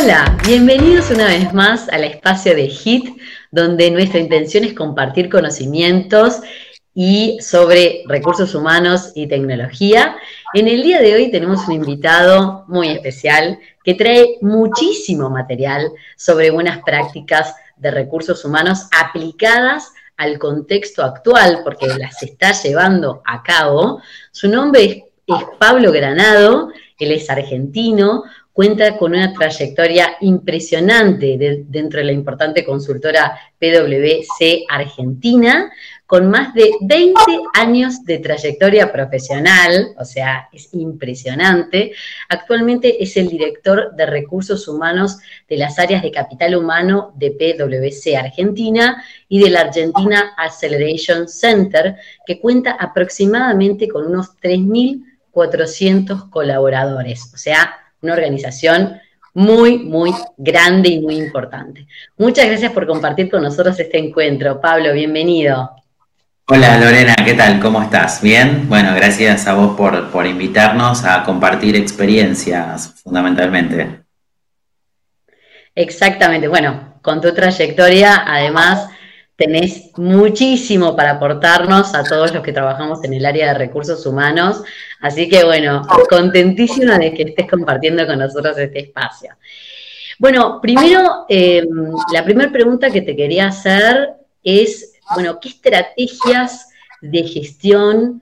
Hola, 0.00 0.38
bienvenidos 0.46 1.10
una 1.10 1.26
vez 1.26 1.52
más 1.52 1.88
al 1.88 2.04
espacio 2.04 2.54
de 2.54 2.68
HIT, 2.68 3.20
donde 3.50 3.90
nuestra 3.90 4.20
intención 4.20 4.62
es 4.62 4.72
compartir 4.72 5.28
conocimientos 5.28 6.36
y 6.94 7.38
sobre 7.40 8.04
recursos 8.06 8.54
humanos 8.54 9.10
y 9.16 9.26
tecnología. 9.26 10.16
En 10.54 10.68
el 10.68 10.84
día 10.84 11.00
de 11.00 11.14
hoy 11.14 11.30
tenemos 11.32 11.66
un 11.66 11.74
invitado 11.74 12.64
muy 12.68 12.90
especial 12.90 13.58
que 13.82 13.94
trae 13.94 14.38
muchísimo 14.40 15.30
material 15.30 15.90
sobre 16.16 16.52
buenas 16.52 16.78
prácticas 16.84 17.56
de 17.76 17.90
recursos 17.90 18.44
humanos 18.44 18.86
aplicadas 18.96 19.92
al 20.16 20.38
contexto 20.38 21.02
actual, 21.02 21.62
porque 21.64 21.88
las 21.88 22.22
está 22.22 22.52
llevando 22.52 23.20
a 23.24 23.42
cabo. 23.42 24.00
Su 24.30 24.48
nombre 24.48 24.84
es, 25.26 25.44
Pablo 25.58 25.90
Granado, 25.90 26.70
él 26.98 27.12
es 27.12 27.30
argentino, 27.30 28.24
cuenta 28.58 28.98
con 28.98 29.12
una 29.12 29.32
trayectoria 29.32 30.16
impresionante 30.20 31.64
dentro 31.68 32.00
de 32.00 32.06
la 32.06 32.10
importante 32.10 32.64
consultora 32.64 33.38
PwC 33.56 34.64
Argentina, 34.68 35.70
con 36.04 36.28
más 36.28 36.52
de 36.54 36.72
20 36.80 37.20
años 37.54 38.04
de 38.04 38.18
trayectoria 38.18 38.90
profesional, 38.90 39.94
o 39.96 40.04
sea, 40.04 40.48
es 40.52 40.74
impresionante. 40.74 41.92
Actualmente 42.28 43.00
es 43.00 43.16
el 43.16 43.28
director 43.28 43.94
de 43.94 44.06
recursos 44.06 44.66
humanos 44.66 45.18
de 45.48 45.56
las 45.56 45.78
áreas 45.78 46.02
de 46.02 46.10
capital 46.10 46.56
humano 46.56 47.12
de 47.14 47.30
PwC 47.30 48.16
Argentina 48.16 49.04
y 49.28 49.40
de 49.40 49.50
la 49.50 49.60
Argentina 49.60 50.32
Acceleration 50.36 51.28
Center, 51.28 51.94
que 52.26 52.40
cuenta 52.40 52.72
aproximadamente 52.72 53.86
con 53.86 54.06
unos 54.08 54.36
3.400 54.40 56.28
colaboradores, 56.28 57.30
o 57.32 57.36
sea, 57.36 57.84
una 58.02 58.14
organización 58.14 59.00
muy, 59.34 59.78
muy 59.78 60.12
grande 60.36 60.88
y 60.88 61.00
muy 61.00 61.16
importante. 61.16 61.86
Muchas 62.16 62.46
gracias 62.46 62.72
por 62.72 62.86
compartir 62.86 63.30
con 63.30 63.42
nosotros 63.42 63.78
este 63.78 63.98
encuentro. 63.98 64.60
Pablo, 64.60 64.92
bienvenido. 64.92 65.70
Hola 66.46 66.78
Lorena, 66.78 67.14
¿qué 67.24 67.34
tal? 67.34 67.60
¿Cómo 67.60 67.82
estás? 67.82 68.22
¿Bien? 68.22 68.68
Bueno, 68.68 68.94
gracias 68.94 69.46
a 69.46 69.54
vos 69.54 69.76
por, 69.76 70.10
por 70.10 70.26
invitarnos 70.26 71.04
a 71.04 71.22
compartir 71.22 71.76
experiencias 71.76 72.94
fundamentalmente. 73.02 74.00
Exactamente, 75.74 76.48
bueno, 76.48 76.94
con 77.02 77.20
tu 77.20 77.32
trayectoria, 77.34 78.24
además, 78.26 78.88
tenés 79.38 79.92
muchísimo 79.96 80.96
para 80.96 81.12
aportarnos 81.12 81.94
a 81.94 82.02
todos 82.02 82.34
los 82.34 82.42
que 82.42 82.52
trabajamos 82.52 83.04
en 83.04 83.14
el 83.14 83.24
área 83.24 83.52
de 83.52 83.58
recursos 83.58 84.04
humanos. 84.04 84.64
Así 85.00 85.28
que 85.28 85.44
bueno, 85.44 85.86
contentísima 86.10 86.98
de 86.98 87.14
que 87.14 87.22
estés 87.22 87.48
compartiendo 87.48 88.04
con 88.04 88.18
nosotros 88.18 88.58
este 88.58 88.80
espacio. 88.80 89.36
Bueno, 90.18 90.60
primero, 90.60 91.24
eh, 91.28 91.64
la 92.12 92.24
primera 92.24 92.50
pregunta 92.50 92.90
que 92.90 93.02
te 93.02 93.14
quería 93.14 93.46
hacer 93.46 94.10
es, 94.42 94.94
bueno, 95.14 95.38
¿qué 95.38 95.50
estrategias 95.50 96.70
de 97.00 97.22
gestión 97.22 98.20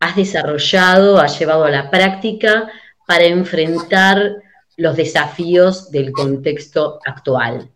has 0.00 0.16
desarrollado, 0.16 1.20
has 1.20 1.38
llevado 1.38 1.66
a 1.66 1.70
la 1.70 1.88
práctica 1.88 2.68
para 3.06 3.26
enfrentar 3.26 4.38
los 4.76 4.96
desafíos 4.96 5.92
del 5.92 6.10
contexto 6.10 6.98
actual? 7.06 7.70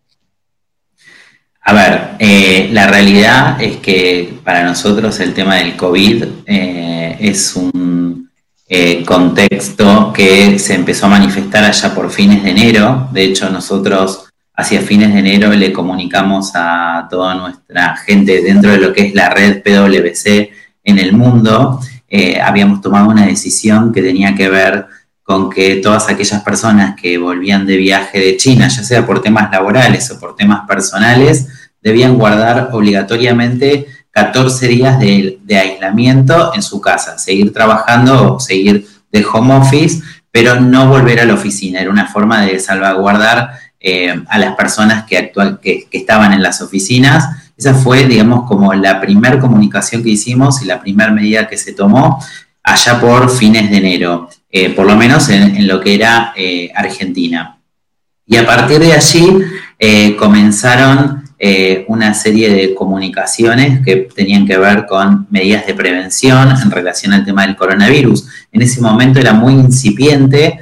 A 1.65 1.73
ver, 1.73 2.17
eh, 2.19 2.71
la 2.73 2.89
realidad 2.89 3.63
es 3.63 3.77
que 3.77 4.41
para 4.43 4.65
nosotros 4.65 5.21
el 5.21 5.33
tema 5.33 5.57
del 5.57 5.77
COVID 5.77 6.25
eh, 6.45 7.17
es 7.21 7.55
un 7.55 8.29
eh, 8.69 9.05
contexto 9.05 10.13
que 10.13 10.59
se 10.59 10.75
empezó 10.75 11.07
a 11.07 11.11
manifestar 11.11 11.63
allá 11.63 11.95
por 11.95 12.11
fines 12.11 12.43
de 12.43 12.51
enero. 12.51 13.09
De 13.12 13.22
hecho, 13.22 13.49
nosotros 13.49 14.28
hacia 14.55 14.81
fines 14.81 15.12
de 15.12 15.21
enero 15.21 15.53
le 15.53 15.72
comunicamos 15.72 16.51
a 16.55 17.06
toda 17.09 17.37
nuestra 17.37 17.97
gente 17.97 18.43
dentro 18.43 18.72
de 18.72 18.78
lo 18.78 18.93
que 18.93 19.06
es 19.06 19.15
la 19.15 19.31
red 19.31 19.62
PwC 19.62 20.51
en 20.83 20.99
el 20.99 21.12
mundo. 21.12 21.81
habíamos 22.43 22.81
tomado 22.81 23.09
una 23.09 23.27
decisión 23.27 23.93
que 23.93 24.03
tenía 24.03 24.34
que 24.34 24.49
ver 24.51 24.87
con 25.32 25.48
que 25.48 25.76
todas 25.76 26.10
aquellas 26.10 26.43
personas 26.43 26.94
que 26.94 27.16
volvían 27.16 27.65
de 27.65 27.78
viaje 27.78 28.20
de 28.20 28.37
China, 28.37 28.69
ya 28.69 28.84
sea 28.84 29.06
por 29.06 29.22
temas 29.22 29.50
laborales 29.50 30.10
o 30.10 30.20
por 30.20 30.37
temas 30.37 30.66
personales, 30.69 31.47
debían 31.81 32.19
guardar 32.19 32.69
obligatoriamente 32.72 33.87
14 34.10 34.69
días 34.69 35.00
de, 35.00 35.41
aislamiento 35.59 36.53
en 36.54 36.62
su 36.62 36.82
casa, 36.82 37.16
seguir 37.16 37.50
trabajando 37.50 38.34
o 38.34 38.41
seguir 38.41 38.87
de 39.10 39.25
home 39.25 39.54
office, 39.54 40.03
pero 40.31 40.60
no 40.60 40.88
volver 40.88 41.21
a 41.21 41.25
la 41.25 41.32
oficina. 41.32 41.81
Era 41.81 41.91
una 41.91 42.09
forma 42.09 42.42
de 42.42 42.60
salvaguardar 42.60 43.53
eh, 43.81 44.22
a 44.28 44.38
las 44.38 44.54
personas 44.54 45.04
que, 45.04 45.32
que, 45.62 45.88
estaban 45.92 46.34
en 46.34 46.42
las 46.42 46.60
oficinas. 46.60 47.25
Esa 47.56 47.72
fue, 47.72 48.04
digamos, 48.04 48.47
como 48.47 48.75
la 48.75 49.00
primera 49.00 49.41
comunicación 49.41 50.03
que 50.03 50.10
hicimos 50.10 50.60
y 50.60 50.66
la 50.66 50.78
primera 50.78 51.10
medida 51.10 51.48
que 51.48 51.56
se 51.56 51.72
tomó 51.72 52.22
allá 52.62 53.00
por 53.00 53.31
fines 53.31 53.71
de 53.71 53.78
enero, 53.78 54.28
eh, 54.53 54.71
por 54.71 54.87
lo 54.87 54.95
menos 54.97 55.29
en, 55.31 55.67
lo 55.67 55.81
que 55.81 55.95
era 55.95 56.33
eh, 56.37 56.71
Argentina. 56.75 57.59
Y 58.27 58.37
a 58.37 58.47
partir 58.47 58.79
de 58.79 58.93
allí 58.93 59.27
comenzaron 60.17 61.25
eh, 61.37 61.85
una 61.89 62.15
serie 62.15 62.55
de 62.55 62.73
comunicaciones 62.73 63.85
que 63.85 64.09
tenían 64.15 64.47
que 64.47 64.57
ver 64.57 64.87
con 64.87 65.27
medidas 65.29 65.67
de 65.67 65.75
prevención 65.75 66.51
en 66.51 66.71
relación 66.71 67.13
al 67.13 67.25
tema 67.25 67.45
del 67.45 67.57
coronavirus. 67.57 68.29
En 68.53 68.63
ese 68.63 68.81
momento 68.81 69.19
era 69.19 69.33
muy 69.33 69.55
incipiente, 69.55 70.61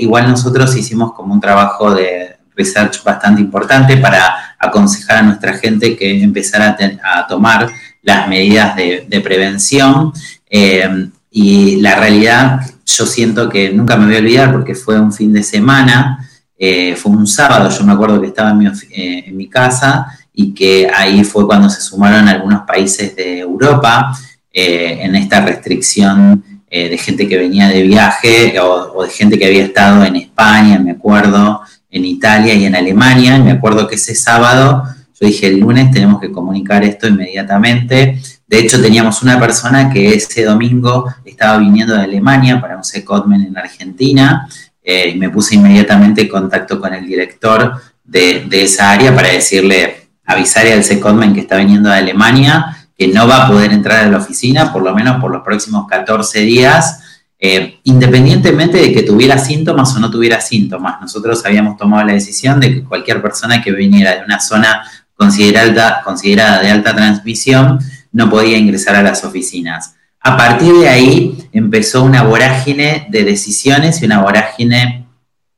igual 0.00 0.28
nosotros 0.28 0.74
hicimos 0.76 1.12
como 1.12 1.34
un 1.34 1.40
trabajo 1.40 1.94
de 1.94 2.38
research 2.58 3.02
bastante 3.04 3.40
importante 3.40 3.96
para 3.96 4.56
aconsejar 4.58 5.18
a 5.18 5.22
nuestra 5.22 5.54
gente 5.54 5.96
que 5.96 6.22
empezara 6.22 6.76
a, 7.02 7.26
tomar 7.26 7.70
las 8.02 8.28
medidas 8.28 8.76
de, 8.76 9.20
prevención. 9.22 10.12
Eh, 10.50 11.08
y 11.30 11.76
la 11.76 11.94
realidad, 11.94 12.60
yo 12.98 13.06
siento 13.06 13.48
que 13.48 13.70
nunca 13.70 13.96
me 13.96 14.06
voy 14.06 14.16
a 14.16 14.18
olvidar 14.18 14.52
porque 14.52 14.74
fue 14.74 14.98
un 14.98 15.12
fin 15.12 15.32
de 15.32 15.44
semana 15.44 16.28
eh, 16.58 16.96
fue 16.96 17.12
un 17.12 17.26
sábado, 17.26 17.70
yo 17.70 17.84
me 17.84 17.92
acuerdo 17.92 18.20
que 18.20 18.26
estaba 18.26 18.50
en 18.50 18.58
mi, 18.58 18.66
eh, 18.66 19.24
en 19.28 19.36
mi, 19.36 19.48
casa 19.48 20.06
y 20.32 20.52
que 20.52 20.90
ahí 20.92 21.22
fue 21.22 21.46
cuando 21.46 21.70
se 21.70 21.80
sumaron 21.80 22.26
algunos 22.26 22.62
países 22.62 23.14
de 23.14 23.38
Europa 23.38 24.12
eh, 24.52 24.98
en 25.02 25.14
esta 25.14 25.40
restricción 25.40 26.44
de 26.70 26.98
gente 26.98 27.26
que 27.26 27.38
venía 27.38 27.68
de 27.68 27.82
viaje 27.82 28.60
o, 28.60 29.02
de 29.02 29.08
gente 29.08 29.38
que 29.38 29.46
había 29.46 29.64
estado 29.64 30.04
en 30.04 30.16
España, 30.16 30.78
me 30.78 30.90
acuerdo, 30.90 31.62
en 31.90 32.04
Italia 32.04 32.52
y 32.52 32.66
en 32.66 32.76
Alemania. 32.76 33.38
me 33.38 33.52
acuerdo 33.52 33.88
que 33.88 33.94
ese 33.94 34.14
sábado 34.14 34.82
yo 35.18 35.26
dije, 35.26 35.46
el 35.46 35.60
lunes 35.60 35.90
tenemos 35.90 36.20
que 36.20 36.30
comunicar 36.30 36.84
esto 36.84 37.08
inmediatamente. 37.08 38.20
De 38.48 38.58
hecho, 38.58 38.80
teníamos 38.82 39.22
una 39.22 39.38
persona 39.38 39.90
que 39.90 40.14
ese 40.14 40.44
domingo 40.44 41.14
estaba 41.24 41.58
viniendo 41.58 41.94
de 41.94 42.02
Alemania 42.02 42.60
para 42.60 42.76
un 42.76 42.84
secondment 42.84 43.46
en 43.46 43.56
Argentina 43.56 44.48
eh, 44.90 45.14
me 45.16 45.28
puse 45.28 45.54
inmediatamente 45.54 46.22
en 46.22 46.28
contacto 46.28 46.80
con 46.80 46.94
el 46.94 47.06
director 47.06 47.78
de, 48.02 48.48
esa 48.50 48.92
área 48.92 49.14
para 49.14 49.28
decirle, 49.28 50.08
avisarle 50.24 50.72
al 50.72 50.82
secondman 50.82 51.34
que 51.34 51.40
está 51.40 51.58
viniendo 51.58 51.90
de 51.90 51.96
Alemania 51.96 52.88
que 52.96 53.06
no 53.08 53.28
va 53.28 53.44
a 53.44 53.48
poder 53.48 53.70
entrar 53.74 54.06
a 54.06 54.08
la 54.08 54.16
oficina, 54.16 54.72
por 54.72 54.82
lo 54.82 54.94
menos 54.94 55.20
por 55.20 55.30
los 55.30 55.42
próximos 55.42 55.86
14 55.86 56.40
días, 56.40 57.02
eh, 57.38 57.80
independientemente 57.82 58.78
de 58.78 58.90
que 58.94 59.02
tuviera 59.02 59.36
síntomas 59.36 59.94
o 59.94 59.98
no 59.98 60.10
tuviera 60.10 60.40
síntomas. 60.40 60.98
Nosotros 61.02 61.44
habíamos 61.44 61.76
tomado 61.76 62.06
la 62.06 62.14
decisión 62.14 62.58
de 62.58 62.72
que 62.72 62.82
cualquier 62.82 63.20
persona 63.20 63.60
que 63.60 63.72
viniera 63.72 64.16
de 64.16 64.24
una 64.24 64.40
zona 64.40 64.84
considerada, 65.14 66.00
considerada 66.02 66.62
de 66.62 66.70
alta 66.70 66.96
transmisión 66.96 67.78
no 68.12 68.30
podía 68.30 68.58
ingresar 68.58 68.96
a 68.96 69.02
las 69.02 69.24
oficinas. 69.24 69.94
A 70.20 70.36
partir 70.36 70.74
de 70.74 70.88
ahí 70.88 71.48
empezó 71.52 72.02
una 72.02 72.22
vorágine 72.22 73.06
de 73.10 73.24
decisiones 73.24 74.02
y 74.02 74.06
una 74.06 74.20
vorágine 74.22 75.06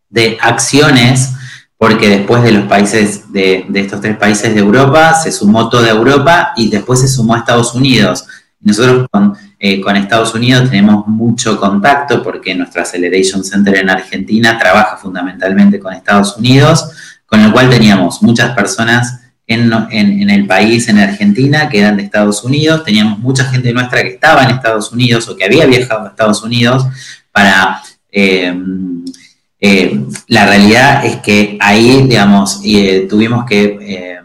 de 0.09 0.37
acciones, 0.41 1.33
porque 1.79 2.09
después 2.09 2.43
de 2.43 2.53
los 2.53 2.67
países, 2.67 3.33
de, 3.33 3.67
estos 3.75 4.01
tres 4.01 4.17
países 4.17 4.55
de 4.55 4.61
Europa, 4.61 5.15
se 5.15 5.33
sumó 5.33 5.69
toda 5.71 5.89
Europa 5.89 6.53
y 6.57 6.69
después 6.69 7.01
se 7.01 7.09
sumó 7.09 7.37
Estados 7.37 7.75
Unidos. 7.75 8.27
Nosotros 8.61 9.07
con, 9.11 9.35
eh, 9.59 9.81
con 9.81 9.97
Estados 9.97 10.35
Unidos 10.35 10.69
tenemos 10.69 11.07
mucho 11.07 11.59
contacto 11.59 12.23
porque 12.23 12.55
nuestra 12.55 12.83
Acceleration 12.83 13.43
Center 13.43 13.77
en 13.77 13.89
Argentina 13.89 14.59
trabaja 14.59 14.99
fundamentalmente 14.99 15.81
con 15.81 15.95
Estados 15.95 16.37
Unidos, 16.37 16.91
con 17.25 17.43
lo 17.43 17.51
cual 17.51 17.71
teníamos 17.71 18.23
muchas 18.23 18.55
personas 18.55 19.21
en, 19.51 20.31
el 20.31 20.47
país, 20.47 20.89
en 20.89 20.99
Argentina, 20.99 21.69
que 21.69 21.81
eran 21.81 21.97
de 21.97 22.05
Estados 22.05 22.45
Unidos. 22.45 22.85
Teníamos 22.85 23.19
mucha 23.19 23.45
gente 23.45 23.73
nuestra 23.73 24.03
que 24.03 24.11
estaba 24.11 24.45
en 24.45 24.51
Estados 24.51 24.93
Unidos 24.93 25.29
o 25.29 25.37
que 25.37 25.45
había 25.45 25.67
viajado 25.67 26.07
a 26.07 26.09
Estados 26.09 26.43
Unidos 26.43 26.87
para... 27.33 27.83
Eh, 28.13 28.55
eh, 29.63 30.05
la 30.29 30.47
realidad 30.47 31.05
es 31.05 31.17
que 31.17 31.59
ahí, 31.61 32.07
digamos, 32.09 32.63
eh, 32.65 33.07
tuvimos 33.11 33.45
que, 33.45 34.19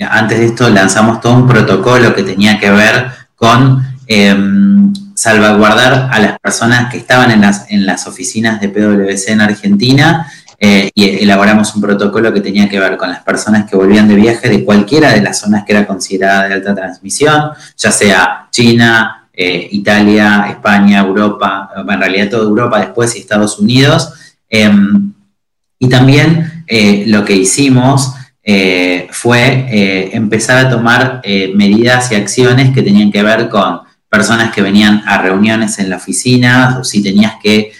antes 0.00 0.38
de 0.38 0.46
esto 0.46 0.70
lanzamos 0.70 1.20
todo 1.20 1.34
un 1.34 1.46
protocolo 1.46 2.14
que 2.14 2.22
tenía 2.22 2.58
que 2.58 2.70
ver 2.70 3.10
con 3.34 3.84
salvaguardar 5.14 6.08
a 6.10 6.18
las 6.18 6.38
personas 6.38 6.90
que 6.90 6.96
estaban 6.96 7.30
en 7.30 7.42
las, 7.42 7.70
en 7.70 7.84
las 7.84 8.06
oficinas 8.06 8.58
de 8.58 8.70
PwC 8.70 9.32
en 9.32 9.42
Argentina 9.42 10.26
y 10.62 11.22
elaboramos 11.22 11.74
un 11.74 11.80
protocolo 11.80 12.34
que 12.34 12.42
tenía 12.42 12.68
que 12.68 12.78
ver 12.78 12.98
con 12.98 13.08
las 13.08 13.22
personas 13.22 13.68
que 13.68 13.76
volvían 13.76 14.06
de 14.06 14.14
viaje 14.14 14.48
de 14.50 14.62
cualquiera 14.62 15.10
de 15.10 15.22
las 15.22 15.40
zonas 15.40 15.64
que 15.64 15.72
era 15.72 15.86
considerada 15.86 16.48
de 16.48 16.54
alta 16.54 16.74
transmisión, 16.74 17.52
ya 17.78 17.90
sea 17.90 18.48
China, 18.50 19.30
Italia, 19.34 20.48
España, 20.50 21.00
Europa, 21.00 21.70
en 21.76 21.98
realidad 21.98 22.28
toda 22.28 22.42
Europa 22.42 22.78
después 22.78 23.16
y 23.16 23.20
Estados 23.20 23.58
Unidos. 23.58 24.12
Em, 24.50 25.14
y 25.78 25.88
también 25.88 26.64
lo 27.06 27.24
que 27.24 27.36
hicimos 27.36 28.12
eh, 28.42 29.06
fue 29.12 29.66
eh, 29.70 30.10
empezar 30.12 30.66
a 30.66 30.70
tomar 30.70 31.20
eh, 31.22 31.52
medidas 31.54 32.10
y 32.10 32.14
acciones 32.14 32.74
que 32.74 32.82
tenían 32.82 33.12
que 33.12 33.22
ver 33.22 33.50
con 33.50 33.82
personas 34.08 34.52
que 34.52 34.62
venían 34.62 35.02
a 35.06 35.20
reuniones 35.20 35.78
en 35.78 35.90
la 35.90 35.96
oficina 35.96 36.78
o 36.80 36.84
si 36.84 37.02
tenías 37.02 37.34
que 37.42 37.72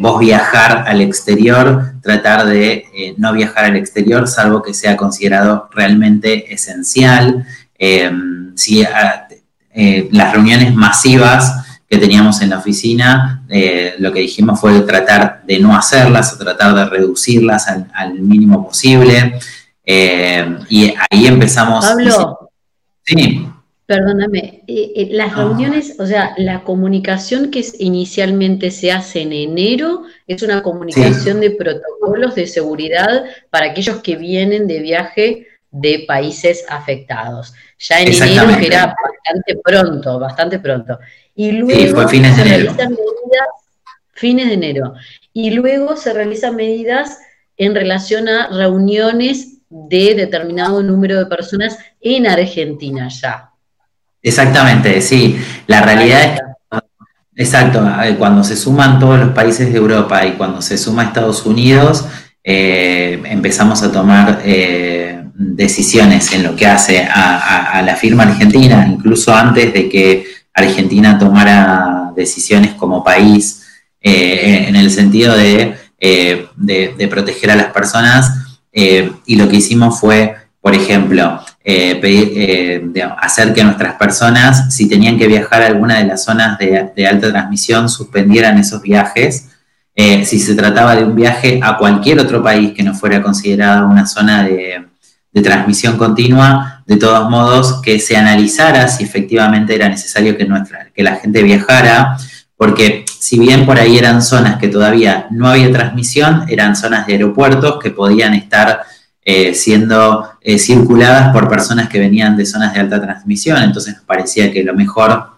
vos 0.00 0.20
viajar 0.20 0.84
al 0.86 1.00
exterior, 1.00 1.94
tratar 2.02 2.46
de 2.46 3.14
no 3.16 3.32
viajar 3.32 3.64
al 3.64 3.76
exterior, 3.76 4.28
salvo 4.28 4.62
que 4.62 4.72
sea 4.72 4.96
considerado 4.96 5.68
realmente 5.72 6.52
esencial. 6.52 7.44
si 8.54 8.84
las 10.10 10.32
reuniones 10.32 10.74
masivas 10.74 11.80
que 11.88 11.98
teníamos 11.98 12.40
en 12.42 12.50
la 12.50 12.58
oficina, 12.58 13.42
lo 13.98 14.12
que 14.12 14.20
dijimos 14.20 14.60
fue 14.60 14.80
tratar 14.82 15.42
de 15.44 15.58
no 15.58 15.76
hacerlas 15.76 16.32
o 16.32 16.38
tratar 16.38 16.74
de 16.74 16.84
reducirlas 16.84 17.66
al 17.68 18.14
mínimo 18.20 18.64
posible. 18.64 19.40
Eh, 19.90 20.58
y 20.68 20.94
ahí 21.08 21.26
empezamos. 21.26 21.86
Pablo. 21.86 22.50
Sí. 23.02 23.48
Perdóname, 23.88 24.64
eh, 24.66 24.92
eh, 24.96 25.08
las 25.12 25.32
ah. 25.32 25.36
reuniones, 25.36 25.96
o 25.98 26.04
sea, 26.04 26.34
la 26.36 26.62
comunicación 26.62 27.50
que 27.50 27.64
inicialmente 27.78 28.70
se 28.70 28.92
hace 28.92 29.22
en 29.22 29.32
enero 29.32 30.02
es 30.26 30.42
una 30.42 30.62
comunicación 30.62 31.40
de 31.40 31.52
protocolos 31.52 32.34
de 32.34 32.46
seguridad 32.46 33.24
para 33.48 33.70
aquellos 33.70 34.02
que 34.02 34.16
vienen 34.16 34.66
de 34.66 34.80
viaje 34.80 35.46
de 35.70 36.04
países 36.06 36.66
afectados. 36.68 37.54
Ya 37.78 38.02
en 38.02 38.08
enero, 38.08 38.58
que 38.60 38.66
era 38.66 38.94
bastante 38.94 39.56
pronto, 39.64 40.18
bastante 40.18 40.58
pronto. 40.58 40.98
Y 41.34 41.52
luego 41.52 41.94
fue 41.94 42.08
fines 42.08 42.36
de 42.36 42.42
enero. 42.42 42.76
fines 44.12 44.48
de 44.48 44.52
enero. 44.52 44.92
Y 45.32 45.52
luego 45.52 45.96
se 45.96 46.12
realizan 46.12 46.56
medidas 46.56 47.20
en 47.56 47.74
relación 47.74 48.28
a 48.28 48.48
reuniones 48.48 49.60
de 49.70 50.14
determinado 50.14 50.82
número 50.82 51.18
de 51.18 51.24
personas 51.24 51.78
en 52.02 52.26
Argentina 52.26 53.08
ya. 53.08 53.47
Exactamente, 54.28 55.00
sí. 55.00 55.38
La 55.66 55.80
realidad 55.80 56.22
es 56.22 56.40
que, 56.40 57.42
exacto, 57.42 57.82
eh, 58.04 58.14
cuando 58.18 58.44
se 58.44 58.56
suman 58.56 58.98
todos 58.98 59.18
los 59.18 59.30
países 59.30 59.72
de 59.72 59.78
Europa 59.78 60.24
y 60.26 60.32
cuando 60.32 60.60
se 60.60 60.76
suma 60.76 61.04
Estados 61.04 61.46
Unidos, 61.46 62.04
eh, 62.44 63.22
empezamos 63.24 63.82
a 63.82 63.90
tomar 63.90 64.42
eh, 64.44 65.24
decisiones 65.34 66.30
en 66.32 66.42
lo 66.42 66.54
que 66.54 66.66
hace 66.66 67.08
a, 67.10 67.82
la 67.82 67.96
firma 67.96 68.24
argentina, 68.24 68.86
incluso 68.86 69.34
antes 69.34 69.72
de 69.72 69.88
que 69.88 70.26
Argentina 70.52 71.18
tomara 71.18 72.12
decisiones 72.14 72.74
como 72.74 73.02
país, 73.02 73.64
en 74.00 74.76
el 74.76 74.90
sentido 74.90 75.36
de, 75.36 75.74
de 75.98 77.08
proteger 77.08 77.50
a 77.50 77.56
las 77.56 77.72
personas 77.72 78.30
y 78.72 79.36
lo 79.36 79.48
que 79.48 79.56
hicimos 79.56 80.00
fue, 80.00 80.34
por 80.60 80.74
ejemplo, 80.74 81.40
eh, 81.64 82.00
eh, 82.02 83.08
hacer 83.18 83.52
que 83.52 83.62
nuestras 83.62 83.94
personas, 83.94 84.74
si 84.74 84.88
tenían 84.88 85.18
que 85.18 85.26
viajar 85.26 85.62
a 85.62 85.66
alguna 85.66 85.98
de 85.98 86.06
las 86.06 86.24
zonas 86.24 86.58
de, 86.58 87.06
alta 87.06 87.30
transmisión, 87.30 87.88
suspendieran 87.88 88.58
esos 88.58 88.82
viajes. 88.82 89.48
si 89.94 90.38
se 90.38 90.54
trataba 90.54 90.94
de 90.94 91.04
un 91.04 91.16
viaje 91.16 91.60
a 91.62 91.76
cualquier 91.76 92.20
otro 92.20 92.42
país 92.42 92.72
que 92.72 92.84
no 92.84 92.94
fuera 92.94 93.20
considerada 93.20 93.84
una 93.84 94.06
zona 94.06 94.44
de, 94.44 94.86
transmisión 95.42 95.96
continua, 95.96 96.82
de 96.86 96.96
todos 96.96 97.30
modos, 97.30 97.80
que 97.80 98.00
se 98.00 98.16
analizara 98.16 98.88
si 98.88 99.04
efectivamente 99.04 99.72
era 99.74 99.88
necesario 99.88 100.36
que, 100.36 100.44
nuestra, 100.46 100.88
que 100.92 101.04
la 101.04 101.14
gente 101.14 101.44
viajara, 101.44 102.16
porque 102.56 103.04
si 103.20 103.38
bien 103.38 103.64
por 103.64 103.78
ahí 103.78 103.96
eran 103.98 104.20
zonas 104.20 104.58
que 104.58 104.66
todavía 104.66 105.28
no 105.30 105.48
había 105.48 105.70
transmisión, 105.70 106.44
eran 106.48 106.74
zonas 106.74 107.06
de 107.06 107.12
aeropuertos 107.12 107.78
que 107.80 107.90
podían 107.90 108.34
estar 108.34 108.82
eh, 109.30 109.52
siendo 109.52 110.26
eh, 110.40 110.58
circuladas 110.58 111.34
por 111.34 111.50
personas 111.50 111.90
que 111.90 111.98
venían 111.98 112.34
de 112.34 112.46
zonas 112.46 112.72
de 112.72 112.80
alta 112.80 112.98
transmisión, 112.98 113.62
entonces 113.62 113.96
nos 113.96 114.04
parecía 114.04 114.50
que 114.50 114.64
lo 114.64 114.72
mejor 114.72 115.32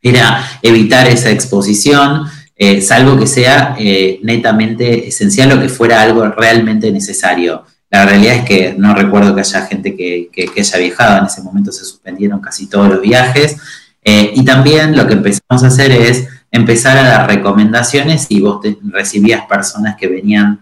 era 0.00 0.40
evitar 0.62 1.08
esa 1.08 1.32
exposición, 1.32 2.28
eh, 2.54 2.80
salvo 2.80 3.18
que 3.18 3.26
sea 3.26 3.76
netamente 4.22 5.08
esencial 5.08 5.50
o 5.50 5.60
que 5.60 5.68
fuera 5.68 6.00
algo 6.00 6.24
realmente 6.26 6.92
necesario. 6.92 7.64
La 7.90 8.06
realidad 8.06 8.36
es 8.36 8.44
que 8.44 8.76
no 8.78 8.94
recuerdo 8.94 9.34
que 9.34 9.40
haya 9.40 9.62
gente 9.62 9.96
que, 9.96 10.30
que 10.32 10.60
haya 10.60 10.78
viajado, 10.78 11.18
en 11.18 11.24
ese 11.24 11.42
momento 11.42 11.72
se 11.72 11.84
suspendieron 11.84 12.38
casi 12.38 12.68
todos 12.68 12.88
los 12.88 13.00
viajes. 13.00 13.56
y 14.04 14.44
también 14.44 14.96
lo 14.96 15.08
que 15.08 15.14
empezamos 15.14 15.64
a 15.64 15.66
hacer 15.66 15.90
es 15.90 16.28
empezar 16.52 16.96
a 16.98 17.02
dar 17.02 17.26
recomendaciones 17.26 18.26
y 18.28 18.40
vos 18.40 18.64
recibías 18.92 19.44
personas 19.46 19.96
que 19.96 20.06
venían 20.06 20.60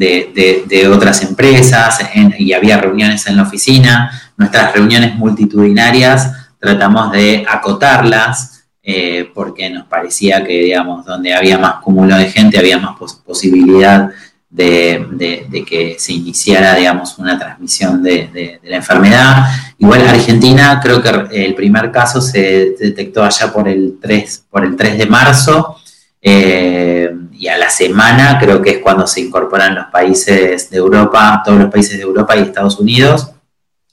em, 0.00 0.32
de, 0.68 0.88
otras 0.88 1.22
empresas 1.22 1.98
y 2.38 2.52
había 2.52 2.78
reuniones 2.78 3.26
en 3.26 3.36
la 3.36 3.42
oficina. 3.42 4.10
Nuestras 4.36 4.72
reuniones 4.72 5.14
multitudinarias 5.14 6.32
tratamos 6.58 7.12
de 7.12 7.44
acotarlas 7.48 8.64
eh, 8.82 9.30
porque 9.32 9.70
nos 9.70 9.86
parecía 9.86 10.44
que, 10.44 10.54
digamos, 10.54 11.04
donde 11.04 11.32
había 11.32 11.58
más 11.58 11.74
cúmulo 11.76 12.16
de 12.16 12.30
gente 12.30 12.58
había 12.58 12.78
más 12.78 12.96
posibilidad 13.24 14.10
de, 14.52 15.64
que 15.66 15.96
se 15.98 16.12
iniciara, 16.12 16.74
digamos, 16.74 17.18
una 17.18 17.38
transmisión 17.38 18.02
de, 18.02 18.60
la 18.64 18.76
enfermedad. 18.76 19.46
Igual 19.78 20.06
Argentina, 20.06 20.80
creo 20.82 21.02
que 21.02 21.44
el 21.44 21.54
primer 21.54 21.90
caso 21.90 22.20
se 22.20 22.74
detectó 22.78 23.24
allá 23.24 23.52
por 23.52 23.68
el 23.68 23.98
3, 24.00 24.44
por 24.50 24.64
el 24.64 24.76
3 24.76 24.98
de 24.98 25.06
marzo, 25.06 25.76
eh, 26.20 27.10
y 27.42 27.48
a 27.48 27.58
la 27.58 27.70
semana 27.70 28.38
creo 28.38 28.62
que 28.62 28.70
es 28.70 28.78
cuando 28.78 29.04
se 29.04 29.20
incorporan 29.20 29.74
los 29.74 29.86
países 29.86 30.70
de 30.70 30.76
Europa, 30.76 31.42
todos 31.44 31.58
los 31.58 31.72
países 31.72 31.96
de 31.96 32.04
Europa 32.04 32.36
y 32.36 32.42
Estados 32.42 32.78
Unidos, 32.78 33.32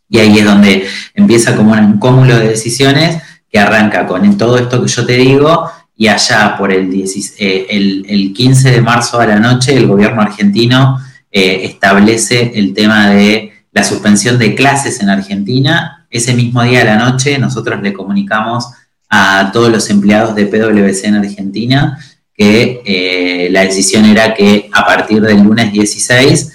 y 0.08 0.20
ahí 0.20 0.38
es 0.38 0.46
donde 0.46 0.88
empieza 1.16 1.56
como 1.56 1.72
un 1.72 1.98
cúmulo 1.98 2.38
de 2.38 2.48
decisiones 2.48 3.24
que 3.52 3.58
arranca 3.58 4.06
con 4.06 4.38
todo 4.38 4.56
esto 4.56 4.80
que 4.80 4.88
yo 4.88 5.04
te 5.04 5.14
digo, 5.14 5.68
y 5.98 6.10
allá 6.10 6.58
por 6.60 6.72
el, 6.72 6.94
eh, 6.94 7.66
el, 8.08 8.34
15 8.36 8.70
de 8.70 8.82
marzo 8.82 9.20
a 9.20 9.26
la 9.26 9.40
noche 9.40 9.76
el 9.76 9.88
gobierno 9.88 10.22
argentino 10.22 11.00
eh, 11.32 11.62
establece 11.64 12.52
el 12.54 12.76
tema 12.76 13.10
de 13.10 13.52
la 13.72 13.84
suspensión 13.84 14.38
de 14.38 14.54
clases 14.54 15.02
en 15.02 15.10
Argentina. 15.10 16.06
Ese 16.12 16.36
mismo 16.36 16.62
día 16.62 16.82
a 16.82 16.86
la 16.86 16.98
noche 16.98 17.40
nosotros 17.40 17.82
le 17.82 17.94
comunicamos 17.94 18.68
a 19.10 19.50
todos 19.52 19.72
los 19.72 19.90
empleados 19.90 20.36
de 20.36 20.46
PwC 20.46 21.08
en 21.08 21.16
Argentina 21.16 21.98
que 22.40 22.82
eh, 22.86 23.50
la 23.52 23.62
decisión 23.62 24.06
era 24.06 24.34
que 24.34 24.70
a 24.72 24.86
partir 24.86 25.22
del 25.22 25.44
lunes 25.44 25.72
16 25.72 26.54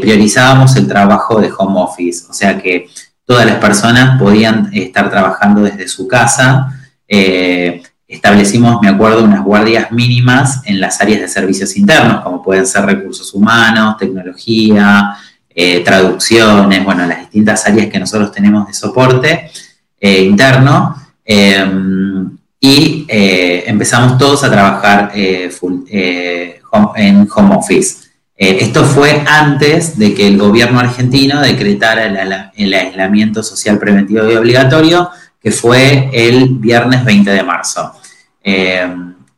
priorizábamos 0.00 0.74
el 0.74 0.88
trabajo 0.88 1.40
de 1.40 1.52
home 1.56 1.80
office, 1.80 2.26
o 2.28 2.32
sea 2.32 2.58
que 2.58 2.88
todas 3.24 3.46
las 3.46 3.58
personas 3.58 4.20
podían 4.20 4.70
estar 4.74 5.08
trabajando 5.08 5.60
desde 5.60 5.86
su 5.86 6.08
casa 6.08 6.72
establecimos, 8.08 8.80
me 8.80 8.88
acuerdo, 8.88 9.22
unas 9.22 9.44
guardias 9.44 9.92
mínimas 9.92 10.62
en 10.64 10.80
las 10.80 11.00
áreas 11.02 11.20
de 11.20 11.28
servicios 11.28 11.76
internos, 11.76 12.22
como 12.22 12.42
pueden 12.42 12.66
ser 12.66 12.86
recursos 12.86 13.34
humanos, 13.34 13.98
tecnología, 13.98 15.14
eh, 15.50 15.84
traducciones, 15.84 16.84
bueno, 16.84 17.06
las 17.06 17.20
distintas 17.20 17.66
áreas 17.66 17.88
que 17.88 17.98
nosotros 17.98 18.32
tenemos 18.32 18.66
de 18.66 18.72
soporte 18.72 19.50
eh, 20.00 20.22
interno. 20.22 20.96
Em, 21.22 22.07
y 22.60 23.06
eh, 23.08 23.64
empezamos 23.66 24.18
todos 24.18 24.44
a 24.44 24.50
trabajar 24.50 25.12
en 25.14 25.50
home 27.34 27.54
office. 27.54 28.08
esto 28.36 28.84
fue 28.84 29.22
antes 29.26 29.98
de 29.98 30.14
que 30.14 30.26
el 30.26 30.38
gobierno 30.38 30.80
argentino 30.80 31.40
decretara 31.40 32.50
el 32.54 32.74
aislamiento 32.74 33.42
social 33.42 33.78
preventivo 33.78 34.30
y 34.30 34.36
obligatorio, 34.36 35.10
que 35.40 35.50
fue 35.50 36.10
el 36.12 36.48
viernes 36.48 37.04
20 37.04 37.30
de 37.30 37.42
marzo. 37.42 37.92
Eh, 38.42 38.86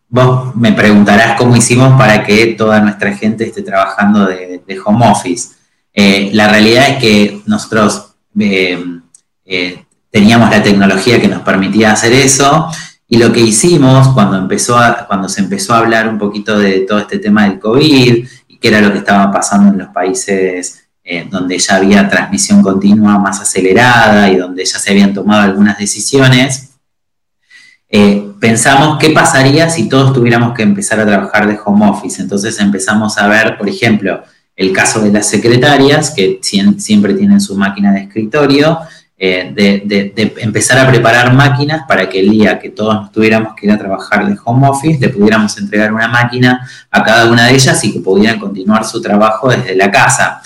vos 0.08 0.54
me 0.56 0.72
preguntarás 0.72 1.36
cómo 1.36 1.56
hicimos 1.56 1.96
para 1.98 2.24
que 2.24 2.54
toda 2.54 2.80
nuestra 2.80 3.16
gente 3.16 3.44
esté 3.44 3.62
trabajando 3.62 4.26
de, 4.26 4.62
home 4.84 5.10
office. 5.10 5.54
Eh, 5.92 6.30
la 6.32 6.48
realidad 6.48 6.90
es 6.90 6.98
que 6.98 7.42
nosotros 7.46 8.14
eh, 8.38 9.84
teníamos 10.10 10.50
la 10.50 10.62
tecnología 10.62 11.20
que 11.20 11.28
nos 11.28 11.42
permitía 11.42 11.92
hacer 11.92 12.12
eso 12.12 12.70
y 13.12 13.18
lo 13.18 13.32
que 13.32 13.40
hicimos 13.40 14.08
cuando, 14.14 14.38
empezó 14.38 14.78
cuando 15.08 15.28
se 15.28 15.40
empezó 15.40 15.74
a 15.74 15.78
hablar 15.78 16.08
un 16.08 16.16
poquito 16.16 16.56
de 16.56 16.86
todo 16.88 17.00
este 17.00 17.18
tema 17.18 17.44
del 17.44 17.58
COVID 17.58 18.24
y 18.46 18.56
qué 18.58 18.68
era 18.68 18.80
lo 18.80 18.92
que 18.92 18.98
estaba 18.98 19.32
pasando 19.32 19.72
en 19.72 19.78
los 19.78 19.88
países 19.88 20.86
donde 21.28 21.58
ya 21.58 21.74
había 21.74 22.08
transmisión 22.08 22.62
continua 22.62 23.18
más 23.18 23.40
acelerada 23.40 24.30
y 24.30 24.36
donde 24.36 24.64
ya 24.64 24.78
se 24.78 24.92
habían 24.92 25.12
tomado 25.12 25.42
algunas 25.42 25.76
decisiones, 25.76 26.70
pensamos 28.38 28.96
qué 29.00 29.10
pasaría 29.10 29.68
si 29.68 29.88
todos 29.88 30.12
tuviéramos 30.12 30.54
que 30.54 30.62
empezar 30.62 31.00
a 31.00 31.06
trabajar 31.06 31.48
de 31.48 31.58
home 31.64 31.88
office. 31.88 32.22
Entonces 32.22 32.60
empezamos 32.60 33.18
a 33.18 33.26
ver, 33.26 33.58
por 33.58 33.68
ejemplo, 33.68 34.22
el 34.54 34.72
caso 34.72 35.00
de 35.00 35.10
las 35.10 35.26
secretarias, 35.26 36.10
que 36.10 36.38
siempre 36.42 37.14
tienen 37.14 37.40
su 37.40 37.56
máquina 37.56 37.92
de 37.92 38.02
escritorio, 38.02 38.78
eh, 39.22 39.52
de, 39.54 40.32
empezar 40.38 40.78
a 40.78 40.88
preparar 40.88 41.34
máquinas 41.34 41.82
para 41.86 42.08
que 42.08 42.20
el 42.20 42.30
día 42.30 42.58
que 42.58 42.70
todos 42.70 42.94
nos 42.94 43.12
tuviéramos 43.12 43.52
que 43.54 43.66
ir 43.66 43.72
a 43.72 43.76
trabajar 43.76 44.26
de 44.26 44.34
home 44.42 44.66
office, 44.66 44.98
le 44.98 45.10
pudiéramos 45.10 45.58
entregar 45.58 45.92
una 45.92 46.08
máquina 46.08 46.66
a 46.90 47.04
cada 47.04 47.30
una 47.30 47.44
de 47.44 47.52
ellas 47.52 47.84
y 47.84 47.92
que 47.92 48.00
pudieran 48.00 48.40
continuar 48.40 48.82
su 48.86 49.02
trabajo 49.02 49.50
desde 49.50 49.76
la 49.76 49.90
casa. 49.90 50.40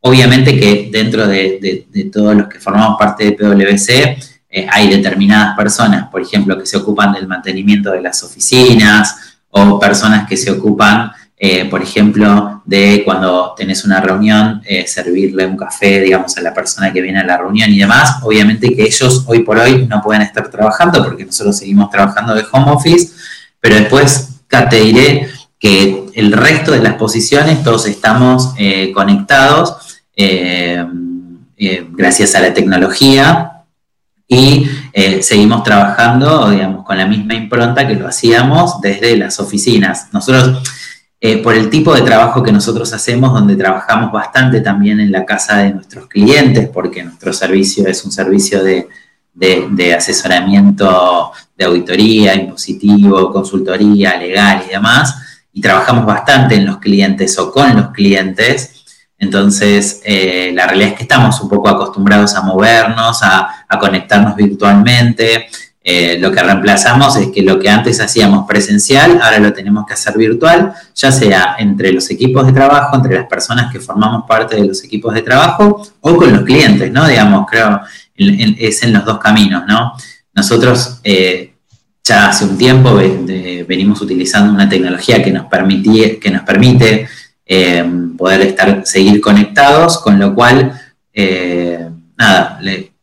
Obviamente 0.00 0.60
que 0.60 0.90
dentro 0.92 1.26
de, 1.26 1.86
todos 2.12 2.36
los 2.36 2.46
que 2.46 2.60
formamos 2.60 2.98
parte 2.98 3.24
de 3.24 3.32
PwC, 3.32 4.18
eh, 4.50 4.66
hay 4.70 4.90
determinadas 4.90 5.56
personas, 5.56 6.10
por 6.10 6.20
ejemplo, 6.20 6.58
que 6.58 6.66
se 6.66 6.76
ocupan 6.76 7.14
del 7.14 7.26
mantenimiento 7.26 7.90
de 7.90 8.02
las 8.02 8.22
oficinas 8.22 9.38
o 9.48 9.80
personas 9.80 10.28
que 10.28 10.36
se 10.36 10.50
ocupan 10.50 11.10
eh, 11.42 11.64
por 11.64 11.82
ejemplo, 11.82 12.60
de 12.66 13.00
cuando 13.02 13.54
tenés 13.56 13.86
una 13.86 13.98
reunión, 13.98 14.60
eh, 14.62 14.86
servirle 14.86 15.46
un 15.46 15.56
café, 15.56 15.98
digamos, 16.02 16.36
a 16.36 16.42
la 16.42 16.52
persona 16.52 16.92
que 16.92 17.00
viene 17.00 17.18
a 17.18 17.24
la 17.24 17.38
reunión 17.38 17.72
y 17.72 17.78
demás. 17.78 18.16
Obviamente 18.22 18.76
que 18.76 18.82
ellos 18.82 19.24
hoy 19.26 19.38
por 19.38 19.56
hoy 19.56 19.86
no 19.86 20.02
pueden 20.02 20.20
estar 20.20 20.50
trabajando 20.50 21.02
porque 21.02 21.24
nosotros 21.24 21.56
seguimos 21.56 21.88
trabajando 21.88 22.34
de 22.34 22.44
home 22.52 22.70
office, 22.72 23.14
pero 23.58 23.76
después 23.76 24.42
te 24.68 24.80
diré 24.80 25.30
que 25.58 26.10
el 26.12 26.30
resto 26.32 26.72
de 26.72 26.80
las 26.80 26.96
posiciones 26.96 27.62
todos 27.62 27.86
estamos 27.86 28.52
eh, 28.58 28.92
conectados 28.92 30.02
gracias 31.92 32.34
a 32.34 32.40
la 32.40 32.52
tecnología 32.52 33.64
y 34.28 34.66
seguimos 35.22 35.62
trabajando, 35.62 36.50
digamos, 36.50 36.84
con 36.84 36.98
la 36.98 37.06
misma 37.06 37.32
impronta 37.32 37.88
que 37.88 37.94
lo 37.94 38.06
hacíamos 38.06 38.82
desde 38.82 39.16
las 39.16 39.40
oficinas. 39.40 40.08
Nosotros 40.12 40.62
eh, 41.22 41.42
por 41.42 41.54
el 41.54 41.68
tipo 41.68 41.94
de 41.94 42.00
trabajo 42.00 42.42
que 42.42 42.50
nosotros 42.50 42.90
hacemos, 42.94 43.34
donde 43.34 43.54
trabajamos 43.54 44.10
bastante 44.10 44.62
también 44.62 45.00
en 45.00 45.12
la 45.12 45.26
casa 45.26 45.58
de 45.58 45.74
nuestros 45.74 46.06
clientes, 46.06 46.70
porque 46.72 47.02
nuestro 47.04 47.30
servicio 47.34 47.86
es 47.86 48.02
un 48.06 48.10
servicio 48.10 48.62
de, 48.64 48.88
asesoramiento 49.94 51.32
de 51.54 51.64
auditoría, 51.66 52.34
impositivo, 52.34 53.30
consultoría, 53.30 54.16
legal 54.16 54.64
y 54.66 54.70
demás, 54.70 55.14
y 55.52 55.60
trabajamos 55.60 56.06
bastante 56.06 56.54
en 56.54 56.64
los 56.64 56.78
clientes 56.78 57.38
o 57.38 57.52
con 57.52 57.76
los 57.76 57.90
clientes. 57.90 58.86
Entonces, 59.18 60.00
eh, 60.06 60.52
la 60.54 60.66
realidad 60.66 60.92
es 60.92 60.94
que 60.94 61.02
estamos 61.02 61.38
un 61.42 61.50
poco 61.50 61.68
acostumbrados 61.68 62.34
a 62.34 62.40
movernos, 62.40 63.22
a, 63.22 63.66
a 63.68 63.78
conectarnos 63.78 64.34
virtualmente, 64.36 65.48
eh, 65.82 66.18
lo 66.18 66.30
que 66.30 66.42
reemplazamos 66.42 67.16
es 67.16 67.28
que 67.28 67.42
lo 67.42 67.58
que 67.58 67.70
antes 67.70 68.00
hacíamos 68.00 68.46
presencial, 68.46 69.18
ahora 69.22 69.38
lo 69.38 69.52
tenemos 69.54 69.86
que 69.86 69.94
hacer 69.94 70.16
virtual, 70.18 70.74
ya 70.94 71.10
sea 71.10 71.56
entre 71.58 71.90
los 71.90 72.10
equipos 72.10 72.46
de 72.46 72.52
trabajo, 72.52 72.96
entre 72.96 73.14
las 73.14 73.26
personas 73.26 73.72
que 73.72 73.80
formamos 73.80 74.24
parte 74.28 74.56
de 74.56 74.66
los 74.66 74.84
equipos 74.84 75.14
de 75.14 75.22
trabajo 75.22 75.82
o 76.00 76.16
con 76.16 76.32
los 76.32 76.42
clientes, 76.42 76.92
¿no? 76.92 77.08
Digamos, 77.08 77.46
creo, 77.50 77.80
es 78.14 78.82
en 78.82 78.92
los 78.92 79.06
dos 79.06 79.18
caminos, 79.18 79.64
¿no? 79.66 79.94
Nosotros 80.34 81.00
eh, 81.02 81.54
ya 82.04 82.28
hace 82.28 82.44
un 82.44 82.58
tiempo 82.58 83.00
venimos 83.66 84.02
utilizando 84.02 84.52
una 84.52 84.68
tecnología 84.68 85.22
que 85.22 85.32
nos, 85.32 85.46
que 85.48 86.30
nos 86.30 86.42
permite 86.42 87.08
eh, 87.46 87.90
poder 88.18 88.42
estar, 88.42 88.82
seguir 88.84 89.18
conectados, 89.20 89.98
con 89.98 90.18
lo 90.18 90.34
cual, 90.34 90.78
nada, 92.18 92.60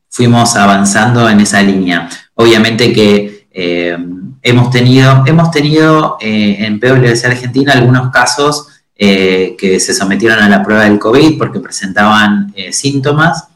fuimos 0.10 0.56
avanzando 0.56 1.28
en 1.28 1.40
esa 1.40 1.64
línea. 1.64 2.08
Obviamente 2.40 2.94
que 2.94 3.48
eh, 3.52 3.98
hemos 4.42 4.70
tenido, 4.70 5.24
hemos 5.26 5.52
tenido 5.52 6.18
eh, 6.22 6.58
en 6.60 6.80
PwC 6.80 7.26
Argentina 7.26 7.74
algunos 7.74 8.12
casos 8.12 8.68
eh, 8.96 9.56
que 9.58 9.80
se 9.80 9.94
sometieron 9.94 10.40
a 10.40 10.48
la 10.48 10.64
prueba 10.64 10.84
del 10.84 11.00
COVID 11.00 11.38
porque 11.38 11.60
presentaban 11.60 12.54
síntomas. 12.72 13.48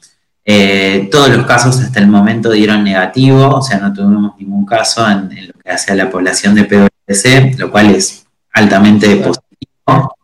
todos 1.12 1.30
los 1.30 1.46
casos 1.46 1.80
hasta 1.80 2.00
el 2.00 2.08
momento 2.08 2.52
dieron 2.52 2.84
negativo, 2.84 3.50
o 3.50 3.62
sea, 3.62 3.78
no 3.78 3.94
tuvimos 3.94 4.34
ningún 4.40 4.66
caso 4.66 5.08
en, 5.10 5.30
lo 5.48 5.54
que 5.64 5.70
hace 5.70 5.92
a 5.92 5.96
la 5.96 6.10
población 6.10 6.56
de 6.56 6.64
PwC, 6.66 7.56
lo 7.58 7.70
cual 7.72 7.96
es 7.96 8.26
altamente 8.52 9.16
positivo. 9.18 10.16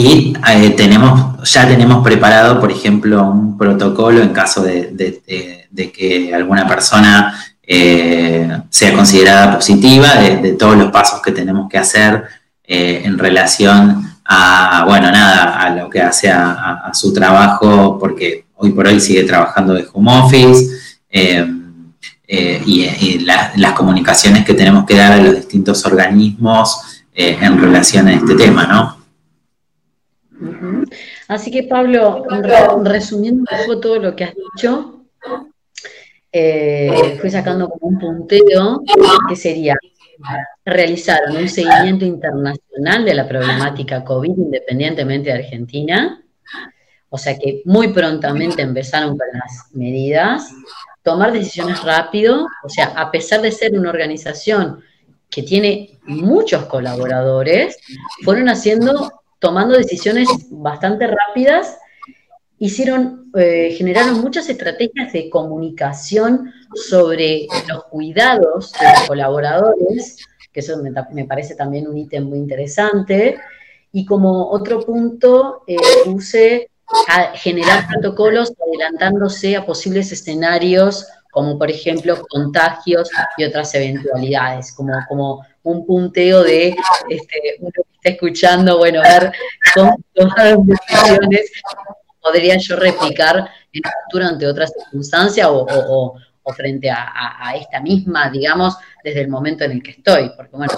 Y 0.00 0.32
eh, 0.48 0.70
tenemos, 0.76 1.42
ya 1.50 1.66
tenemos 1.66 2.04
preparado, 2.04 2.60
por 2.60 2.70
ejemplo, 2.70 3.28
un 3.28 3.58
protocolo 3.58 4.22
en 4.22 4.32
caso 4.32 4.62
de, 4.62 5.57
que 5.74 6.34
alguna 6.34 6.66
persona 6.66 7.34
eh, 7.62 8.48
sea 8.70 8.94
considerada 8.94 9.54
positiva, 9.54 10.14
de, 10.14 10.52
todos 10.54 10.76
los 10.76 10.90
pasos 10.90 11.20
que 11.20 11.32
tenemos 11.32 11.68
que 11.68 11.78
hacer 11.78 12.24
eh, 12.64 13.02
en 13.04 13.18
relación 13.18 14.02
a, 14.24 14.84
bueno, 14.86 15.10
nada, 15.10 15.60
a 15.60 15.70
lo 15.70 15.90
que 15.90 16.00
hace 16.00 16.30
a, 16.30 16.90
su 16.94 17.12
trabajo, 17.12 17.98
porque 17.98 18.46
hoy 18.56 18.70
por 18.70 18.86
hoy 18.86 19.00
sigue 19.00 19.24
trabajando 19.24 19.74
de 19.74 19.86
home 19.92 20.12
office. 20.18 20.66
y, 22.66 23.18
las 23.20 23.72
comunicaciones 23.72 24.44
que 24.44 24.54
tenemos 24.54 24.84
que 24.86 24.96
dar 24.96 25.12
a 25.12 25.16
los 25.18 25.34
distintos 25.34 25.84
organismos 25.84 27.02
en 27.14 27.60
relación 27.60 28.08
a 28.08 28.14
este 28.14 28.34
tema, 28.34 28.66
¿no? 28.66 28.98
Así 31.28 31.50
que 31.50 31.64
Pablo, 31.64 32.24
resumiendo 32.84 33.40
un 33.40 33.58
poco 33.58 33.80
todo 33.80 33.98
lo 33.98 34.16
que 34.16 34.24
has 34.24 34.34
dicho, 34.34 35.04
eh, 36.32 37.16
fui 37.20 37.30
sacando 37.30 37.68
como 37.68 37.88
un 37.88 37.98
punteo 37.98 38.82
que 39.28 39.36
sería 39.36 39.74
realizar 40.64 41.20
un 41.30 41.48
seguimiento 41.48 42.04
internacional 42.04 43.04
de 43.04 43.14
la 43.14 43.28
problemática 43.28 44.04
COVID 44.04 44.36
independientemente 44.36 45.30
de 45.30 45.36
Argentina, 45.36 46.22
o 47.08 47.16
sea 47.16 47.38
que 47.38 47.62
muy 47.64 47.88
prontamente 47.88 48.62
empezaron 48.62 49.16
con 49.16 49.26
las 49.32 49.70
medidas, 49.72 50.50
tomar 51.02 51.32
decisiones 51.32 51.82
rápido, 51.82 52.46
o 52.62 52.68
sea, 52.68 52.92
a 52.96 53.10
pesar 53.10 53.40
de 53.40 53.52
ser 53.52 53.78
una 53.78 53.90
organización 53.90 54.80
que 55.30 55.42
tiene 55.42 55.98
muchos 56.04 56.64
colaboradores, 56.66 57.78
fueron 58.24 58.48
haciendo 58.48 59.10
tomando 59.38 59.76
decisiones 59.76 60.28
bastante 60.50 61.06
rápidas, 61.06 61.78
hicieron, 62.58 63.17
eh, 63.34 63.74
generaron 63.76 64.20
muchas 64.20 64.48
estrategias 64.48 65.12
de 65.12 65.28
comunicación 65.30 66.52
sobre 66.74 67.46
los 67.68 67.84
cuidados 67.84 68.72
de 68.72 68.86
los 68.86 69.08
colaboradores, 69.08 70.16
que 70.52 70.60
eso 70.60 70.76
me, 70.82 71.24
parece 71.24 71.54
también 71.54 71.88
un 71.88 71.96
ítem 71.96 72.24
muy 72.24 72.38
interesante. 72.38 73.38
Y 73.92 74.04
como 74.04 74.50
otro 74.50 74.80
punto, 74.80 75.62
eh, 75.66 75.76
puse 76.04 76.70
a 77.08 77.36
generar 77.36 77.86
protocolos 77.86 78.52
adelantándose 78.66 79.56
a 79.56 79.66
posibles 79.66 80.10
escenarios 80.10 81.06
como 81.30 81.58
por 81.58 81.70
ejemplo 81.70 82.20
contagios 82.28 83.10
y 83.36 83.44
otras 83.44 83.74
eventualidades, 83.74 84.72
como, 84.72 84.92
como 85.08 85.46
un 85.62 85.86
punteo 85.86 86.42
de 86.42 86.74
este, 87.08 87.56
uno 87.60 87.70
que 87.72 87.82
está 87.94 88.10
escuchando, 88.10 88.78
bueno, 88.78 89.02
ver 89.02 89.32
cómo 89.74 89.96
tomar 90.14 90.56
decisiones 90.58 91.52
podría 92.20 92.56
yo 92.56 92.76
replicar 92.76 93.36
en 93.72 93.82
el 93.84 93.90
futuro 94.04 94.26
ante 94.26 94.46
otras 94.46 94.72
circunstancias 94.72 95.48
o, 95.50 96.14
frente 96.56 96.90
a, 96.90 97.52
esta 97.54 97.78
misma, 97.80 98.30
digamos, 98.30 98.74
desde 99.04 99.20
el 99.20 99.28
momento 99.28 99.64
en 99.64 99.72
el 99.72 99.82
que 99.82 99.90
estoy, 99.90 100.30
porque 100.34 100.56
bueno. 100.56 100.72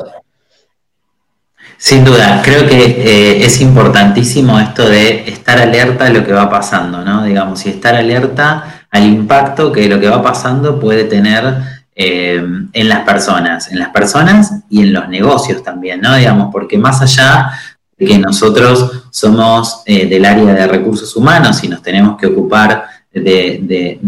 Sin 1.77 2.05
duda, 2.05 2.43
creo 2.45 2.67
que 2.67 2.85
eh, 2.85 3.45
es 3.45 3.61
importantísimo 3.61 4.59
esto 4.59 4.89
de 4.89 5.29
estar 5.29 5.59
alerta 5.59 6.07
de 6.07 6.15
lo 6.15 6.27
que 6.27 6.33
va 6.33 6.51
pasando, 6.51 7.05
¿no? 7.05 7.23
Digamos, 7.23 7.65
y 7.67 7.71
estar 7.71 7.95
alerta 7.95 8.85
al 8.91 9.05
impacto 9.05 9.71
que 9.71 9.89
lo 9.89 10.01
que 10.01 10.09
va 10.09 10.21
pasando 10.21 10.81
puede 10.81 11.05
tener 11.05 11.55
eh, 11.95 12.43
en 12.73 12.89
las 12.89 13.01
personas, 13.01 13.71
en 13.71 13.79
las 13.79 13.91
personas 13.91 14.53
y 14.71 14.83
en 14.83 14.93
los 14.93 15.09
negocios 15.09 15.63
también, 15.63 16.01
¿no? 16.01 16.17
Digamos, 16.17 16.49
porque 16.51 16.79
más 16.79 17.03
allá 17.03 17.51
que 18.07 18.19
nosotros 18.19 19.05
somos 19.11 19.83
eh, 19.87 20.07
del 20.07 20.25
área 20.25 20.55
de 20.55 20.67
recursos 20.67 21.15
humanos 21.17 21.63
y 21.63 21.69
nos 21.69 21.83
tenemos 21.83 22.19
que 22.19 22.27
ocupar 22.27 22.85
del 23.13 23.99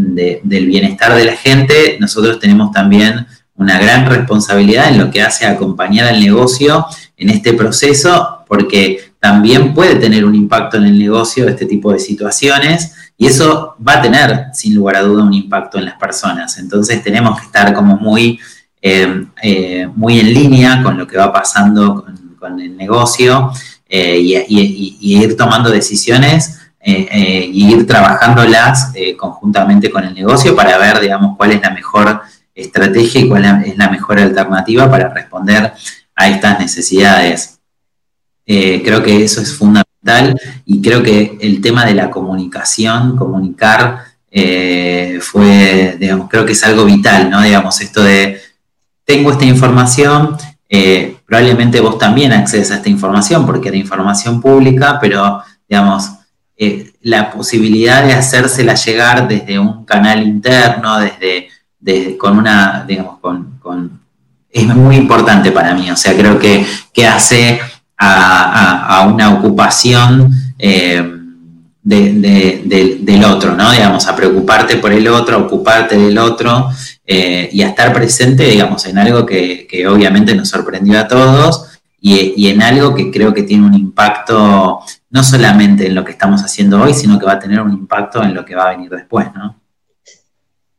bienestar 0.48 1.14
de 1.14 1.24
la 1.24 1.36
gente, 1.36 1.96
nosotros 1.98 2.38
tenemos 2.38 2.70
también 2.70 3.26
una 3.56 3.78
gran 3.78 4.06
responsabilidad 4.06 4.88
en 4.88 4.98
lo 4.98 5.10
que 5.10 5.22
hace 5.22 5.46
acompañar 5.46 6.06
al 6.06 6.20
negocio 6.20 6.86
en 7.16 7.30
este 7.30 7.52
proceso, 7.52 8.44
porque 8.48 9.12
también 9.20 9.72
puede 9.72 9.96
tener 9.96 10.24
un 10.24 10.34
impacto 10.34 10.76
en 10.76 10.84
el 10.84 10.98
negocio 10.98 11.48
este 11.48 11.66
tipo 11.66 11.92
de 11.92 11.98
situaciones 11.98 13.12
y 13.16 13.26
eso 13.26 13.76
va 13.86 13.94
a 13.94 14.02
tener, 14.02 14.46
sin 14.52 14.74
lugar 14.74 14.96
a 14.96 15.02
duda, 15.02 15.22
un 15.22 15.32
impacto 15.32 15.78
en 15.78 15.84
las 15.84 15.94
personas. 15.94 16.58
Entonces 16.58 17.02
tenemos 17.04 17.38
que 17.38 17.46
estar 17.46 17.72
como 17.72 17.96
muy, 17.96 18.40
eh, 18.80 19.26
eh, 19.42 19.88
muy 19.94 20.18
en 20.18 20.34
línea 20.34 20.82
con 20.82 20.98
lo 20.98 21.06
que 21.06 21.16
va 21.16 21.32
pasando 21.32 22.04
con, 22.38 22.58
el 22.58 22.76
negocio 22.76 23.52
eh, 23.92 24.18
y, 24.18 25.18
ir 25.22 25.36
tomando 25.36 25.70
decisiones 25.70 26.58
y 26.84 27.72
ir 27.72 27.86
trabajándolas 27.86 28.92
conjuntamente 29.16 29.88
con 29.88 30.02
el 30.02 30.14
negocio 30.14 30.56
para 30.56 30.78
ver, 30.78 30.98
digamos, 30.98 31.36
cuál 31.36 31.52
es 31.52 31.60
la 31.60 31.70
mejor 31.70 32.22
estrategia 32.54 33.20
y 33.20 33.28
cuál 33.28 33.62
es 33.64 33.76
la 33.76 33.88
mejor 33.88 34.18
alternativa 34.18 34.90
para 34.90 35.08
responder 35.08 35.72
a 36.14 36.28
estas 36.28 36.58
necesidades. 36.58 37.60
Eh, 38.44 38.82
creo 38.84 39.02
que 39.02 39.24
eso 39.24 39.40
es 39.40 39.54
fundamental 39.54 40.38
y 40.64 40.82
creo 40.82 41.02
que 41.02 41.38
el 41.40 41.60
tema 41.60 41.84
de 41.84 41.94
la 41.94 42.10
comunicación, 42.10 43.16
comunicar, 43.16 43.98
eh, 44.30 45.18
fue, 45.20 45.96
digamos, 45.98 46.28
creo 46.28 46.44
que 46.44 46.52
es 46.52 46.64
algo 46.64 46.84
vital, 46.84 47.30
¿no? 47.30 47.40
Digamos, 47.42 47.80
esto 47.80 48.02
de, 48.02 48.40
tengo 49.04 49.30
esta 49.30 49.44
información, 49.44 50.36
eh, 50.74 51.18
probablemente 51.26 51.80
vos 51.80 51.98
también 51.98 52.32
accedes 52.32 52.70
a 52.70 52.76
esta 52.76 52.88
información 52.88 53.44
porque 53.44 53.68
era 53.68 53.76
información 53.76 54.40
pública, 54.40 54.96
pero, 54.98 55.42
digamos, 55.68 56.12
la 57.02 57.30
posibilidad 57.30 58.04
de 58.04 58.14
hacérsela 58.14 58.74
llegar 58.74 59.28
desde 59.28 59.58
un 59.58 59.84
canal 59.84 60.22
interno, 60.22 60.98
desde, 60.98 62.16
con 62.16 62.38
una, 62.38 62.84
digamos, 62.88 63.18
con, 63.18 64.00
es 64.50 64.66
muy 64.66 64.96
importante 64.96 65.50
para 65.52 65.74
mí, 65.74 65.90
o 65.90 65.96
sea, 65.96 66.16
creo 66.16 66.38
que, 66.38 66.64
que 66.92 67.06
hace 67.06 67.60
a, 67.98 69.06
una 69.12 69.34
ocupación 69.34 70.30
eh, 70.58 71.02
del 71.82 73.24
otro, 73.24 73.54
¿no? 73.54 73.72
Digamos, 73.72 74.06
a 74.06 74.16
preocuparte 74.16 74.76
por 74.76 74.92
el 74.92 75.06
otro, 75.08 75.36
a 75.36 75.40
ocuparte 75.40 75.98
del 75.98 76.16
otro 76.16 76.70
eh, 77.04 77.48
y 77.52 77.62
a 77.62 77.68
estar 77.68 77.92
presente, 77.92 78.44
digamos, 78.44 78.86
en 78.86 78.98
algo 78.98 79.26
que, 79.26 79.66
obviamente 79.88 80.34
nos 80.34 80.48
sorprendió 80.48 81.00
a 81.00 81.08
todos 81.08 81.80
y, 82.00 82.48
en 82.48 82.62
algo 82.62 82.94
que 82.94 83.10
creo 83.10 83.34
que 83.34 83.42
tiene 83.42 83.66
un 83.66 83.74
impacto 83.74 84.80
no 85.10 85.22
solamente 85.22 85.86
en 85.86 85.94
lo 85.94 86.04
que 86.04 86.12
estamos 86.12 86.42
haciendo 86.42 86.80
hoy, 86.80 86.94
sino 86.94 87.18
que 87.18 87.26
va 87.26 87.32
a 87.32 87.38
tener 87.38 87.60
un 87.60 87.72
impacto 87.72 88.22
en 88.22 88.34
lo 88.34 88.44
que 88.44 88.54
va 88.54 88.68
a 88.68 88.76
venir 88.76 88.90
después, 88.90 89.26
¿no? 89.34 89.60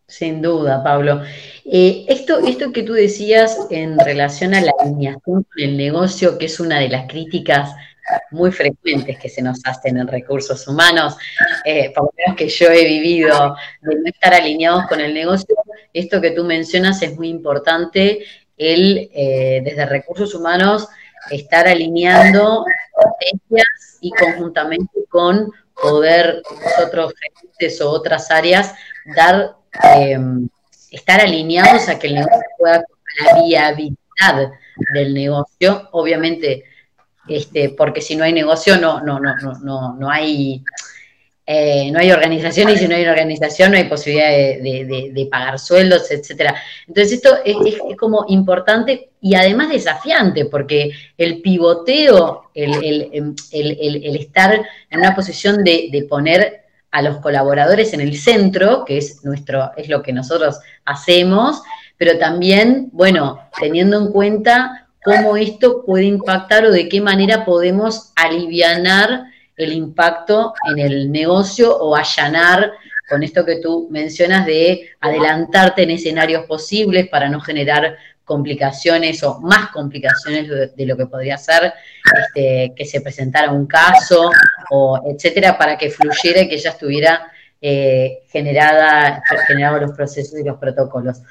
Sin 0.07 0.41
duda, 0.41 0.83
Pablo. 0.83 1.21
Eh, 1.65 2.05
esto, 2.07 2.39
esto 2.45 2.71
que 2.71 2.83
tú 2.83 2.93
decías 2.93 3.57
en 3.69 3.97
relación 3.97 4.53
a 4.53 4.61
la 4.61 4.71
alineación 4.79 5.43
con 5.43 5.45
el 5.57 5.75
negocio, 5.75 6.37
que 6.37 6.45
es 6.45 6.59
una 6.59 6.79
de 6.79 6.89
las 6.89 7.07
críticas 7.07 7.71
muy 8.31 8.51
frecuentes 8.51 9.17
que 9.17 9.29
se 9.29 9.41
nos 9.41 9.59
hacen 9.65 9.97
en 9.97 10.07
recursos 10.07 10.67
humanos, 10.67 11.15
eh, 11.65 11.91
por 11.95 12.05
lo 12.05 12.13
menos 12.17 12.35
que 12.35 12.49
yo 12.49 12.67
he 12.67 12.85
vivido, 12.85 13.55
de 13.81 13.95
no 13.95 14.05
estar 14.05 14.33
alineados 14.33 14.87
con 14.87 14.99
el 14.99 15.13
negocio, 15.13 15.55
esto 15.93 16.21
que 16.21 16.31
tú 16.31 16.43
mencionas 16.43 17.01
es 17.01 17.15
muy 17.15 17.29
importante, 17.29 18.25
el 18.57 19.09
eh, 19.13 19.61
desde 19.63 19.85
recursos 19.85 20.35
humanos 20.35 20.87
estar 21.31 21.67
alineando 21.67 22.65
estrategias 22.67 23.97
y 24.01 24.11
conjuntamente 24.11 25.05
con 25.09 25.51
poder 25.81 26.43
nosotros 26.63 27.13
o 27.81 27.89
otras 27.89 28.29
áreas 28.29 28.75
dar 29.15 29.55
Em, 29.81 30.47
estar 30.91 31.19
alineados 31.19 31.89
a 31.89 31.97
que 31.97 32.07
el 32.07 32.15
negocio 32.15 32.41
pueda 32.59 32.83
la 33.23 33.43
viabilidad 33.43 34.51
del 34.93 35.13
negocio, 35.13 35.89
obviamente, 35.91 36.65
este, 37.27 37.69
porque 37.69 38.01
si 38.01 38.15
no 38.15 38.23
hay 38.23 38.33
negocio 38.33 38.77
no, 38.77 39.01
no, 39.01 39.19
no, 39.19 39.35
no, 39.61 39.95
no 39.95 40.09
hay 40.09 40.63
eh, 41.45 41.91
no 41.91 41.99
hay 41.99 42.09
organización 42.09 42.69
y 42.69 42.77
si 42.77 42.87
no 42.87 42.95
hay 42.95 43.05
organización 43.05 43.71
no 43.71 43.77
hay 43.77 43.83
posibilidad 43.83 44.29
de, 44.29 45.27
pagar 45.29 45.59
sueldos, 45.59 46.09
etcétera. 46.09 46.55
Entonces 46.87 47.13
esto 47.13 47.35
es, 47.43 47.57
como 47.97 48.25
importante 48.29 49.09
y 49.19 49.35
además 49.35 49.69
desafiante 49.69 50.45
porque 50.45 50.91
el 51.17 51.41
pivoteo, 51.41 52.49
el, 52.53 53.09
el 53.51 54.15
estar 54.15 54.53
en 54.89 54.99
una 54.99 55.13
posición 55.15 55.65
de, 55.65 56.05
poner 56.09 56.61
a 56.91 57.01
los 57.01 57.17
colaboradores 57.17 57.93
en 57.93 57.99
el 57.99 58.17
centro, 58.17 58.85
que 58.85 58.97
es 58.97 59.25
nuestro, 59.25 59.71
es 59.75 59.89
lo 59.89 60.01
que 60.01 60.13
nosotros 60.13 60.59
hacemos, 60.85 61.61
pero 61.97 62.17
también, 62.19 62.89
bueno, 62.93 63.39
teniendo 63.59 63.97
en 63.97 64.11
cuenta 64.13 64.82
cómo 65.03 65.37
esto 65.37 65.83
puede 65.85 66.05
impactar 66.05 66.65
o 66.65 66.71
de 66.71 66.87
qué 66.89 67.01
manera 67.01 67.45
podemos 67.45 68.11
aliviar 68.15 69.25
el 69.57 69.73
impacto 69.73 70.53
en 70.69 70.79
el 70.79 71.11
negocio 71.11 71.77
o 71.77 71.95
allanar 71.95 72.71
con 73.09 73.21
esto 73.21 73.45
que 73.45 73.57
tú 73.57 73.87
mencionas 73.91 74.45
de 74.45 74.89
adelantarte 75.01 75.83
en 75.83 75.91
escenarios 75.91 76.45
posibles 76.45 77.07
para 77.09 77.29
no 77.29 77.39
generar 77.39 77.97
complicaciones 78.23 79.21
o 79.23 79.41
más 79.41 79.69
complicaciones 79.71 80.47
de, 80.75 80.85
lo 80.85 80.95
que 80.95 81.07
podría 81.07 81.37
ser 81.37 81.73
este, 82.17 82.73
que 82.75 82.85
se 82.85 83.01
presentara 83.01 83.51
un 83.51 83.67
caso 83.67 84.31
o 84.71 85.01
etcétera 85.05 85.57
para 85.57 85.77
que 85.77 85.89
fluyera 85.89 86.41
y 86.41 86.49
que 86.49 86.57
ya 86.57 86.69
estuviera 86.69 87.29
eh, 87.61 88.23
generada, 88.29 89.21
generados 89.47 89.81
los 89.81 89.91
procesos 89.91 90.39
y 90.39 90.43
los 90.43 90.57
protocolos. 90.57 91.21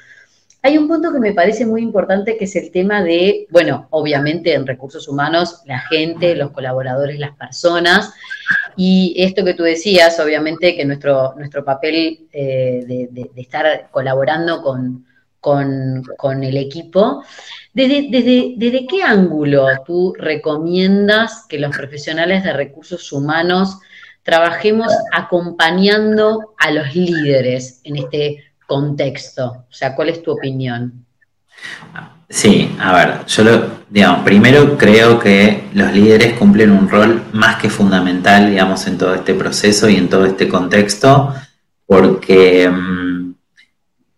Hay 0.63 0.77
un 0.77 0.87
punto 0.87 1.11
que 1.11 1.19
me 1.19 1.33
parece 1.33 1.65
muy 1.65 1.81
importante 1.81 2.37
que 2.37 2.45
es 2.45 2.55
el 2.55 2.71
tema 2.71 3.03
de, 3.03 3.47
bueno, 3.51 3.87
obviamente 3.91 4.53
en 4.53 4.65
recursos 4.65 5.07
humanos, 5.07 5.61
la 5.65 5.79
gente, 5.79 6.35
los 6.35 6.51
colaboradores, 6.51 7.19
las 7.19 7.35
personas, 7.35 8.13
y 8.75 9.13
esto 9.17 9.43
que 9.43 9.53
tú 9.53 9.63
decías, 9.63 10.19
obviamente 10.19 10.75
que 10.75 10.85
nuestro, 10.85 11.35
nuestro 11.35 11.63
papel 11.63 12.27
eh, 12.31 12.83
de 12.87 13.31
estar 13.35 13.89
colaborando 13.91 14.63
con, 14.63 15.05
con, 15.43 16.43
el 16.43 16.57
equipo. 16.57 17.23
¿Desde, 17.73 18.07
desde, 18.09 18.53
¿Desde 18.57 18.87
qué 18.87 19.03
ángulo 19.03 19.67
tú 19.85 20.15
recomiendas 20.17 21.45
que 21.49 21.59
los 21.59 21.75
profesionales 21.75 22.43
de 22.43 22.53
recursos 22.53 23.11
humanos 23.11 23.77
trabajemos 24.23 24.87
acompañando 25.11 26.53
a 26.57 26.71
los 26.71 26.95
líderes 26.95 27.81
en 27.83 27.97
este 27.97 28.52
contexto? 28.67 29.65
O 29.69 29.73
sea, 29.73 29.95
¿cuál 29.95 30.09
es 30.09 30.21
tu 30.21 30.31
opinión? 30.31 31.05
Sí, 32.29 32.75
a 32.79 32.93
ver, 32.93 33.25
yo 33.27 33.43
lo, 33.43 33.71
digamos, 33.89 34.23
primero 34.23 34.77
creo 34.77 35.19
que 35.19 35.69
los 35.73 35.93
líderes 35.93 36.33
cumplen 36.33 36.71
un 36.71 36.89
rol 36.89 37.23
más 37.31 37.57
que 37.57 37.69
fundamental, 37.69 38.49
digamos, 38.49 38.87
en 38.87 38.97
todo 38.97 39.13
este 39.13 39.33
proceso 39.33 39.87
y 39.87 39.97
en 39.97 40.09
todo 40.09 40.25
este 40.25 40.49
contexto, 40.49 41.33
porque 41.85 42.69
mm, 42.69 43.33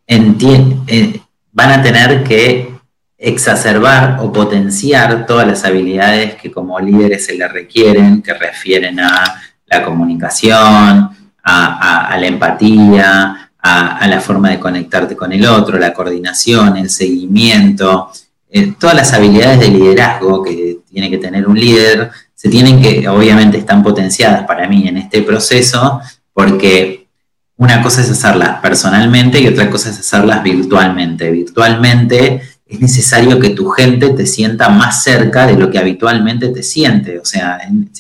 eh, 0.08 1.21
van 1.51 1.71
a 1.71 1.81
tener 1.81 2.23
que 2.23 2.75
exacerbar 3.17 4.17
o 4.21 4.31
potenciar 4.31 5.25
todas 5.25 5.47
las 5.47 5.65
habilidades 5.65 6.36
que 6.36 6.51
como 6.51 6.79
líderes 6.79 7.25
se 7.25 7.36
les 7.36 7.51
requieren, 7.51 8.21
que 8.21 8.34
refieren 8.34 8.99
a 8.99 9.41
la 9.65 9.84
comunicación, 9.84 11.10
a, 11.43 12.17
la 12.19 12.27
empatía, 12.27 13.44
a, 13.67 14.08
la 14.08 14.21
forma 14.21 14.51
de 14.51 14.60
conectarte 14.60 15.15
con 15.15 15.32
el 15.32 15.43
otro, 15.47 15.80
la 15.80 15.91
coordinación, 15.91 16.78
el 16.78 16.91
seguimiento, 16.91 18.12
eh, 18.47 18.75
todas 18.80 18.95
las 18.95 19.12
habilidades 19.13 19.60
de 19.60 19.69
liderazgo 19.69 20.43
que 20.43 20.82
tiene 20.88 21.10
que 21.10 21.17
tener 21.17 21.47
un 21.47 21.60
líder, 21.60 22.12
se 22.36 22.47
tienen 22.47 22.80
que, 22.80 23.10
obviamente 23.10 23.58
están 23.58 23.82
potenciadas 23.82 24.45
para 24.45 24.67
mí 24.67 24.88
en 24.88 24.97
este 24.97 25.23
proceso, 25.23 25.99
porque 26.32 27.08
una 27.58 27.82
cosa 27.82 28.01
es 28.01 28.12
hacerlas 28.12 28.60
personalmente 28.60 29.39
y 29.41 29.47
otra 29.47 29.67
cosa 29.71 29.89
es 29.89 29.97
hacerlas 29.97 30.43
virtualmente. 30.43 31.32
Virtualmente 31.32 32.41
es 32.67 32.80
necesario 32.80 33.39
que 33.39 33.49
tu 33.49 33.69
gente 33.69 34.10
te 34.10 34.28
sienta 34.28 34.69
más 34.69 35.01
cerca 35.04 35.47
de 35.47 35.58
lo 35.58 35.71
que 35.71 35.80
habitualmente 35.80 36.49
te 36.49 36.62
siente. 36.62 37.17
O 37.17 37.25
sea, 37.25 37.58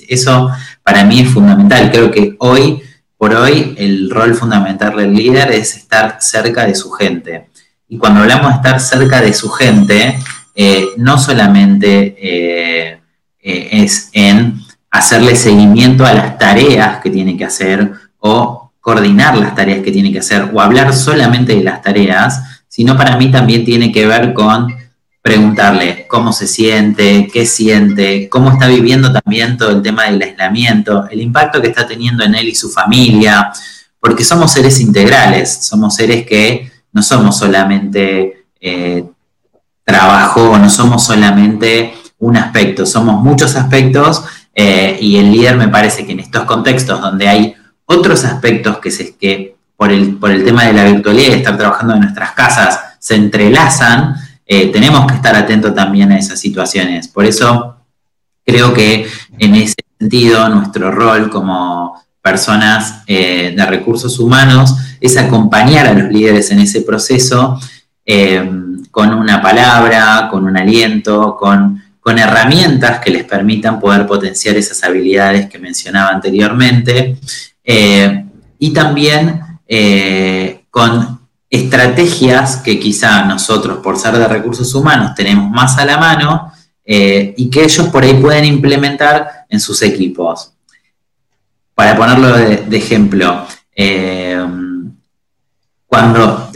eso 0.07 0.51
para 0.83 1.03
mí 1.05 1.21
es 1.21 1.29
fundamental. 1.29 1.89
Creo 1.91 2.11
que 2.11 2.35
hoy 2.37 2.83
por 3.17 3.33
hoy 3.33 3.75
el 3.77 4.09
rol 4.09 4.35
fundamental 4.35 4.95
del 4.95 5.13
líder 5.13 5.51
es 5.51 5.75
estar 5.77 6.17
cerca 6.19 6.65
de 6.65 6.75
su 6.75 6.91
gente. 6.91 7.49
Y 7.87 7.97
cuando 7.97 8.21
hablamos 8.21 8.49
de 8.49 8.55
estar 8.55 8.79
cerca 8.79 9.21
de 9.21 9.33
su 9.33 9.49
gente, 9.49 10.17
eh, 10.53 10.85
no 10.97 11.17
solamente 11.17 12.15
eh, 12.17 12.99
eh, 13.39 13.69
es 13.71 14.09
en 14.13 14.59
hacerle 14.89 15.35
seguimiento 15.35 16.05
a 16.05 16.13
las 16.13 16.37
tareas 16.37 17.01
que 17.01 17.09
tiene 17.09 17.37
que 17.37 17.45
hacer 17.45 17.91
o 18.19 18.71
coordinar 18.79 19.37
las 19.37 19.55
tareas 19.55 19.83
que 19.83 19.91
tiene 19.91 20.11
que 20.11 20.19
hacer 20.19 20.49
o 20.53 20.61
hablar 20.61 20.93
solamente 20.93 21.55
de 21.55 21.63
las 21.63 21.81
tareas, 21.81 22.63
sino 22.67 22.95
para 22.95 23.17
mí 23.17 23.31
también 23.31 23.65
tiene 23.65 23.91
que 23.91 24.05
ver 24.07 24.33
con 24.33 24.67
preguntarle 25.25 26.05
cómo 26.07 26.31
se 26.31 26.45
siente, 26.45 27.27
qué 27.33 27.47
siente, 27.47 28.29
cómo 28.29 28.51
está 28.51 28.67
viviendo 28.67 29.11
también 29.11 29.57
todo 29.57 29.71
el 29.71 29.81
tema 29.81 30.03
del 30.03 30.21
aislamiento, 30.21 31.07
el 31.09 31.19
impacto 31.19 31.59
que 31.59 31.69
está 31.69 31.87
teniendo 31.87 32.23
en 32.23 32.35
él 32.35 32.47
y 32.47 32.53
su 32.53 32.69
familia, 32.69 33.51
porque 33.99 34.23
somos 34.23 34.51
seres 34.51 34.79
integrales, 34.79 35.65
somos 35.65 35.95
seres 35.95 36.27
que 36.27 36.71
no 36.91 37.01
somos 37.01 37.39
solamente 37.39 38.45
eh, 38.61 39.03
trabajo, 39.83 40.59
no 40.59 40.69
somos 40.69 41.03
solamente 41.03 41.95
un 42.19 42.37
aspecto, 42.37 42.85
somos 42.85 43.23
muchos 43.23 43.55
aspectos 43.55 44.23
eh, 44.53 44.95
y 45.01 45.17
el 45.17 45.31
líder 45.31 45.57
me 45.57 45.69
parece 45.69 46.05
que 46.05 46.11
en 46.11 46.19
estos 46.19 46.43
contextos 46.43 47.01
donde 47.01 47.27
hay 47.27 47.55
otros 47.85 48.25
aspectos 48.25 48.77
que, 48.77 48.91
se, 48.91 49.15
que 49.15 49.55
por, 49.75 49.91
el, 49.91 50.17
por 50.17 50.29
el 50.29 50.45
tema 50.45 50.65
de 50.65 50.73
la 50.73 50.83
virtualidad 50.83 51.29
y 51.29 51.37
estar 51.37 51.57
trabajando 51.57 51.95
en 51.95 52.01
nuestras 52.01 52.33
casas 52.33 52.79
se 52.99 53.15
entrelazan, 53.15 54.15
eh, 54.45 54.71
tenemos 54.71 55.07
que 55.07 55.15
estar 55.15 55.35
atentos 55.35 55.73
también 55.73 56.11
a 56.11 56.19
esas 56.19 56.39
situaciones. 56.39 57.07
Por 57.07 57.25
eso 57.25 57.77
creo 58.45 58.73
que 58.73 59.07
en 59.39 59.55
ese 59.55 59.75
sentido 59.99 60.47
nuestro 60.49 60.91
rol 60.91 61.29
como 61.29 61.99
personas 62.21 63.03
eh, 63.07 63.53
de 63.55 63.65
recursos 63.65 64.19
humanos 64.19 64.75
es 65.01 65.17
acompañar 65.17 65.87
a 65.87 65.93
los 65.93 66.11
líderes 66.11 66.51
en 66.51 66.59
ese 66.59 66.81
proceso 66.81 67.59
eh, 68.05 68.47
con 68.91 69.13
una 69.13 69.41
palabra, 69.41 70.27
con 70.29 70.45
un 70.45 70.57
aliento, 70.57 71.35
con, 71.35 71.83
herramientas 72.17 72.99
que 72.99 73.09
les 73.09 73.23
permitan 73.23 73.79
poder 73.79 74.05
potenciar 74.05 74.55
esas 74.57 74.83
habilidades 74.83 75.49
que 75.49 75.57
mencionaba 75.57 76.11
anteriormente. 76.11 77.17
Y 78.59 78.73
también 78.73 79.41
con 80.69 81.14
estrategias 81.49 82.57
que 82.57 82.79
quizá 82.79 83.23
nosotros, 83.25 83.79
por 83.79 83.97
ser 83.97 84.17
de 84.17 84.27
recursos 84.27 84.73
humanos, 84.73 85.15
tenemos 85.15 85.49
más 85.49 85.77
a 85.77 85.85
la 85.85 85.97
mano 85.97 86.51
y 86.85 87.49
que 87.49 87.63
ellos 87.63 87.87
por 87.87 88.03
ahí 88.03 88.13
pueden 88.15 88.45
implementar 88.45 89.45
en 89.49 89.59
sus 89.59 89.81
equipos. 89.81 90.51
Para 91.73 91.95
ponerlo 91.97 92.37
de, 92.37 92.77
ejemplo, 92.77 93.45
eh, 93.75 94.39
cuando, 95.85 96.51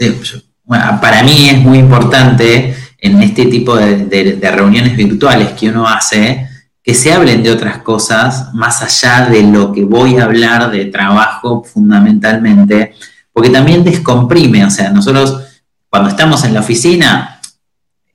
para 1.00 1.22
mí 1.22 1.48
es 1.50 1.58
muy 1.58 1.78
importante 1.78 2.74
en 2.98 3.22
este 3.22 3.46
tipo 3.46 3.76
de, 3.76 4.38
reuniones 4.54 4.96
virtuales 4.96 5.50
que 5.52 5.68
uno 5.68 5.86
hace, 5.86 6.48
que 6.82 6.94
se 6.94 7.12
hablen 7.12 7.42
de 7.42 7.50
otras 7.50 7.78
cosas 7.78 8.54
más 8.54 8.82
allá 8.82 9.28
de 9.28 9.42
lo 9.42 9.72
que 9.72 9.84
voy 9.84 10.16
a 10.16 10.24
hablar 10.24 10.70
de 10.70 10.86
trabajo 10.86 11.64
fundamentalmente, 11.64 12.94
porque 13.40 13.54
también 13.54 13.82
descomprime, 13.82 14.66
o 14.66 14.70
sea, 14.70 14.90
nosotros 14.90 15.62
cuando 15.88 16.10
estamos 16.10 16.44
en 16.44 16.52
la 16.52 16.60
oficina, 16.60 17.40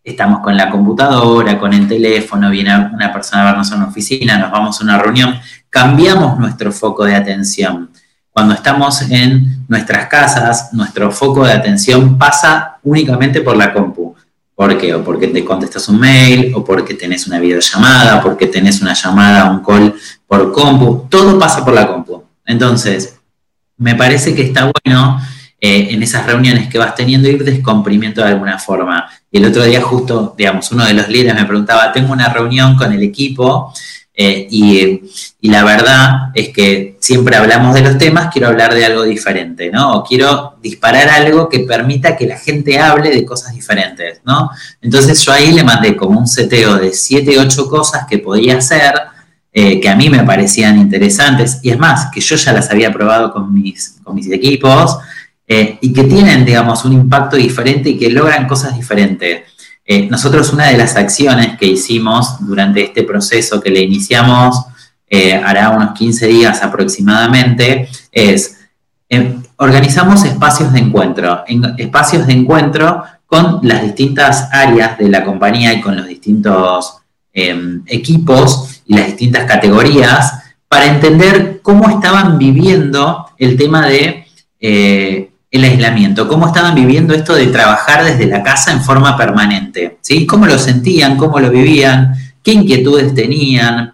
estamos 0.03 0.41
con 0.41 0.55
la 0.55 0.69
computadora, 0.69 1.57
con 1.57 1.73
el 1.73 1.87
teléfono, 1.87 2.51
viene 2.51 2.91
una 2.93 3.11
persona 3.11 3.41
a 3.41 3.45
vernos 3.45 3.71
en 3.71 3.77
una 3.79 3.87
oficina, 3.87 4.37
nos 4.37 4.51
vamos 4.51 4.79
a 4.79 4.83
una 4.83 4.99
reunión, 4.99 5.33
cambiamos 5.67 6.37
nuestro 6.37 6.71
foco 6.71 7.05
de 7.05 7.15
atención. 7.15 7.89
Cuando 8.29 8.53
estamos 8.53 9.01
en 9.09 9.65
nuestras 9.67 10.05
casas, 10.09 10.69
nuestro 10.73 11.09
foco 11.09 11.43
de 11.43 11.53
atención 11.53 12.19
pasa 12.19 12.77
únicamente 12.83 13.41
por 13.41 13.57
la 13.57 13.73
compu. 13.73 14.13
¿Por 14.53 14.77
qué? 14.77 14.93
O 14.93 15.03
porque 15.03 15.29
te 15.29 15.43
contestas 15.43 15.89
un 15.89 15.99
mail, 15.99 16.53
o 16.53 16.63
porque 16.63 16.93
tenés 16.93 17.25
una 17.25 17.39
videollamada, 17.39 18.19
o 18.19 18.21
porque 18.21 18.45
tenés 18.45 18.79
una 18.79 18.93
llamada, 18.93 19.49
un 19.49 19.63
call 19.63 19.95
por 20.27 20.51
compu. 20.51 21.07
Todo 21.09 21.39
pasa 21.39 21.65
por 21.65 21.73
la 21.73 21.87
compu. 21.87 22.23
Entonces, 22.45 23.14
me 23.77 23.95
parece 23.95 24.33
que 24.33 24.43
está 24.43 24.71
bueno 24.83 25.19
eh, 25.59 25.87
en 25.91 26.03
esas 26.03 26.25
reuniones 26.25 26.69
que 26.69 26.77
vas 26.77 26.95
teniendo 26.95 27.29
ir 27.29 27.43
descomprimiendo 27.43 28.21
de 28.23 28.29
alguna 28.29 28.59
forma. 28.59 29.09
Y 29.31 29.37
el 29.37 29.45
otro 29.45 29.63
día 29.63 29.81
justo, 29.81 30.33
digamos, 30.37 30.71
uno 30.71 30.85
de 30.85 30.93
los 30.93 31.07
líderes 31.09 31.35
me 31.35 31.45
preguntaba, 31.45 31.91
tengo 31.91 32.13
una 32.13 32.29
reunión 32.29 32.75
con 32.75 32.91
el 32.93 33.01
equipo 33.03 33.73
eh, 34.17 34.47
y, 34.49 35.01
la 35.49 35.63
verdad 35.63 36.31
es 36.33 36.49
que 36.49 36.97
siempre 36.99 37.35
hablamos 37.35 37.75
de 37.75 37.81
los 37.81 37.97
temas, 37.97 38.29
quiero 38.31 38.47
hablar 38.47 38.73
de 38.73 38.85
algo 38.85 39.03
diferente, 39.03 39.69
¿no? 39.69 39.97
O 39.97 40.03
quiero 40.03 40.55
disparar 40.61 41.09
algo 41.09 41.49
que 41.49 41.59
permita 41.59 42.15
que 42.17 42.25
la 42.25 42.37
gente 42.37 42.79
hable 42.79 43.09
de 43.09 43.25
cosas 43.25 43.53
diferentes, 43.53 44.21
¿no? 44.25 44.49
Entonces 44.81 45.23
yo 45.23 45.31
ahí 45.31 45.51
le 45.51 45.63
mandé 45.63 45.95
como 45.95 46.19
un 46.19 46.27
seteo 46.27 46.77
de 46.77 46.93
7, 46.93 47.37
8 47.37 47.69
cosas 47.69 48.05
que 48.09 48.19
podía 48.19 48.57
hacer, 48.57 48.93
eh, 49.57 49.79
que 49.79 49.87
a 49.87 49.95
mí 49.95 50.09
me 50.09 50.21
parecían 50.25 50.77
interesantes, 50.77 51.59
y 51.63 51.69
es 51.69 51.79
más, 51.79 52.07
que 52.11 52.19
yo 52.19 52.35
ya 52.35 52.51
las 52.51 52.69
había 52.69 52.91
probado 52.91 53.31
con 53.31 53.53
mis, 53.53 53.95
equipos, 54.29 54.97
eh, 55.47 55.77
y 55.79 55.93
que 55.93 56.03
tienen, 56.03 56.43
digamos, 56.43 56.83
un 56.83 56.91
impacto 56.91 57.37
diferente 57.37 57.91
y 57.91 57.97
que 57.97 58.09
logran 58.09 58.49
cosas 58.49 58.75
diferentes. 58.75 59.43
Eh, 59.85 60.09
nosotros 60.09 60.51
una 60.51 60.65
de 60.67 60.77
las 60.77 60.97
acciones 60.97 61.57
que 61.57 61.67
hicimos 61.67 62.35
durante 62.45 62.83
este 62.83 63.03
proceso 63.03 63.61
que 63.61 63.69
le 63.69 63.79
iniciamos 63.79 64.57
hará 65.45 65.69
unos 65.69 65.93
15 65.97 66.27
días 66.27 66.61
aproximadamente 66.61 67.87
es 68.11 68.57
em, 69.07 69.41
organizamos 69.55 70.25
espacios 70.25 70.73
de 70.73 70.79
encuentro, 70.79 71.45
espacios 71.77 72.27
de 72.27 72.33
encuentro 72.33 73.01
con 73.25 73.59
las 73.63 73.83
distintas 73.83 74.49
áreas 74.51 74.97
de 74.97 75.07
la 75.07 75.23
compañía 75.23 75.71
y 75.71 75.79
con 75.79 75.95
los 75.95 76.07
distintos 76.07 76.97
em, 77.31 77.81
equipos 77.87 78.74
y 78.85 78.95
las 78.95 79.07
distintas 79.07 79.45
categorías 79.45 80.43
para 80.67 80.87
entender 80.87 81.59
cómo 81.61 81.89
estaban 81.89 82.37
viviendo 82.37 83.27
el 83.37 83.57
tema 83.57 83.87
de 83.87 84.25
eh, 84.59 85.29
el 85.51 85.63
aislamiento, 85.63 86.27
cómo 86.27 86.47
estaban 86.47 86.75
viviendo 86.75 87.13
esto 87.13 87.33
de 87.33 87.47
trabajar 87.47 88.03
desde 88.03 88.25
la 88.25 88.43
casa 88.43 88.73
en 88.73 88.81
forma 88.81 89.15
permanente, 89.17 89.97
¿sí? 90.01 90.25
¿Cómo 90.25 90.45
lo 90.45 90.59
sentían, 90.59 91.15
cómo 91.15 91.39
lo 91.39 91.49
vivían, 91.49 92.13
qué 92.43 92.51
inquietudes 92.51 93.13
tenían, 93.15 93.93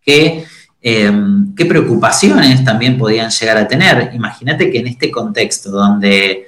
qué, 0.00 0.44
em, 0.80 1.54
qué 1.54 1.66
preocupaciones 1.66 2.64
también 2.64 2.96
podían 2.96 3.30
llegar 3.30 3.58
a 3.58 3.68
tener? 3.68 4.12
Imagínate 4.14 4.70
que 4.70 4.78
en 4.78 4.86
este 4.86 5.10
contexto 5.10 5.70
donde 5.70 6.46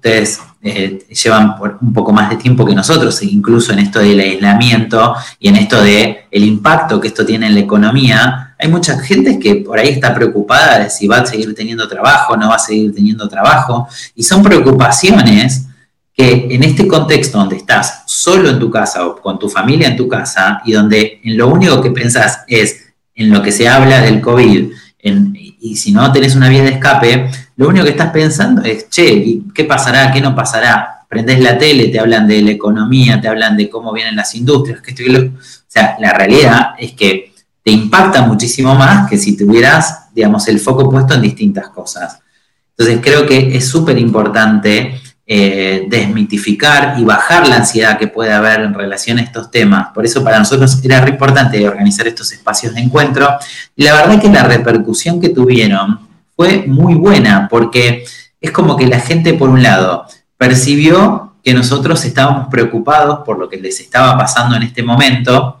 ustedes 0.00 0.40
eh, 0.62 1.06
llevan 1.10 1.56
un 1.82 1.92
poco 1.92 2.10
más 2.10 2.30
de 2.30 2.36
tiempo 2.36 2.64
que 2.64 2.74
nosotros, 2.74 3.20
e 3.20 3.26
incluso 3.26 3.74
en 3.74 3.80
esto 3.80 3.98
del 3.98 4.18
aislamiento 4.18 5.14
y 5.38 5.48
en 5.48 5.56
esto 5.56 5.82
de 5.82 6.26
el 6.30 6.44
impacto 6.44 6.98
que 6.98 7.08
esto 7.08 7.26
tiene 7.26 7.46
en 7.46 7.54
la 7.54 7.60
economía, 7.60 8.54
hay 8.58 8.68
mucha 8.68 8.98
gente 8.98 9.38
que 9.38 9.56
por 9.56 9.78
ahí 9.78 9.90
está 9.90 10.14
preocupada 10.14 10.78
de 10.78 10.88
si 10.88 11.06
va 11.06 11.18
a 11.18 11.26
seguir 11.26 11.54
teniendo 11.54 11.86
trabajo, 11.86 12.34
no 12.34 12.48
va 12.48 12.54
a 12.54 12.58
seguir 12.58 12.94
teniendo 12.94 13.28
trabajo, 13.28 13.88
y 14.14 14.22
son 14.22 14.42
preocupaciones 14.42 15.66
que 16.14 16.48
en 16.50 16.62
este 16.62 16.88
contexto 16.88 17.36
donde 17.36 17.56
estás 17.56 18.04
solo 18.06 18.48
en 18.48 18.58
tu 18.58 18.70
casa 18.70 19.06
o 19.06 19.16
con 19.16 19.38
tu 19.38 19.50
familia 19.50 19.88
en 19.88 19.96
tu 19.96 20.08
casa 20.08 20.62
y 20.64 20.72
donde 20.72 21.20
en 21.22 21.36
lo 21.36 21.48
único 21.48 21.80
que 21.82 21.90
pensás 21.90 22.40
es 22.48 22.94
en 23.14 23.30
lo 23.30 23.42
que 23.42 23.52
se 23.52 23.68
habla 23.68 24.00
del 24.00 24.22
COVID, 24.22 24.72
y 25.60 25.76
si 25.76 25.92
no 25.92 26.10
tenés 26.12 26.34
una 26.34 26.48
vía 26.48 26.62
de 26.62 26.70
escape, 26.70 27.30
lo 27.56 27.68
único 27.68 27.84
que 27.84 27.92
estás 27.92 28.10
pensando 28.10 28.62
es, 28.62 28.88
che, 28.88 29.40
¿qué 29.54 29.64
pasará? 29.64 30.10
¿Qué 30.10 30.20
no 30.20 30.34
pasará? 30.34 31.04
Prendés 31.08 31.40
la 31.40 31.58
tele, 31.58 31.88
te 31.88 32.00
hablan 32.00 32.26
de 32.26 32.40
la 32.40 32.50
economía, 32.52 33.20
te 33.20 33.28
hablan 33.28 33.56
de 33.56 33.68
cómo 33.68 33.92
vienen 33.92 34.16
las 34.16 34.34
industrias, 34.34 34.80
que 34.80 34.90
estoy... 34.90 35.14
O 35.16 35.72
sea, 35.72 35.96
la 36.00 36.12
realidad 36.12 36.70
es 36.78 36.92
que 36.92 37.32
te 37.62 37.70
impacta 37.70 38.22
muchísimo 38.22 38.74
más 38.74 39.08
que 39.08 39.18
si 39.18 39.36
tuvieras, 39.36 40.12
digamos, 40.14 40.48
el 40.48 40.58
foco 40.58 40.90
puesto 40.90 41.14
en 41.14 41.22
distintas 41.22 41.68
cosas. 41.68 42.18
Entonces 42.76 43.00
creo 43.02 43.26
que 43.26 43.56
es 43.56 43.68
súper 43.68 43.98
importante 43.98 44.99
eh, 45.32 45.86
desmitificar 45.86 46.96
y 46.98 47.04
bajar 47.04 47.46
la 47.46 47.54
ansiedad 47.54 47.96
que 47.96 48.08
puede 48.08 48.32
haber 48.32 48.62
en 48.62 48.74
relación 48.74 49.16
a 49.18 49.22
estos 49.22 49.48
temas. 49.48 49.90
Por 49.94 50.04
eso 50.04 50.24
para 50.24 50.40
nosotros 50.40 50.80
era 50.82 51.00
re 51.00 51.10
importante 51.10 51.68
organizar 51.68 52.08
estos 52.08 52.32
espacios 52.32 52.74
de 52.74 52.80
encuentro. 52.80 53.38
La 53.76 53.94
verdad 53.94 54.14
es 54.14 54.22
que 54.22 54.28
la 54.28 54.42
repercusión 54.42 55.20
que 55.20 55.28
tuvieron 55.28 56.00
fue 56.34 56.64
muy 56.66 56.94
buena, 56.94 57.46
porque 57.48 58.04
es 58.40 58.50
como 58.50 58.76
que 58.76 58.88
la 58.88 58.98
gente, 58.98 59.34
por 59.34 59.50
un 59.50 59.62
lado, 59.62 60.04
percibió 60.36 61.34
que 61.44 61.54
nosotros 61.54 62.04
estábamos 62.04 62.48
preocupados 62.48 63.20
por 63.24 63.38
lo 63.38 63.48
que 63.48 63.58
les 63.58 63.78
estaba 63.78 64.18
pasando 64.18 64.56
en 64.56 64.64
este 64.64 64.82
momento, 64.82 65.60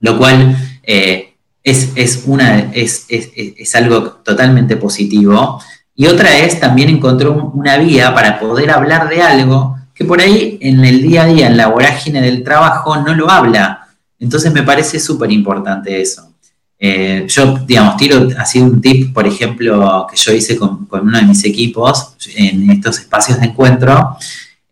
lo 0.00 0.18
cual 0.18 0.56
eh, 0.82 1.34
es, 1.62 2.24
una, 2.26 2.72
es, 2.72 3.06
es, 3.08 3.74
algo 3.76 4.10
totalmente 4.24 4.76
positivo. 4.76 5.62
Y 5.96 6.06
otra 6.06 6.36
es 6.38 6.58
también 6.58 6.88
encontró 6.88 7.52
una 7.54 7.76
vía 7.76 8.12
para 8.14 8.38
poder 8.40 8.70
hablar 8.70 9.08
de 9.08 9.22
algo 9.22 9.76
que 9.94 10.04
por 10.04 10.20
ahí 10.20 10.58
en 10.60 10.84
el 10.84 11.02
día 11.02 11.22
a 11.22 11.26
día, 11.26 11.46
en 11.46 11.56
la 11.56 11.68
vorágine 11.68 12.20
del 12.20 12.42
trabajo, 12.42 12.96
no 12.96 13.14
lo 13.14 13.30
habla. 13.30 13.86
Entonces 14.18 14.52
me 14.52 14.64
parece 14.64 14.98
súper 14.98 15.30
importante 15.30 16.00
eso. 16.00 16.30
Eh, 16.78 17.26
yo, 17.28 17.58
digamos, 17.64 17.96
tiro 17.96 18.28
así 18.36 18.60
un 18.60 18.80
tip, 18.80 19.14
por 19.14 19.26
ejemplo, 19.26 20.06
que 20.10 20.16
yo 20.16 20.32
hice 20.32 20.56
con, 20.56 20.88
uno 20.90 21.18
de 21.18 21.24
mis 21.24 21.44
equipos 21.44 22.16
en 22.34 22.70
estos 22.70 22.98
espacios 22.98 23.38
de 23.38 23.46
encuentro. 23.46 24.16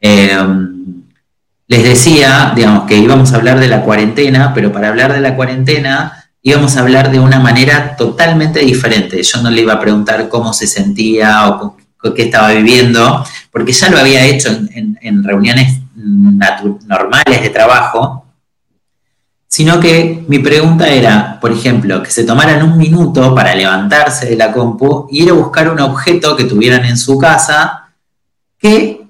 Eh, 0.00 0.37
les 1.68 1.85
decía, 1.85 2.52
digamos, 2.54 2.87
que 2.87 2.98
íbamos 2.98 3.32
a 3.32 3.37
hablar 3.37 3.61
de 3.61 3.68
la 3.68 3.82
cuarentena, 3.82 4.52
pero 4.52 4.72
para 4.72 4.88
hablar 4.88 5.12
de 5.12 5.20
la 5.20 5.37
cuarentena 5.37 6.21
íbamos 6.42 6.76
a 6.76 6.81
hablar 6.81 7.11
de 7.11 7.20
una 7.20 7.38
manera 7.38 7.96
totalmente 7.96 8.61
diferente. 8.61 9.22
Yo 9.22 9.40
no 9.42 9.50
le 9.50 9.62
iba 9.62 9.74
a 9.74 9.81
preguntar 9.81 10.28
cómo 10.28 10.52
se 10.52 10.66
sentía 10.66 11.48
o 11.48 11.76
qué 12.14 12.22
estaba 12.22 12.50
viviendo, 12.50 13.24
porque 13.50 13.72
ya 13.72 13.88
lo 13.88 13.98
había 13.98 14.24
hecho 14.24 14.50
en 14.50 15.24
reuniones 15.24 15.81
normales 15.94 17.42
de 17.42 17.50
trabajo, 17.50 18.26
sino 19.46 19.78
que 19.78 20.24
mi 20.28 20.38
pregunta 20.38 20.88
era, 20.88 21.38
por 21.38 21.52
ejemplo, 21.52 22.02
que 22.02 22.11
se 22.11 22.24
tomaran 22.24 22.62
un 22.62 22.78
minuto 22.78 23.35
para 23.35 23.55
levantarse 23.55 24.26
de 24.26 24.37
la 24.37 24.50
compu 24.50 25.07
y 25.11 25.24
ir 25.24 25.31
a 25.31 25.35
buscar 25.35 25.70
un 25.70 25.78
objeto 25.78 26.35
que 26.35 26.44
tuvieran 26.44 26.87
en 26.87 26.96
su 26.96 27.18
casa 27.18 27.90
que 28.59 29.02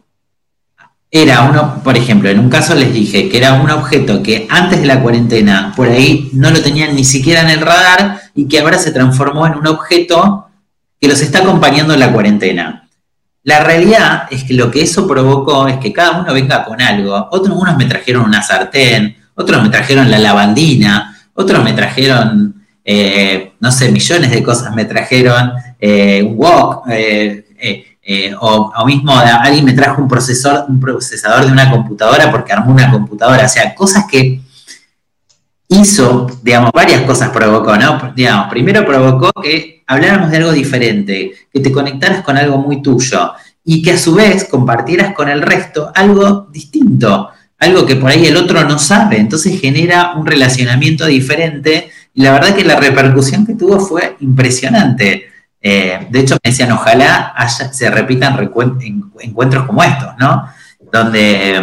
era 1.14 1.42
uno, 1.42 1.82
por 1.84 1.98
ejemplo, 1.98 2.30
en 2.30 2.38
un 2.38 2.48
caso 2.48 2.74
les 2.74 2.90
dije 2.90 3.28
que 3.28 3.36
era 3.36 3.52
un 3.52 3.70
objeto 3.70 4.22
que 4.22 4.46
antes 4.48 4.80
de 4.80 4.86
la 4.86 5.02
cuarentena 5.02 5.74
por 5.76 5.88
ahí 5.88 6.30
no 6.32 6.50
lo 6.50 6.62
tenían 6.62 6.96
ni 6.96 7.04
siquiera 7.04 7.42
en 7.42 7.50
el 7.50 7.60
radar 7.60 8.18
y 8.34 8.48
que 8.48 8.60
ahora 8.60 8.78
se 8.78 8.92
transformó 8.92 9.46
en 9.46 9.56
un 9.56 9.66
objeto 9.66 10.46
que 10.98 11.08
los 11.08 11.20
está 11.20 11.40
acompañando 11.40 11.92
en 11.92 12.00
la 12.00 12.10
cuarentena. 12.10 12.88
La 13.42 13.62
realidad 13.62 14.26
es 14.30 14.44
que 14.44 14.54
lo 14.54 14.70
que 14.70 14.80
eso 14.82 15.06
provocó 15.06 15.68
es 15.68 15.76
que 15.76 15.92
cada 15.92 16.18
uno 16.18 16.32
venga 16.32 16.64
con 16.64 16.80
algo. 16.80 17.28
Otros 17.30 17.58
unos 17.60 17.76
me 17.76 17.84
trajeron 17.84 18.24
una 18.24 18.42
sartén, 18.42 19.14
otros 19.34 19.62
me 19.62 19.68
trajeron 19.68 20.10
la 20.10 20.18
lavandina, 20.18 21.14
otros 21.34 21.62
me 21.62 21.74
trajeron, 21.74 22.64
eh, 22.82 23.52
no 23.60 23.70
sé, 23.70 23.92
millones 23.92 24.30
de 24.30 24.42
cosas 24.42 24.74
me 24.74 24.86
trajeron, 24.86 25.52
eh, 25.78 26.22
un 26.22 26.38
wok, 26.38 26.84
eh, 26.88 27.91
eh, 28.04 28.34
o, 28.40 28.72
mismo 28.84 29.16
alguien 29.16 29.64
me 29.64 29.74
trajo 29.74 30.02
un, 30.02 30.08
procesor, 30.08 30.64
un 30.68 30.80
procesador 30.80 31.46
de 31.46 31.52
una 31.52 31.70
computadora 31.70 32.30
porque 32.32 32.52
armó 32.52 32.72
una 32.72 32.90
computadora, 32.90 33.46
o 33.46 33.48
sea, 33.48 33.74
cosas 33.74 34.06
que 34.10 34.40
hizo, 35.68 36.26
digamos, 36.42 36.72
varias 36.72 37.02
cosas 37.02 37.30
provocó, 37.30 37.76
¿no? 37.76 38.12
Digamos, 38.14 38.48
primero 38.48 38.84
provocó 38.84 39.30
que 39.40 39.84
habláramos 39.86 40.30
de 40.30 40.38
algo 40.38 40.52
diferente, 40.52 41.32
que 41.52 41.60
te 41.60 41.70
conectaras 41.70 42.22
con 42.22 42.36
algo 42.36 42.58
muy 42.58 42.82
tuyo 42.82 43.32
y 43.64 43.82
que 43.82 43.92
a 43.92 43.98
su 43.98 44.14
vez 44.14 44.46
compartieras 44.50 45.14
con 45.14 45.28
el 45.28 45.40
resto 45.40 45.92
algo 45.94 46.48
distinto, 46.50 47.30
algo 47.58 47.86
que 47.86 47.94
por 47.96 48.10
ahí 48.10 48.26
el 48.26 48.36
otro 48.36 48.64
no 48.64 48.78
sabe, 48.80 49.18
entonces 49.18 49.60
genera 49.60 50.14
un 50.16 50.26
relacionamiento 50.26 51.06
diferente 51.06 51.90
y 52.14 52.22
la 52.22 52.32
verdad 52.32 52.56
que 52.56 52.64
la 52.64 52.76
repercusión 52.76 53.46
que 53.46 53.54
tuvo 53.54 53.78
fue 53.78 54.16
impresionante. 54.20 55.31
Eh, 55.64 56.08
de 56.10 56.20
hecho, 56.20 56.36
me 56.42 56.50
decían, 56.50 56.72
ojalá 56.72 57.34
se 57.48 57.88
repitan 57.88 58.36
encuentros 59.20 59.64
como 59.64 59.82
estos, 59.84 60.10
¿no? 60.18 60.48
Donde, 60.92 61.56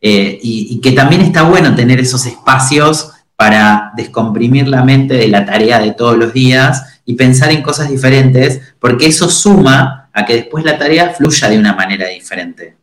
eh, 0.00 0.38
y, 0.42 0.80
que 0.80 0.92
también 0.92 1.22
está 1.22 1.44
bueno 1.44 1.74
tener 1.76 2.00
esos 2.00 2.26
espacios 2.26 3.12
para 3.36 3.92
descomprimir 3.96 4.66
la 4.66 4.82
mente 4.82 5.14
de 5.14 5.28
la 5.28 5.46
tarea 5.46 5.78
de 5.78 5.92
todos 5.92 6.16
los 6.16 6.32
días 6.32 7.00
y 7.04 7.14
pensar 7.14 7.52
en 7.52 7.62
cosas 7.62 7.88
diferentes, 7.88 8.74
porque 8.80 9.06
eso 9.06 9.30
suma 9.30 10.10
a 10.12 10.26
que 10.26 10.34
después 10.34 10.64
la 10.64 10.76
tarea 10.76 11.10
fluya 11.10 11.48
de 11.48 11.58
una 11.58 11.74
manera 11.74 12.08
diferente. 12.08 12.76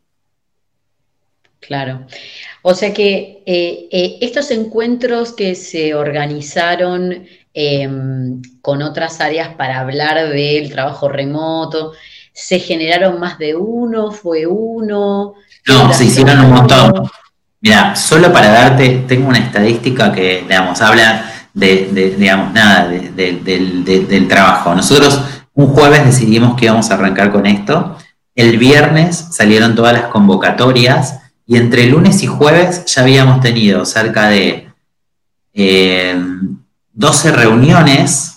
Claro. 1.60 2.08
O 2.62 2.74
sea 2.74 2.94
que 2.94 3.44
eh, 3.46 4.18
estos 4.22 4.52
encuentros 4.52 5.34
que 5.34 5.56
se 5.56 5.94
organizaron 5.94 7.26
em, 7.60 8.40
con 8.62 8.84
otras 8.84 9.20
áreas 9.20 9.50
para 9.56 9.80
hablar 9.80 10.30
del 10.30 10.72
trabajo 10.72 11.10
remoto, 11.10 11.94
¿se 12.32 12.60
generaron 12.60 13.20
más 13.20 13.40
de 13.40 13.56
uno? 13.56 14.12
¿Fue 14.12 14.46
uno? 14.46 15.34
No, 15.66 15.92
se 15.92 16.06
hicieron 16.06 16.40
un 16.42 16.52
montón. 16.52 17.10
Mira, 17.62 17.96
solo 17.96 18.32
para 18.32 18.50
darte, 18.50 19.06
tengo 19.08 19.30
una 19.30 19.40
estadística 19.40 20.12
que, 20.12 20.44
digamos, 20.48 20.80
habla 20.84 21.34
de, 21.52 22.16
digamos, 22.16 22.54
nada, 22.54 22.90
del 22.90 24.28
trabajo. 24.28 24.76
Nosotros 24.76 25.20
un 25.56 25.66
jueves 25.70 26.06
decidimos 26.06 26.56
que 26.56 26.66
íbamos 26.66 26.92
a 26.92 26.94
arrancar 26.94 27.32
con 27.32 27.48
esto. 27.48 27.98
El 28.36 28.60
viernes 28.60 29.30
salieron 29.32 29.74
todas 29.74 29.94
las 29.94 30.12
convocatorias 30.12 31.22
y 31.48 31.58
entre 31.58 31.88
lunes 31.88 32.22
y 32.22 32.28
jueves 32.28 32.86
ya 32.86 33.02
habíamos 33.02 33.42
tenido 33.42 33.84
cerca 33.84 34.30
de 34.30 34.68
12 36.98 37.30
eh, 37.30 37.32
reuniones 37.32 38.34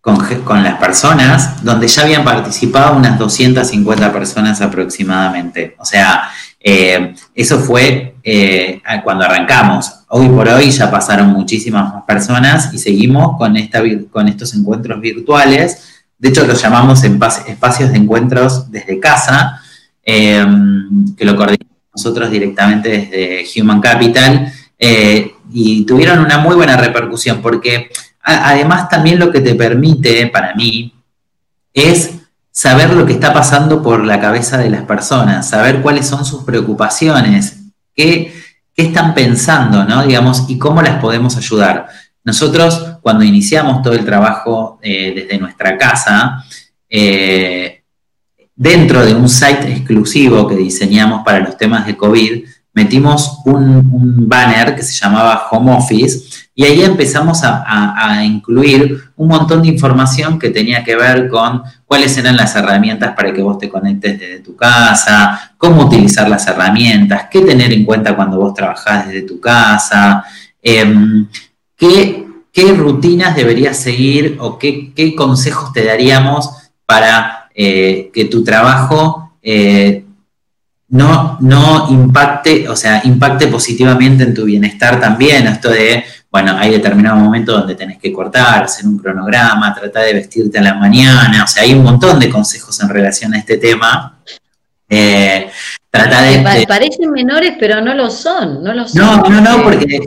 con, 0.00 0.62
las 0.62 0.78
personas 0.78 1.62
donde 1.62 1.88
ya 1.88 2.02
habían 2.02 2.24
participado 2.24 2.96
unas 2.96 3.18
250 3.18 4.12
personas 4.12 4.60
aproximadamente. 4.60 5.74
O 5.78 5.84
sea, 5.84 6.30
eh, 6.58 7.14
eso 7.34 7.58
fue 7.58 8.14
eh, 8.22 8.80
cuando 9.04 9.24
arrancamos. 9.24 10.04
Hoy 10.08 10.28
por 10.28 10.48
hoy 10.48 10.70
ya 10.70 10.90
pasaron 10.90 11.30
muchísimas 11.30 11.92
más 11.92 12.04
personas 12.04 12.72
y 12.72 12.78
seguimos 12.78 13.36
con, 13.36 13.56
esta, 13.56 13.82
con 14.10 14.28
estos 14.28 14.54
encuentros 14.54 15.00
virtuales. 15.00 16.04
De 16.16 16.28
hecho, 16.28 16.46
los 16.46 16.62
llamamos 16.62 17.02
espacios 17.04 17.90
de 17.90 17.98
encuentros 17.98 18.70
desde 18.70 19.00
casa, 19.00 19.60
que 20.04 21.24
lo 21.24 21.36
coordinamos 21.36 21.70
nosotros 21.94 22.30
directamente 22.30 22.88
desde 22.88 23.60
Human 23.60 23.80
Capital, 23.80 24.52
eh, 24.82 25.34
y 25.52 25.84
tuvieron 25.84 26.20
una 26.20 26.38
muy 26.38 26.56
buena 26.56 26.76
repercusión, 26.76 27.40
porque 27.42 27.90
además 28.22 28.88
también 28.88 29.18
lo 29.18 29.30
que 29.30 29.40
te 29.40 29.54
permite, 29.54 30.26
para 30.28 30.54
mí, 30.54 30.94
es 31.72 32.12
saber 32.50 32.92
lo 32.92 33.06
que 33.06 33.12
está 33.12 33.32
pasando 33.32 33.82
por 33.82 34.04
la 34.04 34.20
cabeza 34.20 34.58
de 34.58 34.70
las 34.70 34.82
personas, 34.82 35.48
saber 35.48 35.80
cuáles 35.82 36.06
son 36.06 36.24
sus 36.24 36.44
preocupaciones, 36.44 37.58
qué, 37.94 38.34
están 38.76 39.12
pensando, 39.12 39.84
¿no? 39.84 40.06
Digamos, 40.06 40.46
y 40.48 40.56
cómo 40.56 40.80
las 40.80 41.00
podemos 41.02 41.36
ayudar. 41.36 41.86
Nosotros, 42.24 42.96
cuando 43.02 43.24
iniciamos 43.24 43.82
todo 43.82 43.92
el 43.92 44.06
trabajo 44.06 44.78
eh, 44.80 45.12
desde 45.14 45.38
nuestra 45.38 45.76
casa, 45.76 46.42
eh, 46.88 47.82
dentro 48.56 49.04
de 49.04 49.14
un 49.14 49.28
site 49.28 49.70
exclusivo 49.70 50.48
que 50.48 50.56
diseñamos 50.56 51.22
para 51.24 51.40
los 51.40 51.56
temas 51.58 51.86
de 51.86 51.96
COVID, 51.96 52.44
metimos 52.72 53.40
un, 53.44 54.28
banner 54.28 54.76
que 54.76 54.82
se 54.82 54.92
llamaba 54.92 55.48
Home 55.50 55.74
Office 55.74 56.48
y 56.54 56.64
ahí 56.64 56.82
empezamos 56.82 57.40
a, 57.42 58.22
incluir 58.24 59.00
un 59.16 59.28
montón 59.28 59.62
de 59.62 59.68
información 59.68 60.38
que 60.38 60.50
tenía 60.50 60.84
que 60.84 60.94
ver 60.94 61.28
con 61.28 61.62
cuáles 61.86 62.16
eran 62.18 62.36
las 62.36 62.54
herramientas 62.54 63.14
para 63.16 63.32
que 63.32 63.42
vos 63.42 63.58
te 63.58 63.68
conectes 63.68 64.18
desde 64.18 64.40
tu 64.40 64.56
casa, 64.56 65.54
cómo 65.56 65.82
utilizar 65.82 66.28
las 66.28 66.46
herramientas, 66.46 67.26
qué 67.30 67.40
tener 67.40 67.72
en 67.72 67.84
cuenta 67.84 68.14
cuando 68.14 68.36
vos 68.38 68.54
trabajás 68.54 69.06
desde 69.06 69.22
tu 69.22 69.40
casa, 69.40 70.24
em, 70.62 71.26
qué, 71.76 72.26
rutinas 72.76 73.34
deberías 73.34 73.78
seguir 73.78 74.36
o 74.38 74.58
qué, 74.58 75.14
consejos 75.16 75.72
te 75.72 75.84
daríamos 75.84 76.50
para 76.84 77.48
eh, 77.54 78.10
que 78.12 78.26
tu 78.26 78.44
trabajo 78.44 79.32
eh, 79.42 80.04
no, 80.90 81.38
no 81.40 81.86
impacte, 81.90 82.68
o 82.68 82.74
sea, 82.74 83.00
impacte 83.04 83.46
positivamente 83.46 84.24
en 84.24 84.34
tu 84.34 84.44
bienestar 84.44 85.00
también. 85.00 85.46
Esto 85.46 85.70
de, 85.70 86.04
bueno, 86.30 86.56
hay 86.58 86.70
determinado 86.72 87.16
momento 87.16 87.52
donde 87.52 87.76
tenés 87.76 87.98
que 87.98 88.12
cortar, 88.12 88.64
hacer 88.64 88.86
un 88.86 88.98
cronograma, 88.98 89.74
tratar 89.74 90.04
de 90.04 90.14
vestirte 90.14 90.58
a 90.58 90.62
la 90.62 90.74
mañana, 90.74 91.44
o 91.44 91.46
sea, 91.46 91.62
hay 91.62 91.74
un 91.74 91.84
montón 91.84 92.18
de 92.18 92.28
consejos 92.28 92.80
en 92.80 92.88
relación 92.88 93.34
a 93.34 93.38
este 93.38 93.56
tema. 93.58 94.18
Eh, 94.88 95.48
trata 95.88 96.22
de, 96.22 96.66
Parecen 96.66 97.12
menores, 97.12 97.54
pero 97.60 97.80
no 97.80 97.94
lo 97.94 98.10
son, 98.10 98.62
no 98.64 98.74
lo 98.74 98.88
son. 98.88 99.00
No, 99.00 99.16
no, 99.28 99.40
no, 99.40 99.62
porque, 99.62 100.00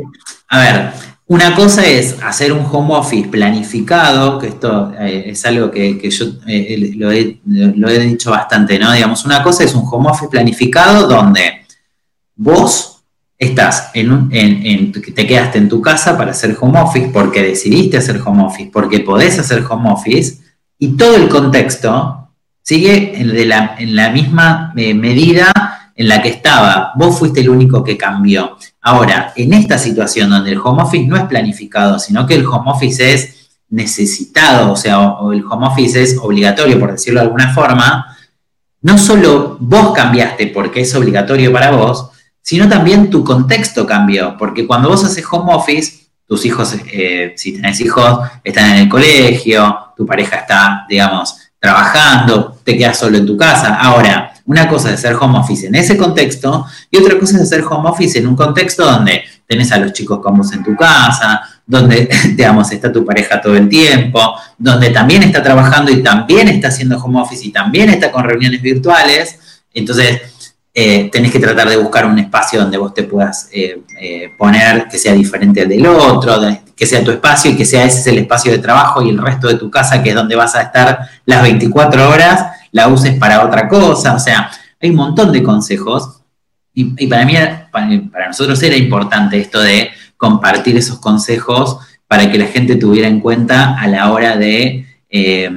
a 0.50 0.60
ver, 0.60 0.92
una 1.28 1.56
cosa 1.56 1.86
es 1.86 2.18
hacer 2.22 2.52
un 2.52 2.66
home 2.70 2.94
office 2.94 3.30
planificado, 3.30 4.38
que 4.40 4.48
esto 4.48 4.94
eh, 5.00 5.24
es 5.28 5.46
algo 5.46 5.72
que, 5.72 6.10
yo 6.10 6.26
eh, 6.48 6.92
lo, 6.96 7.12
he, 7.12 8.00
dicho 8.00 8.32
bastante, 8.32 8.78
¿no? 8.78 8.92
Digamos, 8.92 9.26
una 9.26 9.42
cosa 9.42 9.64
es 9.64 9.74
un 9.74 9.88
home 9.90 10.10
office 10.10 10.30
planificado 10.30 11.08
donde 11.08 11.66
vos 12.36 13.04
estás 13.38 13.92
en, 13.94 14.12
un, 14.12 14.30
te 14.30 15.28
quedaste 15.28 15.58
en 15.58 15.70
tu 15.70 15.82
casa 15.82 16.18
para 16.18 16.32
hacer 16.32 16.58
home 16.60 16.80
office 16.80 17.10
porque 17.14 17.42
decidiste 17.42 17.98
hacer 17.98 18.22
home 18.24 18.44
office, 18.44 18.70
porque 18.72 19.00
podés 19.00 19.40
hacer 19.40 19.64
home 19.68 19.92
office 19.92 20.40
y 20.78 20.98
todo 20.98 21.16
el 21.16 21.30
contexto 21.30 22.30
sigue 22.62 23.20
en, 23.20 23.50
la, 23.96 24.10
misma 24.12 24.74
eh, 24.76 24.94
medida 24.94 25.52
en 25.96 26.08
la 26.08 26.22
que 26.22 26.30
estaba. 26.30 26.94
Vos 26.96 27.20
fuiste 27.20 27.42
el 27.42 27.50
único 27.50 27.84
que 27.84 27.98
cambió. 27.98 28.58
Ahora, 28.86 29.32
en 29.38 29.54
esta 29.54 29.78
situación 29.78 30.30
donde 30.30 30.52
el 30.52 30.60
home 30.60 30.84
office 30.84 31.08
no 31.08 31.16
es 31.16 31.24
planificado, 31.24 31.98
sino 32.00 32.28
que 32.28 32.36
el 32.36 32.46
home 32.46 32.70
office 32.70 33.14
es 33.14 33.50
necesitado, 33.70 34.74
o 34.74 34.76
sea, 34.76 35.00
o 35.00 35.32
el 35.32 35.44
home 35.46 35.68
office 35.68 36.04
es 36.04 36.18
obligatorio, 36.22 36.78
por 36.78 36.92
decirlo 36.92 37.22
de 37.22 37.28
alguna 37.28 37.54
forma, 37.54 38.18
no 38.82 38.98
solo 38.98 39.56
vos 39.62 39.94
cambiaste 39.94 40.48
porque 40.48 40.82
es 40.82 40.94
obligatorio 40.96 41.52
para 41.54 41.72
vos, 41.72 42.10
sino 42.42 42.68
también 42.68 43.10
tu 43.10 43.24
contexto 43.24 43.88
cambió, 43.88 44.36
porque 44.38 44.68
cuando 44.68 44.90
vos 44.90 45.06
haces 45.06 45.26
home 45.32 45.54
office, 45.54 46.04
tus 46.28 46.46
hijos, 46.46 46.76
eh, 46.92 47.34
si 47.38 47.54
tenés 47.54 47.80
hijos, 47.80 48.20
están 48.44 48.72
en 48.72 48.78
el 48.80 48.90
colegio, 48.90 49.94
tu 49.96 50.06
pareja 50.06 50.38
está, 50.38 50.86
digamos, 50.90 51.38
trabajando, 51.58 52.60
te 52.66 52.78
quedas 52.78 53.00
solo 53.00 53.18
en 53.18 53.26
tu 53.26 53.38
casa. 53.38 53.76
Ahora, 53.76 54.33
una 54.46 54.68
cosa 54.68 54.90
es 54.90 54.96
hacer 54.96 55.16
home 55.16 55.40
office 55.40 55.68
en 55.68 55.76
ese 55.76 55.96
contexto 55.96 56.66
y 56.92 56.98
otra 56.98 57.18
cosa 57.18 57.38
es 57.38 57.44
hacer 57.44 57.64
home 57.64 57.90
office 57.90 58.20
en 58.20 58.28
un 58.28 58.36
contexto 58.36 58.84
donde 58.84 59.24
tenés 59.48 59.72
a 59.72 59.78
los 59.78 59.94
chicos 59.94 60.20
con 60.20 60.38
vos 60.38 60.52
en 60.54 60.64
tu 60.64 60.76
casa, 60.76 61.42
donde, 61.66 62.10
digamos, 62.36 62.72
está 62.72 62.92
tu 62.92 63.06
pareja 63.06 63.40
todo 63.40 63.56
el 63.56 63.70
tiempo, 63.70 64.36
donde 64.58 64.90
también 64.90 65.24
está 65.24 65.42
trabajando 65.42 65.92
y 65.92 66.04
también 66.04 66.48
está 66.50 66.68
haciendo 66.68 66.98
home 66.98 67.22
office 67.22 67.46
y 67.46 67.52
también 67.52 67.90
está 67.90 68.12
con 68.12 68.24
reuniones 68.24 68.62
virtuales. 68.62 69.64
Entonces, 69.74 70.22
eh, 70.76 71.10
tenés 71.12 71.32
que 71.32 71.40
tratar 71.40 71.70
de 71.70 71.78
buscar 71.78 72.06
un 72.06 72.18
espacio 72.18 72.60
donde 72.60 72.78
vos 72.78 72.94
te 72.94 73.04
puedas 73.04 73.48
eh, 73.52 73.82
eh, 74.02 74.32
poner 74.38 74.88
que 74.88 74.98
sea 74.98 75.14
diferente 75.14 75.68
del 75.68 75.86
otro, 75.86 76.42
que 76.76 76.86
sea 76.88 77.04
tu 77.04 77.12
espacio 77.12 77.52
y 77.52 77.56
que 77.56 77.64
sea 77.64 77.86
ese 77.86 78.10
el 78.10 78.18
espacio 78.18 78.52
de 78.52 78.58
trabajo 78.58 79.04
y 79.04 79.10
el 79.10 79.20
resto 79.20 79.48
de 79.48 79.56
tu 79.56 79.70
casa 79.70 80.02
que 80.02 80.10
es 80.10 80.16
donde 80.16 80.36
vas 80.36 80.56
a 80.56 80.64
estar 80.64 80.98
las 81.26 81.44
24 81.44 82.10
horas 82.10 82.48
la 82.74 82.90
uses 82.90 83.18
para 83.18 83.46
otra 83.46 83.70
cosa, 83.70 84.16
o 84.16 84.20
sea, 84.20 84.52
hay 84.82 84.90
un 84.90 84.98
montón 84.98 85.32
de 85.32 85.42
consejos 85.42 86.20
y, 86.74 87.08
para 87.08 87.24
mí, 87.26 87.36
para, 87.72 88.28
nosotros 88.28 88.62
era 88.64 88.76
importante 88.76 89.40
esto 89.40 89.62
de 89.62 89.92
compartir 90.18 90.76
esos 90.76 91.00
consejos 91.00 91.78
para 92.08 92.32
que 92.32 92.38
la 92.38 92.48
gente 92.48 92.76
tuviera 92.76 93.08
en 93.08 93.20
cuenta 93.20 93.80
a 93.80 93.88
la 93.88 94.12
hora 94.12 94.36
de 94.36 94.86
eh, 95.10 95.52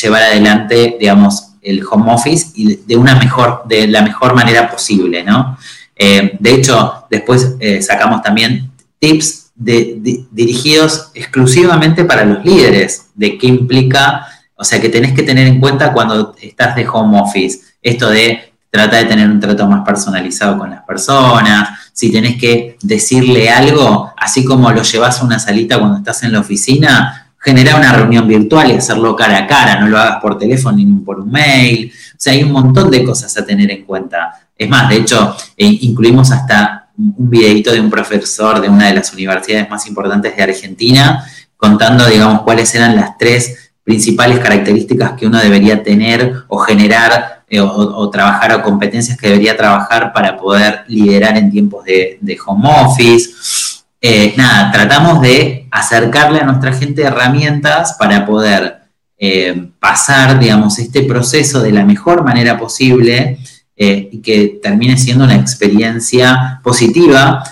llevar 0.00 0.22
adelante, 0.22 0.96
digamos, 1.00 1.54
el 1.62 1.82
home 1.90 2.12
office 2.12 2.52
y 2.54 2.76
de 2.76 2.96
una 2.96 3.14
mejor, 3.14 3.62
de 3.66 3.86
la 3.86 4.02
mejor 4.02 4.34
manera 4.34 4.70
posible, 4.70 5.22
¿no? 5.22 5.56
Eh, 5.96 6.36
de 6.38 6.54
hecho, 6.54 7.06
después 7.10 7.56
eh, 7.60 7.80
sacamos 7.80 8.22
también 8.22 8.70
tips 8.98 9.52
dirigidos 9.54 11.10
exclusivamente 11.14 12.04
para 12.04 12.24
los 12.24 12.44
líderes, 12.44 13.06
de 13.14 13.38
qué 13.38 13.46
implica 13.46 14.26
O 14.62 14.64
sea 14.64 14.80
que 14.80 14.88
tenés 14.88 15.12
que 15.12 15.24
tener 15.24 15.48
en 15.48 15.58
cuenta 15.58 15.92
cuando 15.92 16.36
estás 16.40 16.76
de 16.76 16.86
home 16.88 17.20
office, 17.20 17.58
esto 17.82 18.08
de 18.08 18.52
trata 18.70 18.98
de 18.98 19.06
tener 19.06 19.28
un 19.28 19.40
trato 19.40 19.66
más 19.66 19.84
personalizado 19.84 20.56
con 20.56 20.70
las 20.70 20.82
personas, 20.84 21.80
si 21.92 22.12
tenés 22.12 22.36
que 22.36 22.76
decirle 22.80 23.50
algo, 23.50 24.14
así 24.16 24.44
como 24.44 24.70
lo 24.70 24.84
llevas 24.84 25.20
a 25.20 25.24
una 25.24 25.40
salita 25.40 25.80
cuando 25.80 25.98
estás 25.98 26.22
en 26.22 26.30
la 26.30 26.38
oficina, 26.38 27.32
genera 27.38 27.74
una 27.74 27.92
reunión 27.92 28.28
virtual 28.28 28.70
y 28.70 28.74
hacerlo 28.74 29.16
cara 29.16 29.36
a 29.36 29.46
cara, 29.48 29.80
no 29.80 29.88
lo 29.88 29.98
hagas 29.98 30.22
por 30.22 30.38
teléfono 30.38 30.76
ni 30.76 30.86
por 30.86 31.18
un 31.18 31.32
mail. 31.32 31.92
O 32.12 32.14
sea, 32.16 32.32
hay 32.32 32.44
un 32.44 32.52
montón 32.52 32.88
de 32.88 33.02
cosas 33.02 33.36
a 33.36 33.44
tener 33.44 33.68
en 33.68 33.84
cuenta. 33.84 34.46
Es 34.56 34.68
más, 34.68 34.88
de 34.88 34.98
hecho, 34.98 35.36
eh, 35.56 35.78
incluimos 35.80 36.30
hasta 36.30 36.88
un 36.96 37.28
videito 37.28 37.72
de 37.72 37.80
un 37.80 37.90
profesor 37.90 38.60
de 38.60 38.68
una 38.68 38.86
de 38.86 38.94
las 38.94 39.12
universidades 39.12 39.68
más 39.68 39.88
importantes 39.88 40.36
de 40.36 40.42
Argentina, 40.44 41.24
contando, 41.56 42.06
digamos, 42.06 42.42
cuáles 42.42 42.72
eran 42.76 42.94
las 42.94 43.18
tres 43.18 43.71
principales 43.84 44.38
características 44.38 45.12
que 45.12 45.26
uno 45.26 45.38
debería 45.38 45.82
tener 45.82 46.44
o 46.48 46.58
generar 46.58 47.42
eh, 47.48 47.60
o, 47.60 48.08
trabajar 48.08 48.54
o 48.54 48.62
competencias 48.62 49.18
que 49.18 49.28
debería 49.28 49.54
trabajar 49.54 50.10
para 50.14 50.38
poder 50.38 50.84
liderar 50.88 51.36
en 51.36 51.50
tiempos 51.50 51.84
de, 51.84 52.38
home 52.46 52.66
office. 52.82 53.82
Eh, 54.00 54.32
nada, 54.38 54.72
tratamos 54.72 55.20
de 55.20 55.68
acercarle 55.70 56.40
a 56.40 56.44
nuestra 56.44 56.72
gente 56.72 57.02
herramientas 57.02 57.96
para 57.98 58.24
poder 58.24 58.78
eh, 59.18 59.68
pasar, 59.78 60.38
digamos, 60.38 60.78
este 60.78 61.02
proceso 61.02 61.60
de 61.60 61.72
la 61.72 61.84
mejor 61.84 62.24
manera 62.24 62.56
posible 62.56 63.38
y 63.76 64.20
que 64.22 64.60
termine 64.62 64.96
siendo 64.96 65.24
una 65.24 65.34
experiencia 65.34 66.60
positiva 66.62 67.42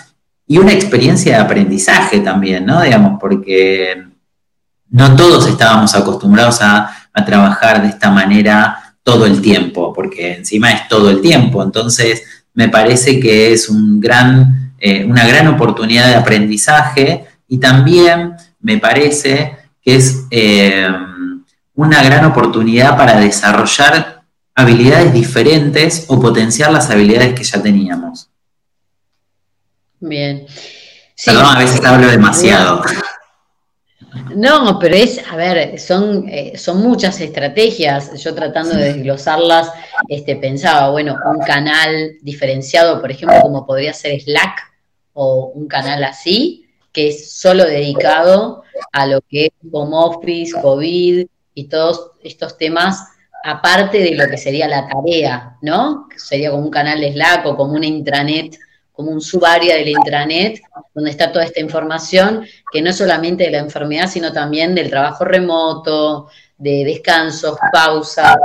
y 0.46 0.58
una 0.58 0.72
experiencia 0.72 1.34
de 1.34 1.42
aprendizaje 1.42 2.20
también, 2.20 2.64
¿no? 2.64 2.80
Digamos, 2.82 3.18
porque 3.20 4.09
no 4.90 5.16
todos 5.16 5.46
estábamos 5.46 5.94
acostumbrados 5.94 6.60
a, 6.62 6.96
trabajar 7.26 7.82
de 7.82 7.88
esta 7.88 8.10
manera 8.10 8.94
todo 9.02 9.26
el 9.26 9.42
tiempo, 9.42 9.92
porque 9.92 10.36
encima 10.36 10.72
es 10.72 10.88
todo 10.88 11.10
el 11.10 11.20
tiempo. 11.20 11.62
Entonces, 11.62 12.22
me 12.54 12.70
parece 12.70 13.20
que 13.20 13.52
es 13.52 13.68
un 13.68 14.00
gran, 14.00 14.72
eh, 14.78 15.04
una 15.04 15.26
gran 15.26 15.46
oportunidad 15.48 16.06
de 16.08 16.14
aprendizaje 16.14 17.26
y 17.46 17.58
también 17.58 18.36
me 18.60 18.78
parece 18.78 19.58
que 19.82 19.96
es 19.96 20.24
eh, 20.30 20.88
una 21.74 22.02
gran 22.02 22.24
oportunidad 22.24 22.96
para 22.96 23.20
desarrollar 23.20 24.22
habilidades 24.54 25.12
diferentes 25.12 26.06
o 26.08 26.18
potenciar 26.18 26.72
las 26.72 26.88
habilidades 26.88 27.34
que 27.34 27.44
ya 27.44 27.60
teníamos. 27.62 28.30
Bien. 30.00 30.46
Perdón, 31.24 31.44
a 31.44 31.58
veces 31.58 31.84
hablo 31.84 32.08
demasiado. 32.08 32.82
No, 34.34 34.78
pero 34.78 34.94
es, 34.94 35.20
a 35.30 35.36
ver, 35.36 35.78
son, 35.78 36.28
eh, 36.28 36.56
son 36.56 36.80
muchas 36.80 37.20
estrategias. 37.20 38.22
Yo 38.22 38.34
tratando 38.34 38.74
de 38.74 38.92
desglosarlas, 38.92 39.72
este, 40.08 40.36
pensaba, 40.36 40.90
bueno, 40.90 41.16
un 41.32 41.40
canal 41.40 42.16
diferenciado, 42.22 43.00
por 43.00 43.10
ejemplo, 43.10 43.40
como 43.40 43.66
podría 43.66 43.92
ser 43.92 44.20
Slack 44.20 44.58
o 45.12 45.52
un 45.54 45.66
canal 45.68 46.04
así, 46.04 46.66
que 46.92 47.08
es 47.08 47.32
solo 47.32 47.64
dedicado 47.64 48.62
a 48.92 49.06
lo 49.06 49.20
que 49.22 49.46
es 49.46 49.52
home 49.70 49.96
office, 49.96 50.52
COVID 50.60 51.26
y 51.54 51.64
todos 51.68 52.12
estos 52.22 52.56
temas, 52.56 53.02
aparte 53.44 53.98
de 53.98 54.14
lo 54.14 54.28
que 54.28 54.36
sería 54.36 54.68
la 54.68 54.88
tarea, 54.88 55.56
¿no? 55.62 56.08
Sería 56.16 56.50
como 56.50 56.64
un 56.64 56.70
canal 56.70 57.00
de 57.00 57.12
Slack 57.12 57.46
o 57.46 57.56
como 57.56 57.74
una 57.74 57.86
intranet 57.86 58.58
como 59.00 59.12
un 59.12 59.22
subárea 59.22 59.76
del 59.76 59.88
intranet, 59.88 60.60
donde 60.94 61.10
está 61.10 61.32
toda 61.32 61.46
esta 61.46 61.60
información, 61.60 62.44
que 62.70 62.82
no 62.82 62.92
solamente 62.92 63.44
de 63.44 63.50
la 63.52 63.58
enfermedad, 63.60 64.10
sino 64.10 64.30
también 64.30 64.74
del 64.74 64.90
trabajo 64.90 65.24
remoto, 65.24 66.28
de 66.58 66.84
descansos, 66.84 67.56
pausas, 67.72 68.36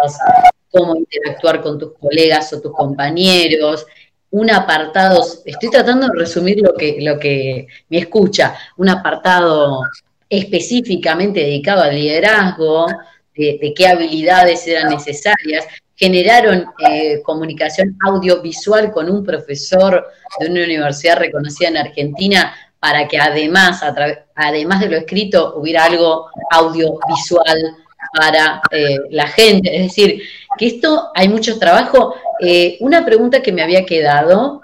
cómo 0.72 0.96
interactuar 0.96 1.62
con 1.62 1.78
tus 1.78 1.92
colegas 2.00 2.54
o 2.54 2.62
tus 2.62 2.72
compañeros, 2.72 3.86
un 4.32 4.50
apartado, 4.50 5.22
estoy 5.44 5.70
tratando 5.70 6.08
de 6.08 6.20
resumir 6.20 6.62
lo 6.62 6.74
que, 6.74 7.00
lo 7.02 7.20
que 7.20 7.68
me 7.90 7.98
escucha, 7.98 8.58
un 8.78 8.88
apartado 8.88 9.82
específicamente 10.30 11.42
dedicado 11.42 11.82
al 11.82 11.96
liderazgo, 11.96 12.88
de, 13.36 13.74
qué 13.76 13.88
habilidades 13.88 14.66
eran 14.68 14.90
necesarias, 14.90 15.66
generaron 15.96 16.66
eh, 16.90 17.22
comunicación 17.24 17.98
audiovisual 18.06 18.92
con 18.92 19.10
un 19.10 19.24
profesor 19.24 20.06
de 20.40 20.50
una 20.50 20.64
universidad 20.64 21.18
reconocida 21.18 21.70
en 21.70 21.78
Argentina 21.78 22.54
para 22.80 23.08
que 23.08 23.18
además, 23.18 23.82
además 24.36 24.80
de 24.82 24.90
lo 24.90 24.98
escrito, 24.98 25.56
hubiera 25.56 25.86
algo 25.86 26.28
audiovisual 26.52 27.76
para 28.14 28.62
eh, 28.70 29.00
la 29.10 29.28
gente. 29.28 29.76
Es 29.76 29.84
decir, 29.84 30.22
que 30.58 30.68
esto 30.68 31.10
hay 31.16 31.28
mucho 31.28 31.58
trabajo. 31.58 32.16
Eh, 32.40 32.78
una 32.82 33.04
pregunta 33.04 33.42
que 33.42 33.52
me 33.52 33.64
había 33.64 33.86
quedado 33.86 34.62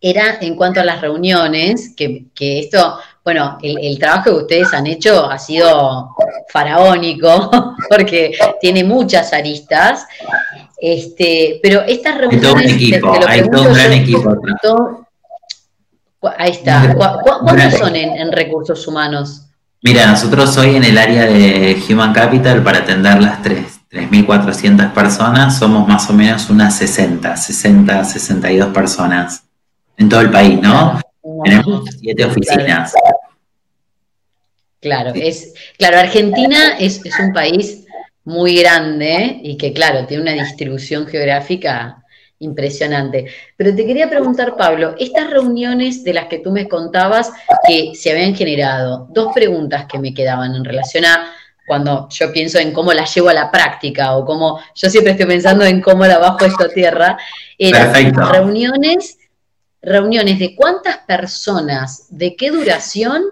era 0.00 0.38
en 0.40 0.56
cuanto 0.56 0.80
a 0.80 0.84
las 0.84 1.00
reuniones, 1.00 1.94
que, 1.96 2.24
que 2.34 2.58
esto 2.58 2.98
bueno, 3.26 3.58
el, 3.60 3.98
trabajo 3.98 4.30
que 4.30 4.42
ustedes 4.42 4.72
han 4.72 4.86
hecho 4.86 5.28
ha 5.28 5.36
sido 5.36 6.14
faraónico, 6.48 7.50
porque 7.90 8.38
tiene 8.60 8.84
muchas 8.84 9.32
aristas. 9.32 10.06
Este, 10.78 11.58
pero 11.62 11.82
estas 11.82 12.18
reuniones. 12.18 12.44
Hay 12.44 12.52
todo 12.52 12.54
un 12.54 12.70
equipo, 12.70 13.20
hay 13.26 13.50
todo 13.50 13.62
un 13.62 13.74
gran 13.74 13.92
equipo. 13.92 14.36
ahí 16.36 16.50
está. 16.50 16.94
¿Cuántos 17.44 17.78
son 17.78 17.96
en, 17.96 18.32
recursos 18.32 18.86
humanos? 18.86 19.42
Mira, 19.82 20.06
nosotros 20.06 20.56
hoy 20.58 20.76
en 20.76 20.84
el 20.84 20.98
área 20.98 21.26
de 21.26 21.80
Human 21.88 22.12
Capital, 22.12 22.62
para 22.62 22.78
atender 22.78 23.20
las 23.22 23.42
3.400 23.42 24.92
personas, 24.92 25.58
somos 25.58 25.86
más 25.86 26.08
o 26.10 26.12
menos 26.12 26.50
unas 26.50 26.76
60, 26.76 27.36
60, 27.36 28.04
62 28.04 28.72
personas 28.72 29.44
en 29.96 30.08
todo 30.08 30.20
el 30.20 30.30
país, 30.30 30.60
¿no? 30.60 31.00
Tenemos 31.44 31.84
siete 32.00 32.24
oficinas. 32.24 32.92
Claro, 34.80 35.12
es, 35.14 35.54
claro, 35.78 35.98
Argentina 35.98 36.76
es, 36.78 37.00
un 37.18 37.32
país 37.32 37.85
muy 38.26 38.56
grande 38.56 39.40
y 39.42 39.56
que, 39.56 39.72
claro, 39.72 40.04
tiene 40.04 40.24
una 40.24 40.32
distribución 40.32 41.06
geográfica 41.06 42.04
impresionante. 42.40 43.26
Pero 43.56 43.74
te 43.74 43.86
quería 43.86 44.10
preguntar, 44.10 44.56
Pablo, 44.56 44.96
estas 44.98 45.30
reuniones 45.30 46.04
de 46.04 46.12
las 46.12 46.26
que 46.26 46.40
tú 46.40 46.50
me 46.50 46.68
contabas 46.68 47.32
que 47.66 47.92
se 47.94 48.10
habían 48.10 48.34
generado, 48.34 49.06
dos 49.10 49.32
preguntas 49.32 49.86
que 49.86 50.00
me 50.00 50.12
quedaban 50.12 50.54
en 50.54 50.64
relación 50.64 51.04
a 51.04 51.32
cuando 51.66 52.08
yo 52.10 52.32
pienso 52.32 52.58
en 52.58 52.72
cómo 52.72 52.92
las 52.92 53.14
llevo 53.14 53.28
a 53.28 53.34
la 53.34 53.50
práctica 53.50 54.16
o 54.16 54.24
cómo 54.24 54.60
yo 54.74 54.90
siempre 54.90 55.12
estoy 55.12 55.26
pensando 55.26 55.64
en 55.64 55.80
cómo 55.80 56.04
la 56.04 56.18
bajo 56.18 56.44
esta 56.44 56.68
tierra, 56.68 57.16
eran 57.58 58.12
reuniones 58.32 59.18
reuniones 59.82 60.40
de 60.40 60.56
cuántas 60.56 60.98
personas, 60.98 62.06
de 62.10 62.34
qué 62.34 62.50
duración 62.50 63.22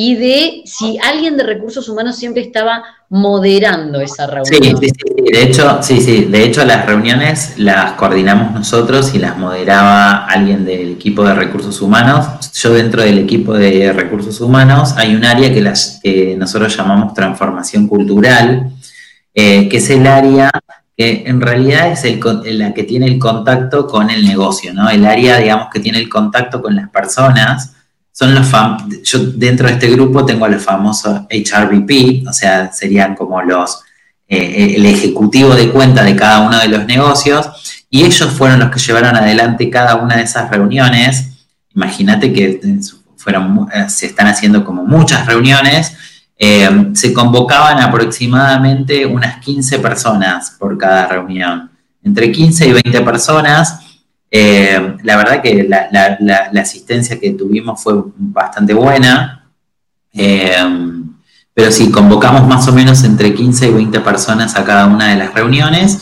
y 0.00 0.14
de 0.14 0.62
si 0.64 0.96
alguien 1.02 1.36
de 1.36 1.42
recursos 1.42 1.88
humanos 1.88 2.14
siempre 2.14 2.40
estaba 2.40 2.84
moderando 3.08 4.00
esa 4.00 4.28
reunión. 4.28 4.78
Sí, 4.80 4.88
sí, 4.88 4.94
sí, 4.96 5.32
de 5.32 5.42
hecho, 5.42 5.82
sí, 5.82 6.00
sí, 6.00 6.24
de 6.26 6.44
hecho 6.44 6.64
las 6.64 6.86
reuniones 6.86 7.54
las 7.56 7.94
coordinamos 7.94 8.54
nosotros 8.54 9.12
y 9.16 9.18
las 9.18 9.36
moderaba 9.36 10.24
alguien 10.26 10.64
del 10.64 10.92
equipo 10.92 11.24
de 11.24 11.34
recursos 11.34 11.82
humanos. 11.82 12.52
Yo 12.52 12.74
dentro 12.74 13.02
del 13.02 13.18
equipo 13.18 13.54
de 13.54 13.92
recursos 13.92 14.40
humanos 14.40 14.94
hay 14.96 15.16
un 15.16 15.24
área 15.24 15.52
que, 15.52 15.60
las, 15.60 16.00
nosotros 16.36 16.76
llamamos 16.76 17.12
transformación 17.12 17.88
cultural, 17.88 18.70
eh, 19.34 19.68
que 19.68 19.78
es 19.78 19.90
el 19.90 20.06
área 20.06 20.48
que 20.96 21.24
en 21.26 21.40
realidad 21.40 21.90
es 21.90 22.04
el, 22.04 22.20
la 22.56 22.72
que 22.72 22.84
tiene 22.84 23.06
el 23.06 23.18
contacto 23.18 23.88
con 23.88 24.10
el 24.10 24.24
negocio, 24.24 24.72
¿no? 24.72 24.88
El 24.88 25.04
área, 25.04 25.38
digamos, 25.38 25.70
que 25.72 25.80
tiene 25.80 25.98
el 25.98 26.08
contacto 26.08 26.62
con 26.62 26.76
las 26.76 26.88
personas. 26.88 27.74
Son 28.18 28.34
los 28.34 28.48
yo 29.04 29.18
dentro 29.34 29.68
de 29.68 29.74
este 29.74 29.88
grupo 29.90 30.26
tengo 30.26 30.44
a 30.44 30.48
los 30.48 30.64
famosos 30.64 31.20
HRBP, 31.30 32.26
o 32.26 32.32
sea, 32.32 32.72
serían 32.72 33.14
como 33.14 33.40
los 33.42 33.82
eh, 34.26 34.74
el 34.76 34.86
ejecutivo 34.86 35.54
de 35.54 35.70
cuenta 35.70 36.02
de 36.02 36.16
cada 36.16 36.40
uno 36.40 36.58
de 36.58 36.68
los 36.68 36.84
negocios, 36.86 37.48
y 37.88 38.04
ellos 38.04 38.30
fueron 38.30 38.58
los 38.58 38.70
que 38.70 38.80
llevaron 38.80 39.14
adelante 39.14 39.70
cada 39.70 39.96
una 39.96 40.16
de 40.16 40.22
esas 40.22 40.50
reuniones. 40.50 41.46
Imagínate 41.74 42.32
que 42.32 42.60
fueron, 43.16 43.68
eh, 43.72 43.88
se 43.88 44.06
están 44.06 44.26
haciendo 44.26 44.64
como 44.64 44.84
muchas 44.84 45.24
reuniones 45.26 45.92
eh, 46.40 46.90
se 46.94 47.12
convocaban 47.12 47.80
aproximadamente 47.80 49.04
unas 49.04 49.38
15 49.40 49.80
personas 49.80 50.54
por 50.56 50.78
cada 50.78 51.06
reunión, 51.06 51.68
entre 52.02 52.30
15 52.30 52.68
y 52.68 52.72
20 52.72 53.00
personas. 53.00 53.80
Eh, 54.30 54.96
la 55.02 55.16
verdad 55.16 55.42
que 55.42 55.64
la, 55.64 56.60
asistencia 56.60 57.18
que 57.18 57.30
tuvimos 57.30 57.82
fue 57.82 57.94
bastante 58.16 58.74
buena, 58.74 59.50
eh, 60.12 60.56
pero 61.54 61.72
sí, 61.72 61.90
convocamos 61.90 62.46
más 62.46 62.68
o 62.68 62.72
menos 62.72 63.02
entre 63.04 63.34
15 63.34 63.68
y 63.68 63.72
20 63.72 64.00
personas 64.00 64.54
a 64.56 64.64
cada 64.64 64.86
una 64.86 65.08
de 65.08 65.16
las 65.16 65.34
reuniones, 65.34 66.00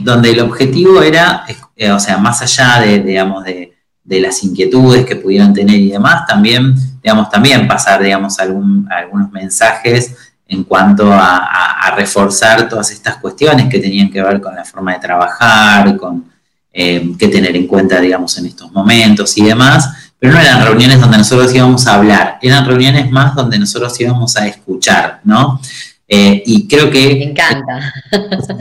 donde 0.00 0.32
el 0.32 0.40
objetivo 0.40 1.02
era, 1.02 1.46
o 1.94 1.98
sea, 1.98 2.18
más 2.18 2.42
allá 2.42 2.80
de, 2.80 2.98
digamos, 2.98 3.44
de, 3.44 3.72
de 4.04 4.20
las 4.20 4.42
inquietudes 4.42 5.06
que 5.06 5.16
pudieran 5.16 5.54
tener 5.54 5.76
y 5.76 5.90
demás, 5.90 6.26
también, 6.26 6.74
digamos, 7.02 7.30
también 7.30 7.68
pasar, 7.68 8.02
digamos, 8.02 8.38
algún, 8.38 8.88
algunos 8.90 9.30
mensajes 9.30 10.32
en 10.46 10.64
cuanto 10.64 11.10
a, 11.10 11.48
reforzar 11.94 12.70
todas 12.70 12.90
estas 12.90 13.18
cuestiones 13.18 13.68
que 13.68 13.78
tenían 13.78 14.10
que 14.10 14.22
ver 14.22 14.40
con 14.40 14.54
la 14.54 14.64
forma 14.64 14.94
de 14.94 14.98
trabajar, 14.98 15.94
con 15.98 16.31
eh, 16.72 17.12
qué 17.18 17.28
tener 17.28 17.54
en 17.56 17.66
cuenta, 17.66 18.00
digamos, 18.00 18.36
en 18.38 18.46
estos 18.46 18.72
momentos 18.72 19.36
y 19.36 19.44
demás, 19.44 20.12
pero 20.18 20.32
no 20.32 20.40
eran 20.40 20.64
reuniones 20.64 21.00
donde 21.00 21.18
nosotros 21.18 21.54
íbamos 21.54 21.86
a 21.86 21.94
hablar, 21.96 22.38
eran 22.40 22.64
reuniones 22.64 23.10
más 23.10 23.34
donde 23.34 23.58
nosotros 23.58 24.00
íbamos 24.00 24.36
a 24.36 24.46
escuchar, 24.46 25.20
¿no? 25.24 25.60
Eh, 26.08 26.42
y 26.46 26.68
creo 26.68 26.90
que... 26.90 27.14
Me 27.16 27.24
encanta. 27.30 27.92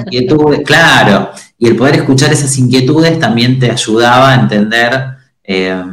Inquietudes, 0.05 0.61
claro, 0.65 1.31
y 1.57 1.67
el 1.67 1.75
poder 1.75 1.95
escuchar 1.97 2.33
esas 2.33 2.57
inquietudes 2.57 3.19
también 3.19 3.59
te 3.59 3.69
ayudaba 3.69 4.31
a 4.31 4.35
entender 4.35 5.05
eh, 5.43 5.83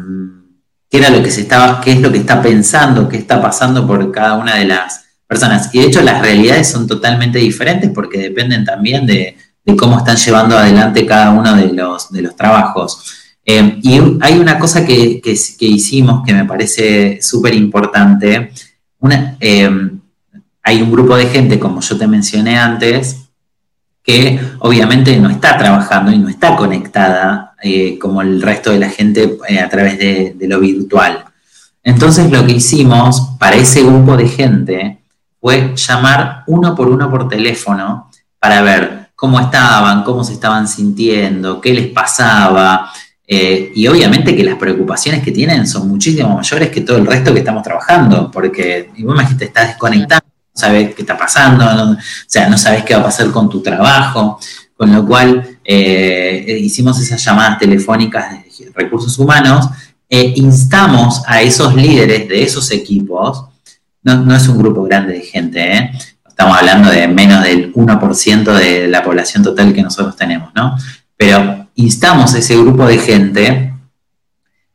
qué 0.90 0.98
era 0.98 1.10
lo 1.10 1.22
que 1.22 1.30
se 1.30 1.42
estaba, 1.42 1.80
qué 1.80 1.92
es 1.92 2.00
lo 2.00 2.10
que 2.10 2.18
está 2.18 2.40
pensando, 2.40 3.08
qué 3.08 3.16
está 3.16 3.40
pasando 3.40 3.86
por 3.86 4.10
cada 4.10 4.34
una 4.34 4.56
de 4.56 4.64
las 4.64 5.04
personas. 5.26 5.68
Y 5.72 5.80
de 5.80 5.86
hecho 5.86 6.02
las 6.02 6.22
realidades 6.22 6.70
son 6.70 6.86
totalmente 6.86 7.38
diferentes 7.38 7.90
porque 7.94 8.18
dependen 8.18 8.64
también 8.64 9.06
de, 9.06 9.36
cómo 9.76 9.98
están 9.98 10.16
llevando 10.16 10.56
adelante 10.56 11.06
cada 11.06 11.30
uno 11.30 11.54
de 11.54 11.72
los, 11.72 12.10
de 12.10 12.22
trabajos. 12.30 13.18
Eh, 13.44 13.78
y 13.82 14.00
hay 14.20 14.38
una 14.38 14.58
cosa 14.58 14.84
que, 14.84 15.20
hicimos 15.60 16.22
que 16.24 16.34
me 16.34 16.44
parece 16.44 17.20
súper 17.22 17.54
importante. 17.54 18.52
Eh, 19.40 19.90
hay 20.62 20.82
un 20.82 20.92
grupo 20.92 21.16
de 21.16 21.26
gente, 21.26 21.58
como 21.58 21.80
yo 21.80 21.96
te 21.96 22.06
mencioné 22.06 22.58
antes, 22.58 23.28
que 24.02 24.40
obviamente 24.60 25.18
no 25.18 25.30
está 25.30 25.56
trabajando 25.56 26.12
y 26.12 26.18
no 26.18 26.28
está 26.28 26.56
conectada 26.56 27.54
eh, 27.62 27.98
como 27.98 28.22
el 28.22 28.40
resto 28.40 28.70
de 28.70 28.78
la 28.78 28.90
gente 28.90 29.38
a 29.62 29.68
través 29.68 29.98
de, 29.98 30.34
de 30.36 30.48
lo 30.48 30.60
virtual. 30.60 31.24
Entonces 31.82 32.30
lo 32.30 32.44
que 32.44 32.52
hicimos 32.52 33.36
para 33.38 33.56
ese 33.56 33.82
grupo 33.82 34.16
de 34.16 34.28
gente 34.28 34.98
fue 35.40 35.74
llamar 35.74 36.44
uno 36.46 36.74
por 36.74 36.88
uno 36.88 37.10
por 37.10 37.28
teléfono 37.28 38.10
para 38.38 38.62
ver 38.62 38.97
cómo 39.18 39.40
estaban, 39.40 40.04
cómo 40.04 40.22
se 40.22 40.34
estaban 40.34 40.68
sintiendo, 40.68 41.60
qué 41.60 41.74
les 41.74 41.88
pasaba. 41.88 42.88
Eh, 43.26 43.72
y 43.74 43.84
obviamente 43.88 44.36
que 44.36 44.44
las 44.44 44.54
preocupaciones 44.54 45.24
que 45.24 45.32
tienen 45.32 45.66
son 45.66 45.88
muchísimo 45.88 46.36
mayores 46.36 46.70
que 46.70 46.82
todo 46.82 46.98
el 46.98 47.06
resto 47.06 47.32
que 47.32 47.40
estamos 47.40 47.64
trabajando, 47.64 48.30
porque 48.30 48.92
igual 48.94 49.26
que 49.26 49.34
te 49.34 49.46
estás 49.46 49.70
desconectando, 49.70 50.24
no 50.24 50.60
sabes 50.60 50.94
qué 50.94 51.02
está 51.02 51.18
pasando, 51.18 51.64
o 51.64 51.96
sea, 52.28 52.48
no 52.48 52.56
sabes 52.56 52.84
qué 52.84 52.94
va 52.94 53.00
a 53.00 53.04
pasar 53.06 53.32
con 53.32 53.50
tu 53.50 53.60
trabajo, 53.60 54.38
con 54.76 54.94
lo 54.94 55.04
cual 55.04 55.58
eh, 55.64 56.56
hicimos 56.60 57.00
esas 57.00 57.22
llamadas 57.24 57.58
telefónicas 57.58 58.30
de 58.30 58.70
recursos 58.72 59.18
humanos 59.18 59.68
e 60.08 60.34
instamos 60.36 61.22
a 61.26 61.42
esos 61.42 61.74
líderes 61.74 62.28
de 62.28 62.44
esos 62.44 62.70
equipos 62.70 63.46
no, 64.02 64.34
es 64.34 64.48
un 64.48 64.58
grupo 64.58 64.84
grande 64.84 65.14
de 65.14 65.20
gente, 65.20 65.76
¿eh? 65.76 65.90
Estamos 66.38 66.56
hablando 66.56 66.88
de 66.88 67.08
menos 67.08 67.42
del 67.42 67.74
1% 67.74 68.52
de 68.54 68.86
la 68.86 69.02
población 69.02 69.42
total 69.42 69.74
que 69.74 69.82
nosotros 69.82 70.14
tenemos, 70.14 70.54
¿no? 70.54 70.76
Pero 71.16 71.66
instamos 71.74 72.32
a 72.32 72.38
ese 72.38 72.56
grupo 72.56 72.86
de 72.86 72.98
gente, 72.98 73.74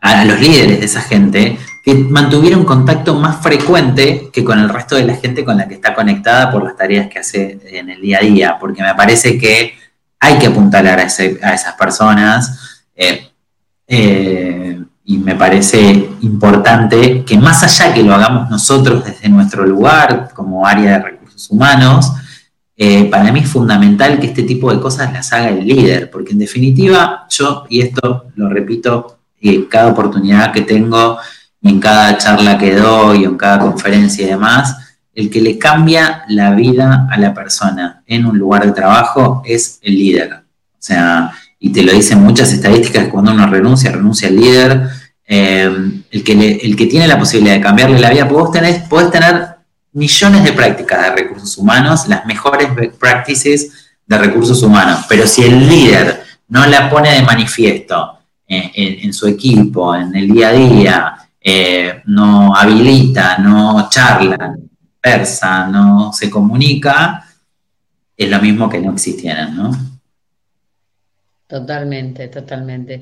a, 0.02 0.26
los 0.26 0.42
líderes 0.42 0.82
de 0.82 0.86
esa 0.86 1.00
gente, 1.00 1.58
que 1.82 1.94
mantuvieran 1.96 2.66
contacto 2.66 3.16
más 3.16 3.42
frecuente 3.42 4.30
que 4.34 4.44
con 4.44 4.60
el 4.60 4.68
resto 4.68 4.98
de 4.98 5.06
la 5.06 5.16
gente 5.16 5.46
con 5.46 5.56
la 5.56 5.66
que 5.66 5.76
está 5.76 5.94
conectada 5.94 6.52
por 6.52 6.66
las 6.66 6.76
tareas 6.76 7.08
que 7.08 7.20
hace 7.20 7.58
en 7.66 7.90
el 7.90 8.02
día 8.02 8.18
a 8.18 8.26
día, 8.26 8.58
porque 8.60 8.84
me 8.84 8.94
parece 8.94 9.38
que 9.38 9.74
hay 10.20 10.38
que 10.40 10.48
apuntalar 10.48 11.00
a, 11.00 11.04
esas 11.04 11.76
personas. 11.80 12.84
Eh, 12.94 13.30
eh, 13.88 14.84
y 15.06 15.18
me 15.18 15.36
parece 15.36 16.10
importante 16.22 17.24
que 17.24 17.38
más 17.38 17.64
allá 17.64 17.94
que 17.94 18.04
lo 18.04 18.14
hagamos 18.14 18.50
nosotros 18.50 19.04
desde 19.06 19.30
nuestro 19.30 19.66
lugar 19.66 20.30
como 20.34 20.66
área 20.66 20.92
de 20.92 21.00
humanos, 21.50 22.12
eh, 22.76 23.06
para 23.06 23.32
mí 23.32 23.42
es 23.42 23.50
fundamental 23.50 24.20
que 24.20 24.28
este 24.28 24.44
tipo 24.44 24.74
de 24.74 24.80
cosas 24.80 25.14
las 25.14 25.32
haga 25.32 25.50
el 25.50 25.66
líder, 25.66 26.10
porque 26.10 26.32
en 26.32 26.40
definitiva 26.40 27.28
yo, 27.30 27.66
y 27.70 27.82
esto 27.82 28.26
lo 28.36 28.50
repito 28.50 29.20
en 29.40 29.66
cada 29.66 29.92
oportunidad 29.92 30.52
que 30.52 30.62
tengo, 30.62 31.18
y 31.62 31.70
en 31.70 31.80
cada 31.80 32.18
charla 32.18 32.58
que 32.58 32.76
doy, 32.76 33.26
o 33.26 33.30
en 33.30 33.38
cada 33.38 33.60
conferencia 33.60 34.26
y 34.26 34.30
demás, 34.30 34.76
el 35.14 35.30
que 35.30 35.42
le 35.42 35.58
cambia 35.58 36.24
la 36.28 36.52
vida 36.56 37.08
a 37.10 37.18
la 37.18 37.34
persona 37.34 38.04
en 38.08 38.26
un 38.26 38.38
lugar 38.38 38.66
de 38.66 38.72
trabajo 38.72 39.44
es 39.46 39.80
el 39.84 39.96
líder. 39.96 40.34
O 40.34 40.80
sea, 40.80 41.32
y 41.60 41.72
te 41.72 41.84
lo 41.84 41.94
dicen 41.94 42.22
muchas 42.22 42.52
estadísticas, 42.52 43.08
cuando 43.10 43.32
uno 43.32 43.48
renuncia, 43.48 43.92
renuncia 43.92 44.28
al 44.28 44.36
líder, 44.36 44.90
eh, 45.26 45.72
el, 46.12 46.24
que 46.24 46.60
el 46.64 46.76
que 46.76 46.88
tiene 46.88 47.08
la 47.08 47.20
posibilidad 47.20 47.56
de 47.56 47.62
cambiarle 47.62 48.00
la 48.00 48.10
vida, 48.10 48.26
vos 48.26 48.52
tenés, 48.52 48.80
podés 48.90 49.12
tener 49.12 49.53
millones 49.94 50.44
de 50.44 50.54
prácticas 50.54 51.02
de 51.04 51.24
recursos 51.24 51.58
humanos, 51.58 52.08
las 52.08 52.26
mejores 52.26 52.68
practices 53.00 53.94
de 54.06 54.18
recursos 54.18 54.62
humanos, 54.64 55.06
pero 55.08 55.26
si 55.28 55.44
el 55.44 55.68
líder 55.68 56.24
no 56.50 56.66
la 56.66 56.90
pone 56.90 57.14
de 57.14 57.22
manifiesto 57.22 58.20
en, 58.48 59.14
su 59.14 59.28
equipo, 59.28 59.96
en 59.96 60.16
el 60.16 60.28
día 60.30 60.50
a 60.50 60.54
día, 60.54 61.16
eh, 61.42 62.02
no 62.06 62.56
habilita, 62.56 63.38
no 63.38 63.88
charla, 63.90 64.56
conversa, 65.02 65.68
no 65.68 66.14
se 66.14 66.30
comunica, 66.30 67.26
es 68.16 68.30
lo 68.30 68.40
mismo 68.40 68.70
que 68.70 68.80
no 68.80 68.94
existieran, 68.94 69.56
¿no? 69.56 69.72
Totalmente, 71.48 72.28
totalmente. 72.30 73.02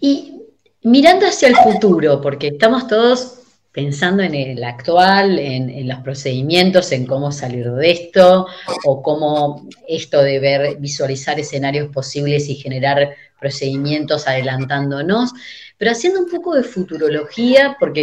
Y 0.00 0.42
mirando 0.82 1.26
hacia 1.26 1.48
el 1.48 1.56
futuro, 1.56 2.20
porque 2.20 2.48
estamos 2.48 2.86
todos 2.86 3.35
pensando 3.76 4.22
en 4.22 4.34
el 4.34 4.64
actual, 4.64 5.38
en, 5.38 5.86
los 5.86 5.98
procedimientos, 5.98 6.92
en 6.92 7.04
cómo 7.04 7.30
salir 7.30 7.70
de 7.70 7.90
esto, 7.90 8.46
o 8.86 9.02
cómo 9.02 9.68
esto 9.86 10.22
de 10.22 10.38
ver, 10.38 10.78
visualizar 10.78 11.38
escenarios 11.38 11.90
posibles 11.92 12.48
y 12.48 12.54
generar 12.54 13.14
procedimientos 13.38 14.26
adelantándonos, 14.26 15.34
pero 15.76 15.90
haciendo 15.90 16.20
un 16.20 16.30
poco 16.30 16.54
de 16.54 16.62
futurología, 16.62 17.76
porque 17.78 18.02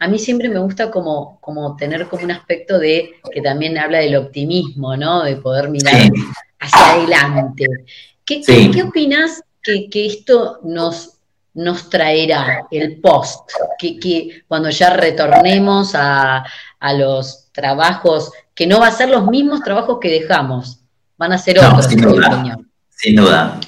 a 0.00 0.06
mí 0.06 0.18
siempre 0.18 0.50
me 0.50 0.58
gusta 0.58 0.90
como, 0.90 1.40
como 1.40 1.76
tener 1.76 2.08
como 2.08 2.24
un 2.24 2.32
aspecto 2.32 2.78
de 2.78 3.14
que 3.32 3.40
también 3.40 3.78
habla 3.78 4.00
del 4.00 4.16
optimismo, 4.16 4.98
¿no? 4.98 5.24
De 5.24 5.36
poder 5.36 5.70
mirar 5.70 6.10
hacia 6.60 6.92
adelante. 6.92 7.64
¿Qué, 8.26 8.42
opinas 8.86 9.42
que, 9.62 9.88
esto 10.04 10.60
nos, 10.62 11.15
nos 11.56 11.90
traerá, 11.90 12.66
el 12.70 13.00
post? 13.00 13.50
Que, 13.78 14.42
cuando 14.46 14.70
ya 14.70 14.90
retornemos 14.90 15.92
a, 15.94 16.44
los 16.94 17.50
trabajos, 17.52 18.30
que 18.54 18.66
no 18.66 18.78
va 18.78 18.88
a 18.88 18.92
ser 18.92 19.08
los 19.08 19.26
mismos 19.26 19.62
trabajos 19.62 19.98
que 20.00 20.08
dejamos, 20.08 20.78
van 21.16 21.32
a 21.32 21.38
ser 21.38 21.58
otros, 21.58 21.86
sin 21.86 22.00
duda, 22.00 22.58
Sin 22.90 23.16
duda. 23.16 23.58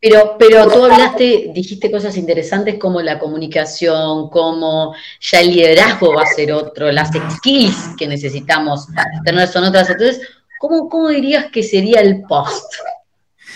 Pero, 0.00 0.36
pero 0.38 0.68
tú 0.68 0.84
hablaste, 0.84 1.50
dijiste 1.54 1.90
cosas 1.90 2.16
interesantes 2.16 2.78
como 2.78 3.00
la 3.00 3.18
comunicación, 3.18 4.28
como 4.28 4.94
ya 5.20 5.40
el 5.40 5.52
liderazgo 5.52 6.14
va 6.14 6.22
a 6.22 6.26
ser 6.26 6.52
otro, 6.52 6.90
las 6.90 7.10
skills 7.36 7.94
que 7.96 8.08
necesitamos 8.08 8.88
tener 9.24 9.48
son 9.48 9.64
otras. 9.64 9.88
Entonces, 9.88 10.20
¿cómo, 10.58 10.88
cómo 10.88 11.08
dirías 11.08 11.46
que 11.52 11.62
sería 11.62 12.00
el 12.00 12.22
post? 12.22 12.74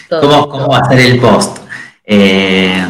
¿Cómo, 0.09 0.69
va 0.69 0.79
a 0.79 0.89
ser 0.89 1.01
el 1.01 1.21
post? 1.21 1.59
Eh, 2.05 2.87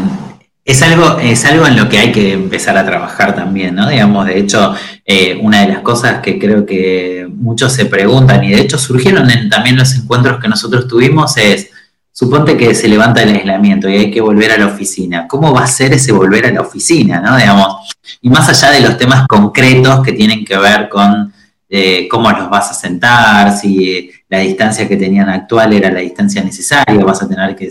es 0.69 0.83
algo, 0.83 1.19
es 1.19 1.47
algo 1.47 1.67
en 1.67 1.77
lo 1.77 1.89
que 1.89 1.99
hay 1.99 2.13
que 2.13 2.35
empezar 2.35 2.77
a 2.77 2.85
trabajar 2.85 3.35
también, 3.35 3.75
¿no? 3.75 3.89
Digamos, 3.89 4.27
de 4.27 4.39
hecho, 4.39 4.75
eh, 5.03 5.39
una 5.41 5.63
de 5.63 5.69
las 5.69 5.79
cosas 5.79 6.21
que 6.21 6.39
creo 6.39 6.67
que 6.67 7.27
muchos 7.35 7.73
se 7.73 7.87
preguntan, 7.87 8.45
y 8.45 8.51
de 8.51 8.61
hecho 8.61 8.77
surgieron 8.77 9.31
en 9.31 9.49
también 9.49 9.79
los 9.79 9.95
encuentros 9.95 10.39
que 10.39 10.47
nosotros 10.47 10.87
tuvimos, 10.87 11.39
es, 11.39 11.71
suponte 12.13 12.59
que 12.59 12.75
se 12.75 12.87
levanta 12.87 13.23
el 13.23 13.35
aislamiento 13.35 13.89
y 13.89 13.97
hay 13.97 14.11
que 14.11 14.21
volver 14.21 14.53
a 14.53 14.59
la 14.59 14.67
oficina. 14.67 15.27
¿Cómo 15.27 15.55
va 15.55 15.65
a 15.65 15.67
ser 15.67 15.95
ese 15.95 16.13
volver 16.13 16.45
a 16.45 16.53
la 16.53 16.61
oficina, 16.61 17.19
¿no? 17.23 17.39
Digamos, 17.39 17.89
y 18.21 18.29
más 18.29 18.47
allá 18.51 18.71
de 18.71 18.83
los 18.83 18.99
temas 18.99 19.27
concretos 19.27 20.05
que 20.05 20.13
tienen 20.13 20.45
que 20.45 20.59
ver 20.59 20.91
con 20.91 21.33
eh, 21.71 22.07
cómo 22.11 22.31
los 22.31 22.51
vas 22.51 22.73
a 22.73 22.75
sentar, 22.75 23.57
si 23.57 24.11
la 24.29 24.41
distancia 24.41 24.87
que 24.87 24.99
tenían 24.99 25.31
actual 25.31 25.73
era 25.73 25.91
la 25.91 26.01
distancia 26.01 26.45
necesaria, 26.45 27.03
vas 27.07 27.23
a 27.23 27.29
tener 27.29 27.57
que, 27.57 27.71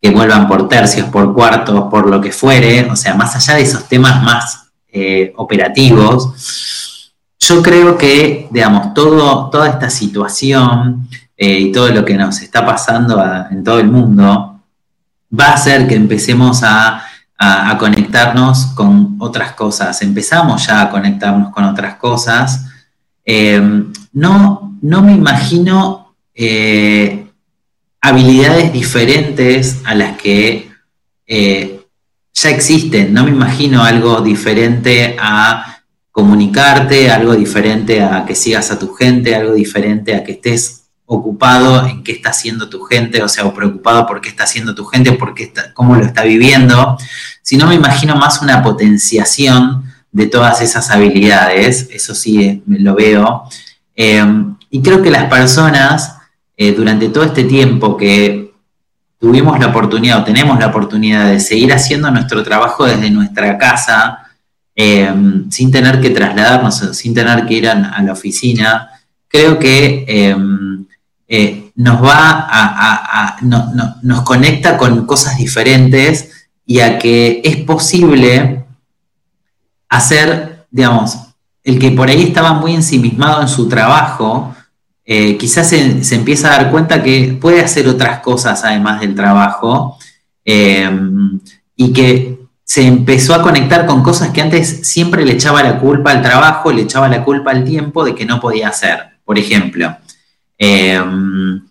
que 0.00 0.10
vuelvan 0.10 0.48
por 0.48 0.68
tercios, 0.68 1.08
por 1.08 1.34
cuartos, 1.34 1.84
por 1.90 2.08
lo 2.08 2.20
que 2.20 2.32
fuere, 2.32 2.90
o 2.90 2.96
sea, 2.96 3.14
más 3.14 3.36
allá 3.36 3.54
de 3.56 3.62
esos 3.62 3.86
temas 3.88 4.22
más 4.22 4.70
eh, 4.88 5.32
operativos, 5.36 7.12
yo 7.38 7.62
creo 7.62 7.98
que, 7.98 8.48
digamos, 8.50 8.94
todo, 8.94 9.50
toda 9.50 9.68
esta 9.68 9.90
situación 9.90 11.08
eh, 11.36 11.58
y 11.58 11.72
todo 11.72 11.88
lo 11.90 12.04
que 12.04 12.14
nos 12.14 12.40
está 12.40 12.64
pasando 12.64 13.22
en 13.50 13.64
todo 13.64 13.80
el 13.80 13.88
mundo 13.88 14.60
va 15.38 15.46
a 15.46 15.54
hacer 15.54 15.86
que 15.86 15.94
empecemos 15.94 16.62
a, 16.62 17.02
a 17.36 17.78
conectarnos 17.78 18.66
con 18.74 19.16
otras 19.18 19.52
cosas. 19.52 20.02
Empezamos 20.02 20.66
ya 20.66 20.82
a 20.82 20.90
conectarnos 20.90 21.52
con 21.52 21.64
otras 21.64 21.96
cosas 21.96 22.66
eh, 23.32 23.60
no, 24.12 24.76
no 24.82 25.02
me 25.02 25.12
imagino 25.12 26.14
habilidades 28.00 28.72
diferentes 28.72 29.78
a 29.84 29.94
las 29.94 30.16
que 30.16 30.70
eh, 31.26 31.80
ya 32.32 32.50
existen. 32.50 33.12
No 33.12 33.24
me 33.24 33.30
imagino 33.30 33.84
algo 33.84 34.20
diferente 34.20 35.16
a 35.20 35.82
comunicarte, 36.10 37.10
algo 37.10 37.34
diferente 37.34 38.02
a 38.02 38.24
que 38.24 38.34
sigas 38.34 38.70
a 38.70 38.78
tu 38.78 38.92
gente, 38.94 39.34
algo 39.34 39.52
diferente 39.52 40.14
a 40.14 40.24
que 40.24 40.32
estés 40.32 40.80
ocupado 41.06 41.86
en 41.86 42.04
qué 42.04 42.12
está 42.12 42.30
haciendo 42.30 42.68
tu 42.68 42.82
gente, 42.82 43.22
o 43.22 43.28
sea, 43.28 43.44
o 43.44 43.52
preocupado 43.52 44.06
por 44.06 44.20
qué 44.20 44.28
está 44.28 44.44
haciendo 44.44 44.74
tu 44.76 44.84
gente, 44.84 45.12
por 45.12 45.34
qué 45.34 45.44
está, 45.44 45.74
cómo 45.74 45.96
lo 45.96 46.04
está 46.04 46.22
viviendo, 46.22 46.96
sino 47.42 47.66
me 47.66 47.74
imagino 47.74 48.14
más 48.14 48.42
una 48.42 48.62
potenciación 48.62 49.84
de 50.12 50.26
todas 50.26 50.60
esas 50.60 50.88
habilidades, 50.90 51.88
eso 51.90 52.14
sí 52.14 52.44
eh, 52.44 52.62
lo 52.66 52.94
veo, 52.94 53.42
eh, 53.96 54.24
y 54.70 54.82
creo 54.82 55.02
que 55.02 55.10
las 55.10 55.24
personas 55.24 56.19
eh, 56.62 56.74
durante 56.74 57.08
todo 57.08 57.24
este 57.24 57.44
tiempo 57.44 57.96
que 57.96 58.52
tuvimos 59.18 59.58
la 59.58 59.68
oportunidad 59.68 60.18
o 60.18 60.24
tenemos 60.24 60.58
la 60.58 60.66
oportunidad 60.66 61.30
de 61.30 61.40
seguir 61.40 61.72
haciendo 61.72 62.10
nuestro 62.10 62.42
trabajo 62.42 62.84
desde 62.84 63.10
nuestra 63.10 63.56
casa, 63.56 64.26
sin 64.76 65.70
tener 65.70 66.02
que 66.02 66.10
trasladarnos, 66.10 66.96
sin 66.96 67.14
tener 67.14 67.46
que 67.46 67.54
ir 67.54 67.68
a, 67.68 68.02
la 68.02 68.12
oficina, 68.12 68.90
creo 69.26 69.58
que 69.58 70.34
nos 71.76 72.02
va 72.02 72.46
a, 72.50 73.36
nos 74.02 74.22
conecta 74.22 74.76
con 74.76 75.06
cosas 75.06 75.38
diferentes 75.38 76.48
y 76.66 76.80
a 76.80 76.98
que 76.98 77.40
es 77.42 77.56
posible 77.56 78.64
hacer, 79.88 80.66
digamos, 80.70 81.18
el 81.64 81.78
que 81.78 81.90
por 81.90 82.08
ahí 82.08 82.22
estaba 82.22 82.52
muy 82.52 82.74
ensimismado 82.74 83.42
en 83.42 83.48
su 83.48 83.68
trabajo, 83.68 84.54
eh, 85.04 85.36
quizás 85.36 85.68
se, 85.68 86.14
empieza 86.14 86.48
a 86.48 86.58
dar 86.58 86.70
cuenta 86.70 87.02
que 87.02 87.36
puede 87.40 87.60
hacer 87.60 87.88
otras 87.88 88.20
cosas 88.20 88.64
además 88.64 89.00
del 89.00 89.14
trabajo 89.14 89.98
eh, 90.44 90.90
y 91.74 91.92
que 91.92 92.38
se 92.62 92.86
empezó 92.86 93.34
a 93.34 93.42
conectar 93.42 93.86
con 93.86 94.02
cosas 94.02 94.28
que 94.30 94.40
antes 94.40 94.86
siempre 94.86 95.24
le 95.24 95.32
echaba 95.32 95.62
la 95.62 95.78
culpa 95.80 96.12
al 96.12 96.22
trabajo, 96.22 96.70
le 96.70 96.82
echaba 96.82 97.08
la 97.08 97.24
culpa 97.24 97.50
al 97.50 97.64
tiempo 97.64 98.04
de 98.04 98.14
que 98.14 98.24
no 98.24 98.38
podía 98.38 98.68
hacer. 98.68 99.18
Por 99.24 99.38
ejemplo, 99.38 99.96
eh, 100.56 101.02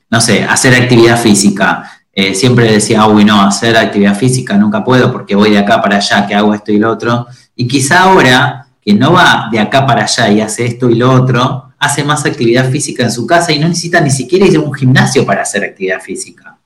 no 0.10 0.22
sé, 0.22 0.44
hacer 0.44 0.76
actividad 0.76 1.18
física. 1.18 1.90
siempre 2.34 2.70
decía, 2.70 3.08
uy, 3.08 3.24
no, 3.24 3.42
hacer 3.42 3.78
actividad 3.78 4.16
física 4.16 4.58
nunca 4.58 4.84
puedo 4.84 5.10
porque 5.14 5.36
voy 5.36 5.52
de 5.52 5.60
acá 5.60 5.82
para 5.82 5.98
allá, 5.98 6.28
que 6.28 6.36
hago 6.36 6.54
esto 6.54 6.74
y 6.74 6.80
lo 6.80 6.92
otro. 6.92 7.28
Y 7.56 7.68
quizá 7.68 8.04
ahora, 8.04 8.68
que 8.82 8.94
no 8.94 9.14
va 9.14 9.48
de 9.50 9.60
acá 9.60 9.86
para 9.86 10.04
allá 10.04 10.30
y 10.30 10.42
hace 10.42 10.66
esto 10.66 10.90
y 10.90 10.96
lo 10.96 11.12
otro, 11.12 11.69
hace 11.80 12.04
más 12.04 12.26
actividad 12.26 12.70
física 12.70 13.04
en 13.04 13.12
su 13.12 13.26
casa 13.26 13.52
y 13.52 13.60
no 13.60 13.68
necesita 13.68 14.02
ni 14.02 14.12
siquiera 14.12 14.46
ir 14.46 14.58
a 14.58 14.62
un 14.62 14.74
gimnasio 14.74 15.26
para 15.26 15.44
hacer 15.44 15.64
actividad 15.64 16.02
física. 16.02 16.58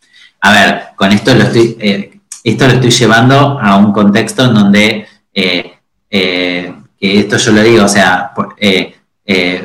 A 0.42 0.52
ver, 0.52 0.84
con 0.96 1.12
esto 1.12 1.34
lo 1.34 1.44
estoy, 1.44 1.78
eh, 1.80 2.20
esto 2.44 2.68
lo 2.68 2.74
estoy 2.74 2.90
llevando 2.90 3.60
a 3.60 3.78
un 3.78 3.94
contexto 3.94 4.46
en 4.46 4.54
donde, 4.54 5.08
eh, 5.34 5.74
eh, 6.10 6.74
que 7.00 7.20
esto 7.20 7.38
yo 7.38 7.52
lo 7.52 7.62
digo, 7.62 7.86
o 7.86 7.90
sea, 7.90 8.34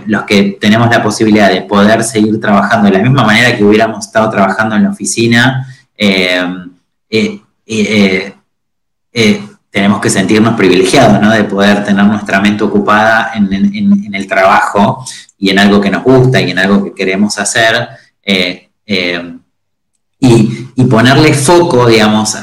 los 0.07 0.23
que 0.23 0.59
tenemos 0.61 0.89
la 0.91 1.03
posibilidad 1.03 1.51
de 1.51 1.63
poder 1.63 2.05
seguir 2.05 2.41
trabajando 2.41 2.89
de 2.89 2.97
la 2.97 3.03
misma 3.03 3.25
manera 3.25 3.57
que 3.57 3.65
hubiéramos 3.65 4.07
estado 4.07 4.31
trabajando 4.31 4.77
en 4.77 4.85
la 4.85 4.91
oficina, 4.91 5.67
tenemos 9.71 10.01
que 10.01 10.11
sentirnos 10.11 10.55
privilegiados, 10.55 11.21
¿no? 11.21 11.31
De 11.31 11.45
poder 11.45 11.85
tener 11.85 12.05
nuestra 12.05 12.41
mente 12.41 12.65
ocupada 12.65 13.33
en, 13.35 14.15
el 14.15 14.27
trabajo 14.27 15.05
y 15.39 15.51
en 15.51 15.59
algo 15.59 15.81
que 15.81 15.91
nos 15.91 16.03
gusta 16.03 16.41
y 16.41 16.51
en 16.51 16.59
algo 16.59 16.85
que 16.85 16.93
queremos 16.93 17.39
hacer. 17.39 17.89
Eh, 18.23 18.69
eh, 18.85 19.35
y, 20.21 20.59
ponerle 20.91 21.35
foco, 21.35 21.87
digamos, 21.87 22.35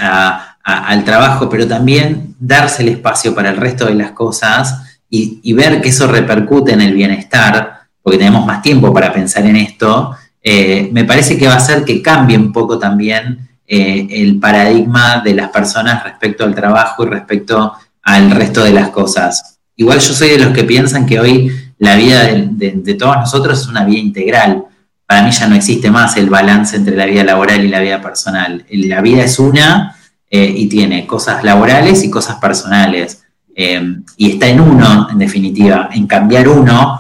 al 0.64 1.04
trabajo, 1.04 1.50
pero 1.50 1.68
también 1.68 2.36
darse 2.40 2.84
el 2.84 2.90
espacio 2.90 3.34
para 3.34 3.50
el 3.50 3.58
resto 3.58 3.88
de 3.88 3.96
las 3.96 4.12
cosas 4.12 5.00
y, 5.10 5.52
ver 5.54 5.82
que 5.82 5.90
eso 5.90 6.06
repercute 6.06 6.74
en 6.74 6.82
el 6.82 6.94
bienestar, 6.94 7.88
porque 8.04 8.20
tenemos 8.20 8.46
más 8.46 8.62
tiempo 8.62 8.94
para 8.94 9.12
pensar 9.12 9.48
en 9.48 9.56
esto, 9.56 10.16
eh, 10.44 10.90
me 10.94 11.06
parece 11.06 11.40
que 11.40 11.48
va 11.48 11.56
a 11.56 11.58
hacer 11.58 11.84
que 11.84 12.04
cambie 12.04 12.38
un 12.38 12.52
poco 12.52 12.78
también 12.78 13.50
el 13.68 14.38
paradigma 14.40 15.22
de 15.26 15.34
las 15.34 15.50
personas 15.50 16.04
respecto 16.04 16.44
al 16.44 16.54
trabajo 16.54 17.04
y 17.04 17.08
respecto 17.08 17.74
al 18.04 18.30
resto 18.30 18.64
de 18.64 18.74
las 18.74 18.90
cosas. 18.90 19.58
Igual 19.76 20.00
yo 20.00 20.14
soy 20.14 20.30
de 20.30 20.38
los 20.38 20.54
que 20.54 20.64
piensan 20.64 21.08
que 21.08 21.20
hoy 21.20 21.52
la 21.86 21.96
vida 21.96 22.24
de, 22.24 22.96
todos 22.96 23.18
nosotros 23.18 23.62
es 23.62 23.68
una 23.68 23.86
vida 23.86 24.00
integral. 24.00 24.66
Para 25.06 25.24
mí 25.24 25.32
ya 25.32 25.48
no 25.48 25.56
existe 25.56 25.92
más 25.92 26.18
el 26.18 26.30
balance 26.30 26.76
entre 26.76 26.96
la 26.96 27.06
vida 27.06 27.24
laboral 27.24 27.64
y 27.64 27.68
la 27.68 27.80
vida 27.80 28.02
personal. 28.02 28.66
La 28.70 29.02
vida 29.02 29.24
es 29.24 29.40
una 29.40 29.96
eh, 30.30 30.54
y 30.58 30.68
tiene 30.68 31.06
cosas 31.06 31.44
laborales 31.44 32.04
y 32.04 32.10
cosas 32.10 32.38
personales. 32.38 33.24
Eh, 33.56 33.96
y 34.18 34.32
está 34.32 34.48
en 34.48 34.60
uno, 34.60 35.08
en 35.10 35.18
definitiva, 35.18 35.90
en 35.94 36.08
cambiar 36.08 36.50
uno, 36.50 37.00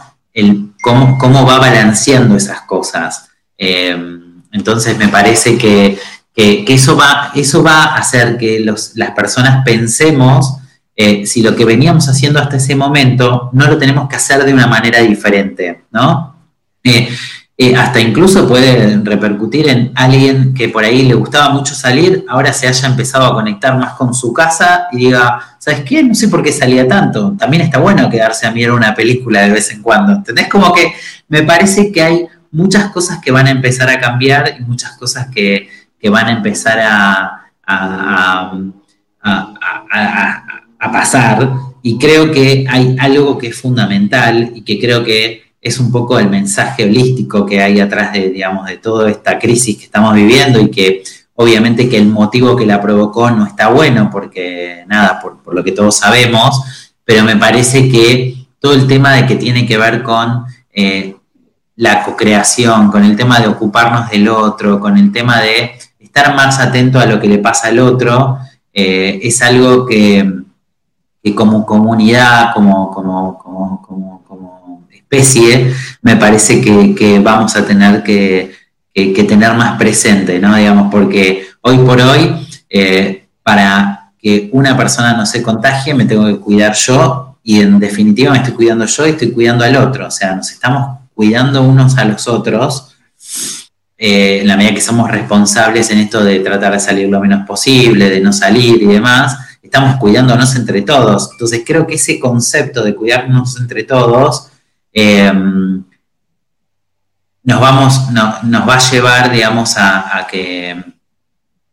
cómo, 0.82 1.18
cómo 1.18 1.46
va 1.46 1.60
balanceando 1.60 2.38
esas 2.38 2.62
cosas. 2.62 3.30
entonces 3.58 4.98
me 4.98 5.10
parece 5.10 5.58
que 5.58 5.98
que, 6.36 6.66
eso, 6.68 6.98
va, 6.98 7.32
eso 7.34 7.64
va 7.64 7.84
a 7.84 7.98
hacer 7.98 8.38
que 8.38 8.60
las 8.60 9.12
personas 9.16 9.64
pensemos 9.64 10.58
eh, 10.96 11.26
si 11.26 11.42
lo 11.42 11.56
que 11.56 11.66
veníamos 11.66 12.08
haciendo 12.08 12.40
hasta 12.40 12.58
ese 12.58 12.76
momento 12.76 13.50
no 13.54 13.68
lo 13.68 13.78
tenemos 13.78 14.08
que 14.08 14.16
hacer 14.16 14.46
de 14.46 14.54
una 14.54 14.68
manera 14.68 15.02
diferente, 15.02 15.84
¿no? 15.92 16.36
Eh, 16.84 17.10
eh, 17.58 17.74
hasta 17.74 18.02
incluso 18.02 18.48
puede 18.50 19.00
repercutir 19.02 19.70
en 19.70 19.92
alguien 19.96 20.54
que 20.54 20.68
por 20.68 20.84
ahí 20.84 21.04
le 21.04 21.14
gustaba 21.14 21.54
mucho 21.54 21.74
salir, 21.74 22.26
ahora 22.28 22.52
se 22.52 22.68
haya 22.68 22.88
empezado 22.88 23.26
a 23.26 23.34
conectar 23.34 23.78
más 23.78 23.94
con 23.94 24.14
su 24.14 24.34
casa 24.34 24.88
y 24.92 24.98
diga, 24.98 25.58
¿sabes 25.58 25.82
qué? 25.86 26.04
No 26.04 26.14
sé 26.14 26.28
por 26.28 26.44
qué 26.44 26.52
salía 26.52 26.86
tanto. 26.86 27.34
También 27.38 27.64
está 27.64 27.80
bueno 27.80 28.10
quedarse 28.10 28.46
a 28.46 28.52
mirar 28.52 28.74
una 28.74 28.94
película 28.94 29.42
de 29.42 29.52
vez 29.52 29.72
en 29.72 29.82
cuando. 29.82 30.12
¿Entendés? 30.12 30.50
Como 30.50 30.74
que 30.74 30.94
me 31.30 31.44
parece 31.44 31.94
que 31.94 32.02
hay 32.02 32.28
muchas 32.52 32.92
cosas 32.92 33.20
que 33.20 33.32
van 33.32 33.48
a 33.48 33.52
empezar 33.52 33.90
a 33.90 34.02
cambiar 34.02 34.56
y 34.60 34.64
muchas 34.64 34.98
cosas 34.98 35.28
que, 35.34 35.70
que 35.98 36.10
van 36.10 36.28
a 36.28 36.32
empezar 36.34 36.80
a, 36.80 37.52
a, 37.66 38.52
pasar. 40.92 41.52
Y 41.82 41.98
creo 41.98 42.32
que 42.32 42.66
hay 42.70 42.96
algo 43.00 43.38
que 43.38 43.48
es 43.48 43.62
fundamental 43.62 44.52
y 44.56 44.62
que 44.62 44.80
creo 44.80 45.04
que 45.04 45.44
es 45.62 45.80
un 45.80 45.92
poco 45.92 46.20
el 46.20 46.30
mensaje 46.30 46.84
holístico 46.84 47.46
que 47.46 47.62
hay 47.62 47.80
atrás 47.80 48.14
de, 48.14 48.30
digamos, 48.30 48.68
de 48.68 48.78
toda 48.78 49.10
esta 49.10 49.40
crisis 49.40 49.78
que 49.78 49.86
estamos 49.86 50.14
viviendo 50.14 50.60
y 50.60 50.70
que 50.70 51.04
obviamente 51.36 51.90
que 51.90 51.98
el 51.98 52.08
motivo 52.08 52.56
que 52.56 52.66
la 52.66 52.82
provocó 52.82 53.30
no 53.32 53.46
está 53.46 53.70
bueno, 53.70 54.10
porque 54.12 54.84
nada, 54.88 55.20
por, 55.20 55.54
lo 55.54 55.64
que 55.64 55.72
todos 55.72 55.98
sabemos, 55.98 56.94
pero 57.04 57.24
me 57.24 57.36
parece 57.36 57.90
que 57.90 58.36
todo 58.60 58.74
el 58.74 58.88
tema 58.88 59.14
de 59.14 59.26
que 59.26 59.36
tiene 59.36 59.66
que 59.66 59.78
ver 59.78 60.04
con 60.04 60.46
eh, 60.72 61.16
la 61.78 62.04
co-creación, 62.04 62.90
con 62.90 63.04
el 63.04 63.16
tema 63.16 63.40
de 63.40 63.48
ocuparnos 63.48 64.10
del 64.10 64.30
otro, 64.30 64.80
con 64.80 64.98
el 64.98 65.12
tema 65.12 65.42
de 65.42 65.72
estar 66.00 66.36
más 66.36 66.60
atento 66.60 67.00
a 67.00 67.06
lo 67.06 67.20
que 67.20 67.28
le 67.28 67.40
pasa 67.40 67.68
al 67.68 67.80
otro, 67.80 68.38
eh, 68.72 69.20
es 69.24 69.42
algo 69.42 69.86
que, 69.86 70.45
como 71.34 71.66
comunidad, 71.66 72.54
como, 72.54 72.92
como, 72.92 73.42
especie, 74.92 75.74
me 76.02 76.16
parece 76.16 76.62
que, 76.62 77.20
vamos 77.20 77.56
a 77.56 77.66
tener 77.66 78.04
que, 78.04 78.52
tener 78.94 79.54
más 79.54 79.78
presente, 79.78 80.40
¿no? 80.40 80.56
Digamos, 80.56 80.92
porque 80.92 81.48
hoy 81.62 81.78
por 81.80 82.00
hoy, 82.02 82.48
eh, 82.70 83.28
para 83.44 84.12
que 84.20 84.50
una 84.52 84.76
persona 84.76 85.14
no 85.14 85.26
se 85.26 85.42
contagie, 85.42 85.94
me 85.94 86.06
tengo 86.06 86.26
que 86.26 86.40
cuidar 86.40 86.74
yo 86.74 87.38
y 87.44 87.62
en 87.62 87.80
definitiva 87.80 88.32
me 88.32 88.38
estoy 88.40 88.54
cuidando 88.54 88.86
yo 88.86 89.06
y 89.06 89.12
estoy 89.12 89.32
cuidando 89.32 89.64
al 89.64 89.76
otro. 89.76 90.08
O 90.08 90.12
sea, 90.12 90.36
nos 90.36 90.50
estamos 90.52 90.98
cuidando 91.14 91.62
unos 91.62 91.98
a 91.98 92.06
los 92.06 92.28
otros 92.28 92.96
eh, 93.98 94.40
en 94.42 94.48
la 94.48 94.58
medida 94.58 94.74
que 94.74 94.82
somos 94.82 95.10
responsables 95.10 95.90
en 95.90 96.00
esto 96.00 96.24
de 96.24 96.40
tratar 96.40 96.74
de 96.74 96.80
salir 96.80 97.08
lo 97.08 97.22
menos 97.22 97.48
posible, 97.48 98.10
de 98.10 98.20
no 98.20 98.34
salir 98.34 98.82
y 98.82 98.88
demás, 98.88 99.38
estamos 99.66 99.98
cuidándonos 99.98 100.56
entre 100.56 100.82
todos. 100.82 101.30
Entonces 101.32 101.64
creo 101.66 101.86
que 101.86 101.96
ese 101.96 102.20
concepto 102.20 102.84
de 102.84 102.96
cuidarnos 102.96 103.60
entre 103.60 103.84
todos 103.84 104.48
em, 104.94 105.84
nos, 107.44 107.60
vamos, 107.60 108.12
nos 108.12 108.70
va 108.70 108.76
a 108.76 108.90
llevar, 108.92 109.32
digamos, 109.32 109.76
a, 109.78 110.26
que, 110.30 110.84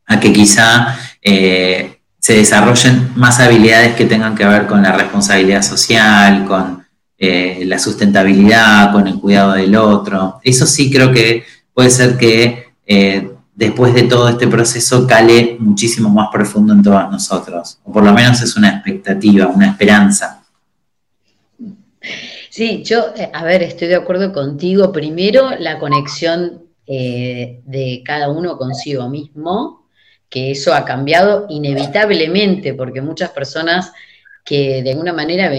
a 0.06 0.20
que 0.20 0.32
quizá 0.32 0.96
eh, 1.20 2.00
se 2.18 2.34
desarrollen 2.34 3.12
más 3.16 3.40
habilidades 3.40 3.94
que 3.94 4.04
tengan 4.04 4.34
que 4.34 4.46
ver 4.46 4.66
con 4.66 4.82
la 4.82 4.92
responsabilidad 4.92 5.62
social, 5.62 6.44
con 6.46 6.84
eh, 7.18 7.62
la 7.66 7.78
sustentabilidad, 7.78 8.92
con 8.92 9.06
el 9.06 9.18
cuidado 9.18 9.52
del 9.52 9.74
otro. 9.76 10.40
Eso 10.42 10.66
sí 10.66 10.90
creo 10.90 11.12
que 11.12 11.44
puede 11.72 11.90
ser 11.90 12.18
que 12.18 12.74
eh, 12.86 13.31
después 13.54 13.94
de 13.94 14.04
todo 14.04 14.28
este 14.28 14.48
proceso 14.48 15.06
cale 15.06 15.56
muchísimo 15.58 16.08
más 16.08 16.28
profundo 16.32 16.72
en 16.72 16.82
todos 16.82 17.10
nosotros, 17.10 17.78
o 17.84 17.92
por 17.92 18.04
lo 18.04 18.12
menos 18.12 18.40
es 18.42 18.56
una 18.56 18.70
expectativa, 18.70 19.46
una 19.46 19.68
esperanza. 19.68 20.44
Sí, 22.50 22.82
yo, 22.84 23.14
eh, 23.16 23.30
a 23.32 23.44
ver, 23.44 23.62
estoy 23.62 23.88
de 23.88 23.96
acuerdo 23.96 24.32
contigo. 24.32 24.92
Primero, 24.92 25.50
la 25.58 25.78
conexión 25.78 26.64
eh, 26.86 27.62
de 27.64 28.02
cada 28.04 28.28
uno 28.30 28.58
consigo 28.58 29.08
mismo, 29.08 29.88
que 30.28 30.50
eso 30.50 30.74
ha 30.74 30.84
cambiado 30.84 31.46
inevitablemente, 31.48 32.74
porque 32.74 33.00
muchas 33.00 33.30
personas 33.30 33.92
que 34.44 34.82
de 34.82 34.90
alguna 34.90 35.12
manera 35.12 35.50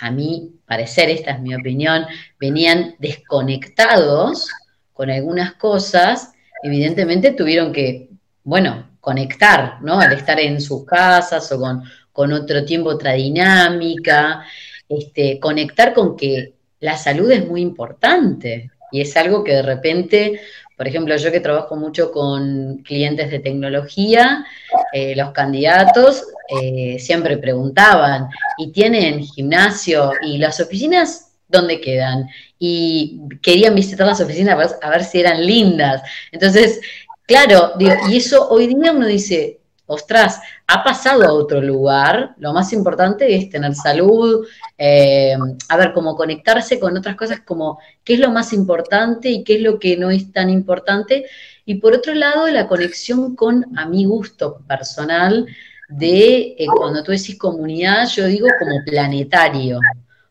a 0.00 0.10
mí 0.10 0.56
parecer, 0.66 1.08
esta 1.10 1.30
es 1.32 1.40
mi 1.40 1.54
opinión, 1.54 2.06
venían 2.38 2.96
desconectados 2.98 4.48
con 4.92 5.10
algunas 5.10 5.54
cosas, 5.54 6.32
evidentemente 6.62 7.32
tuvieron 7.32 7.72
que, 7.72 8.08
bueno, 8.44 8.90
conectar, 9.00 9.80
¿no? 9.82 10.00
Al 10.00 10.12
estar 10.12 10.40
en 10.40 10.60
sus 10.60 10.84
casas 10.84 11.50
o 11.52 11.60
con, 11.60 11.82
con 12.12 12.32
otro 12.32 12.64
tiempo, 12.64 12.90
otra 12.90 13.12
dinámica, 13.12 14.44
este, 14.88 15.38
conectar 15.38 15.94
con 15.94 16.16
que 16.16 16.54
la 16.80 16.96
salud 16.96 17.30
es 17.30 17.46
muy 17.46 17.60
importante 17.60 18.70
y 18.92 19.00
es 19.00 19.16
algo 19.16 19.42
que 19.42 19.52
de 19.52 19.62
repente, 19.62 20.40
por 20.76 20.86
ejemplo, 20.86 21.16
yo 21.16 21.32
que 21.32 21.40
trabajo 21.40 21.76
mucho 21.76 22.12
con 22.12 22.78
clientes 22.84 23.30
de 23.30 23.40
tecnología, 23.40 24.44
eh, 24.92 25.14
los 25.16 25.32
candidatos 25.32 26.24
eh, 26.48 26.98
siempre 26.98 27.38
preguntaban, 27.38 28.28
¿y 28.58 28.70
tienen 28.70 29.22
gimnasio? 29.22 30.12
¿Y 30.22 30.38
las 30.38 30.60
oficinas 30.60 31.32
dónde 31.48 31.80
quedan? 31.80 32.28
Y 32.58 33.20
querían 33.42 33.74
visitar 33.74 34.06
las 34.06 34.20
oficinas 34.20 34.76
a 34.80 34.90
ver, 34.90 35.04
si 35.04 35.20
eran 35.20 35.44
lindas. 35.44 36.02
Entonces, 36.32 36.80
claro, 37.26 37.72
y 37.78 38.16
eso 38.16 38.48
hoy 38.48 38.66
día 38.68 38.92
uno 38.92 39.06
dice, 39.06 39.60
ostras, 39.86 40.40
ha 40.66 40.82
pasado 40.82 41.24
a 41.24 41.32
otro 41.32 41.60
lugar, 41.60 42.34
lo 42.38 42.52
más 42.52 42.72
importante 42.72 43.34
es 43.36 43.50
tener 43.50 43.74
salud, 43.74 44.46
eh, 44.76 45.36
a 45.68 45.76
ver, 45.76 45.92
cómo 45.92 46.16
conectarse 46.16 46.80
con 46.80 46.96
otras 46.96 47.16
cosas, 47.16 47.40
como 47.40 47.78
qué 48.02 48.14
es 48.14 48.20
lo 48.20 48.30
más 48.30 48.52
importante 48.52 49.28
y 49.30 49.44
qué 49.44 49.56
es 49.56 49.62
lo 49.62 49.78
que 49.78 49.96
no 49.96 50.10
es 50.10 50.32
tan 50.32 50.50
importante. 50.50 51.26
Y 51.64 51.76
por 51.76 51.94
otro 51.94 52.14
lado, 52.14 52.48
la 52.48 52.68
conexión 52.68 53.36
con, 53.36 53.76
a 53.78 53.86
mi 53.86 54.04
gusto 54.04 54.60
personal, 54.66 55.46
de 55.88 56.56
eh, 56.58 56.66
cuando 56.66 57.02
tú 57.02 57.12
decís 57.12 57.38
comunidad, 57.38 58.08
yo 58.08 58.26
digo 58.26 58.48
como 58.58 58.84
planetario. 58.84 59.78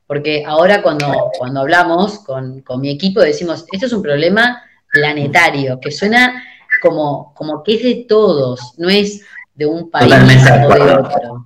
Porque 0.08 0.44
ahora 0.46 0.82
cuando, 0.82 1.32
cuando 1.38 1.62
hablamos 1.62 2.20
con, 2.20 2.62
con 2.62 2.82
mi 2.82 2.92
equipo 2.92 3.22
decimos, 3.22 3.66
esto 3.72 3.88
es 3.88 3.94
un 3.94 4.02
problema 4.02 4.62
planetario, 4.92 5.80
que 5.80 5.92
suena 5.92 6.44
como, 6.82 7.34
como 7.34 7.64
que 7.64 7.76
es 7.76 7.84
de 7.84 8.06
todos, 8.08 8.74
no 8.78 8.90
es 8.90 9.22
de 9.56 9.66
un 9.66 9.90
país 9.90 10.14
o 10.14 10.74
de 10.74 10.94
otro. 10.94 11.46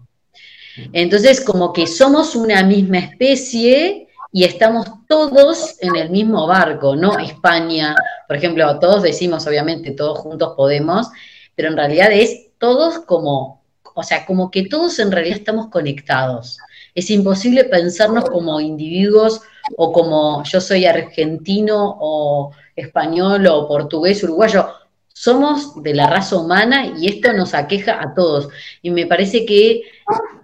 Entonces, 0.93 1.41
como 1.41 1.73
que 1.73 1.87
somos 1.87 2.35
una 2.35 2.63
misma 2.63 2.99
especie 2.99 4.07
y 4.31 4.43
estamos 4.43 4.87
todos 5.07 5.75
en 5.81 5.95
el 5.95 6.09
mismo 6.09 6.45
barco, 6.47 6.95
no 6.95 7.17
España, 7.17 7.95
por 8.27 8.37
ejemplo, 8.37 8.79
todos 8.79 9.01
decimos, 9.01 9.47
obviamente, 9.47 9.91
todos 9.91 10.19
juntos 10.19 10.53
podemos, 10.55 11.07
pero 11.55 11.69
en 11.69 11.77
realidad 11.77 12.11
es 12.11 12.51
todos 12.57 12.99
como, 12.99 13.63
o 13.95 14.03
sea, 14.03 14.25
como 14.25 14.51
que 14.51 14.67
todos 14.67 14.99
en 14.99 15.11
realidad 15.11 15.37
estamos 15.37 15.67
conectados. 15.67 16.59
Es 16.99 17.09
imposible 17.09 17.63
pensarnos 17.63 18.25
como 18.25 18.59
individuos 18.59 19.41
o 19.77 19.93
como 19.93 20.43
yo 20.43 20.59
soy 20.59 20.85
argentino 20.85 21.95
o 21.97 22.51
español 22.75 23.47
o 23.47 23.69
portugués, 23.69 24.21
uruguayo 24.21 24.67
somos 25.13 25.81
de 25.81 25.93
la 25.93 26.07
raza 26.07 26.35
humana 26.35 26.93
y 26.97 27.07
esto 27.07 27.31
nos 27.31 27.53
aqueja 27.53 28.01
a 28.01 28.13
todos. 28.13 28.49
Y 28.81 28.89
me 28.89 29.05
parece 29.05 29.45
que, 29.45 29.83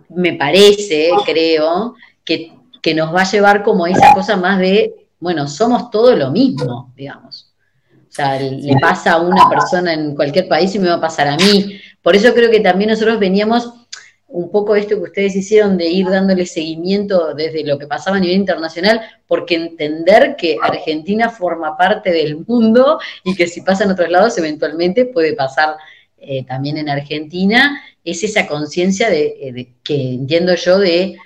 me 0.08 0.34
parece, 0.34 1.10
creo, 1.26 1.96
que, 2.24 2.54
nos 2.94 3.14
va 3.14 3.24
a 3.24 3.30
llevar 3.30 3.62
como 3.62 3.86
esa 3.86 4.14
cosa 4.14 4.38
más 4.38 4.58
de, 4.58 5.10
bueno, 5.20 5.50
somos 5.50 5.90
todos 5.92 6.18
lo 6.18 6.32
mismo, 6.32 6.94
digamos. 6.96 7.54
O 7.92 8.12
sea, 8.16 8.40
le 8.40 8.78
pasa 8.80 9.14
a 9.14 9.22
una 9.22 9.50
persona 9.50 9.92
en 9.92 10.16
cualquier 10.16 10.48
país 10.48 10.74
y 10.74 10.80
me 10.80 10.88
va 10.88 10.96
a 10.96 11.02
pasar 11.02 11.28
a 11.28 11.36
mí. 11.36 11.82
Por 12.02 12.16
eso 12.16 12.34
creo 12.34 12.50
que 12.50 12.62
también 12.62 12.92
nosotros 12.92 13.20
veníamos 13.20 13.85
un 14.28 14.52
poco 14.52 14.76
esto 14.76 14.96
que 14.96 15.04
ustedes 15.04 15.36
hicieron 15.36 15.78
de 15.78 15.88
ir 15.88 16.10
dándole 16.10 16.46
seguimiento 16.46 17.34
desde 17.34 17.64
lo 17.64 17.78
que 17.78 17.88
pasaba 17.88 18.18
a 18.18 18.20
nivel 18.20 18.38
internacional, 18.38 19.02
porque 19.28 19.56
entender 19.56 20.36
que 20.36 20.58
Argentina 20.62 21.30
forma 21.30 21.78
parte 21.78 22.12
del 22.12 22.44
mundo 22.46 23.00
y 23.24 23.36
que 23.36 23.48
si 23.48 23.62
pasa 23.62 23.84
en 23.84 23.92
otros 23.92 24.10
lados 24.10 24.38
eventualmente 24.38 25.06
puede 25.06 25.34
pasar 25.34 25.76
eh, 26.18 26.44
también 26.46 26.78
en 26.78 26.90
Argentina, 26.90 27.82
es 28.04 28.24
esa 28.24 28.48
conciencia 28.48 29.14
eh, 29.14 29.52
de, 29.54 29.74
que 29.84 30.14
entiendo 30.14 30.56
yo 30.56 30.80
de 30.80 31.18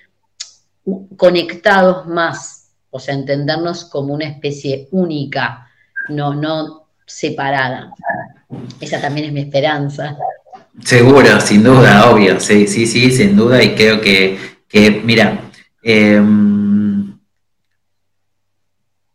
conectados 1.16 2.06
más, 2.08 2.72
o 2.90 3.00
sea, 3.00 3.14
entendernos 3.14 3.86
como 3.86 4.14
una 4.14 4.26
especie 4.26 4.88
única, 4.92 5.70
no, 6.10 6.34
no 6.34 6.88
separada. 7.06 7.94
Esa 8.80 9.00
también 9.00 9.28
es 9.28 9.34
mi 9.34 9.42
esperanza. 9.42 10.18
Seguro, 10.84 11.42
sin 11.42 11.64
duda, 11.64 12.10
obvio, 12.10 12.40
sí, 12.40 12.68
sí, 12.68 12.88
sí, 12.88 13.12
sin 13.12 13.36
duda, 13.36 13.62
y 13.62 13.76
creo 13.76 14.00
que, 14.00 14.38
mira, 15.04 15.42
em, 15.84 17.18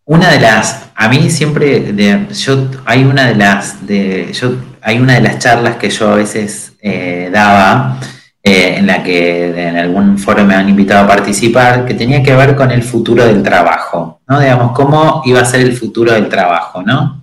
una 0.04 0.30
de 0.30 0.40
las, 0.40 0.90
a 0.94 1.08
mí 1.08 1.30
siempre, 1.30 1.94
yo, 2.30 2.68
hay 2.84 3.04
una 3.04 3.28
de 3.28 3.34
las, 3.34 3.86
de, 3.86 4.32
yo, 4.32 4.56
hay 4.82 4.98
una 4.98 5.14
de 5.14 5.22
las 5.22 5.38
charlas 5.38 5.76
que 5.76 5.88
yo 5.88 6.10
a 6.10 6.16
veces 6.16 6.74
eh, 6.82 7.30
daba, 7.32 7.98
eh, 8.42 8.74
en 8.76 8.86
la 8.86 9.02
que 9.02 9.68
en 9.68 9.78
algún 9.78 10.18
foro 10.18 10.44
me 10.44 10.54
han 10.54 10.68
invitado 10.68 11.04
a 11.04 11.08
participar, 11.08 11.86
que 11.86 11.94
tenía 11.94 12.22
que 12.22 12.36
ver 12.36 12.54
con 12.54 12.70
el 12.70 12.82
futuro 12.82 13.24
del 13.24 13.42
trabajo, 13.42 14.20
¿no? 14.28 14.38
Digamos, 14.38 14.72
cómo 14.72 15.22
iba 15.24 15.40
a 15.40 15.46
ser 15.46 15.62
el 15.62 15.74
futuro 15.74 16.12
del 16.12 16.28
trabajo, 16.28 16.82
¿no? 16.82 17.22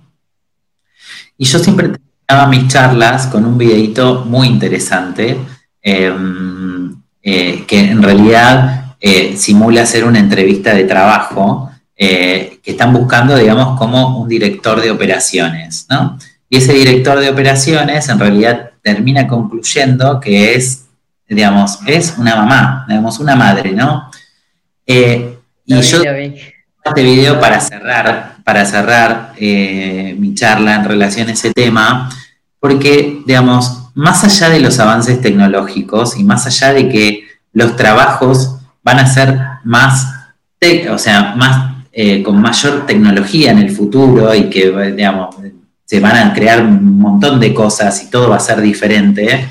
Y 1.38 1.44
yo 1.44 1.60
siempre 1.60 1.92
mis 2.48 2.68
charlas 2.68 3.26
con 3.26 3.44
un 3.44 3.58
videito 3.58 4.24
muy 4.24 4.48
interesante 4.48 5.38
em, 5.82 6.96
eh, 7.22 7.64
que 7.66 7.78
en 7.78 8.02
realidad 8.02 8.96
eh, 9.00 9.36
simula 9.36 9.82
hacer 9.82 10.04
una 10.04 10.18
entrevista 10.18 10.74
de 10.74 10.84
trabajo 10.84 11.70
eh, 11.96 12.58
que 12.62 12.72
están 12.72 12.92
buscando, 12.92 13.36
digamos, 13.36 13.78
como 13.78 14.20
un 14.20 14.28
director 14.28 14.80
de 14.80 14.90
operaciones, 14.90 15.86
¿no? 15.88 16.18
Y 16.48 16.56
ese 16.56 16.72
director 16.72 17.18
de 17.20 17.30
operaciones 17.30 18.08
en 18.08 18.18
realidad 18.18 18.70
termina 18.82 19.26
concluyendo 19.26 20.20
que 20.20 20.54
es, 20.54 20.86
digamos, 21.28 21.78
es 21.86 22.14
una 22.18 22.36
mamá, 22.36 22.84
digamos, 22.88 23.18
una 23.18 23.36
madre, 23.36 23.72
¿no? 23.72 24.10
y 25.64 25.80
yo 25.80 26.02
este 26.84 27.02
video 27.02 27.38
para 27.38 27.60
cerrar, 27.60 28.36
para 28.44 28.64
cerrar 28.64 29.34
mi 29.38 30.34
charla 30.34 30.76
en 30.76 30.84
relación 30.84 31.28
a 31.28 31.32
ese 31.32 31.52
tema, 31.52 32.10
porque, 32.58 33.22
digamos, 33.26 33.90
más 33.94 34.24
allá 34.24 34.48
de 34.48 34.60
los 34.60 34.78
avances 34.78 35.20
tecnológicos 35.20 36.16
y 36.16 36.24
más 36.24 36.46
allá 36.46 36.72
de 36.72 36.88
que 36.88 37.24
los 37.52 37.76
trabajos 37.76 38.56
van 38.82 38.98
a 38.98 39.06
ser 39.06 39.38
más, 39.64 40.06
o 40.90 40.98
sea, 40.98 41.34
más 41.36 41.72
eh, 41.92 42.22
con 42.22 42.40
mayor 42.40 42.86
tecnología 42.86 43.50
en 43.50 43.58
el 43.58 43.70
futuro 43.70 44.34
y 44.34 44.48
que, 44.48 44.70
digamos, 44.92 45.36
se 45.84 46.00
van 46.00 46.16
a 46.16 46.32
crear 46.32 46.62
un 46.64 46.98
montón 46.98 47.38
de 47.38 47.52
cosas 47.52 48.02
y 48.02 48.10
todo 48.10 48.30
va 48.30 48.36
a 48.36 48.40
ser 48.40 48.60
diferente, 48.60 49.50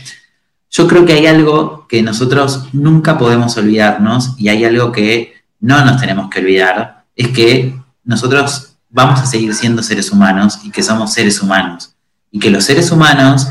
yo 0.72 0.88
creo 0.88 1.06
que 1.06 1.14
hay 1.14 1.28
algo 1.28 1.86
que 1.88 2.02
nosotros 2.02 2.70
nunca 2.72 3.18
podemos 3.18 3.56
olvidarnos 3.58 4.36
y 4.40 4.48
hay 4.48 4.64
algo 4.64 4.92
que 4.92 5.34
no 5.60 5.84
nos 5.86 6.00
tenemos 6.00 6.30
que 6.30 6.40
olvidar, 6.40 7.01
es 7.22 7.28
que 7.30 7.76
nosotros 8.03 8.76
vamos 8.89 9.19
a 9.22 9.26
seguir 9.26 9.53
siendo 9.53 9.82
seres 9.82 10.11
humanos 10.11 10.59
y 10.63 10.72
que 10.72 10.84
somos 10.84 11.13
seres 11.13 11.41
humanos 11.41 11.95
y 12.32 12.39
que 12.39 12.49
los 12.49 12.63
seres 12.63 12.91
humanos 12.91 13.47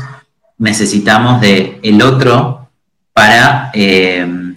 necesitamos 0.57 1.41
de 1.41 1.79
el 1.83 2.01
otro 2.01 2.69
para 3.13 3.71
eh, 3.73 4.55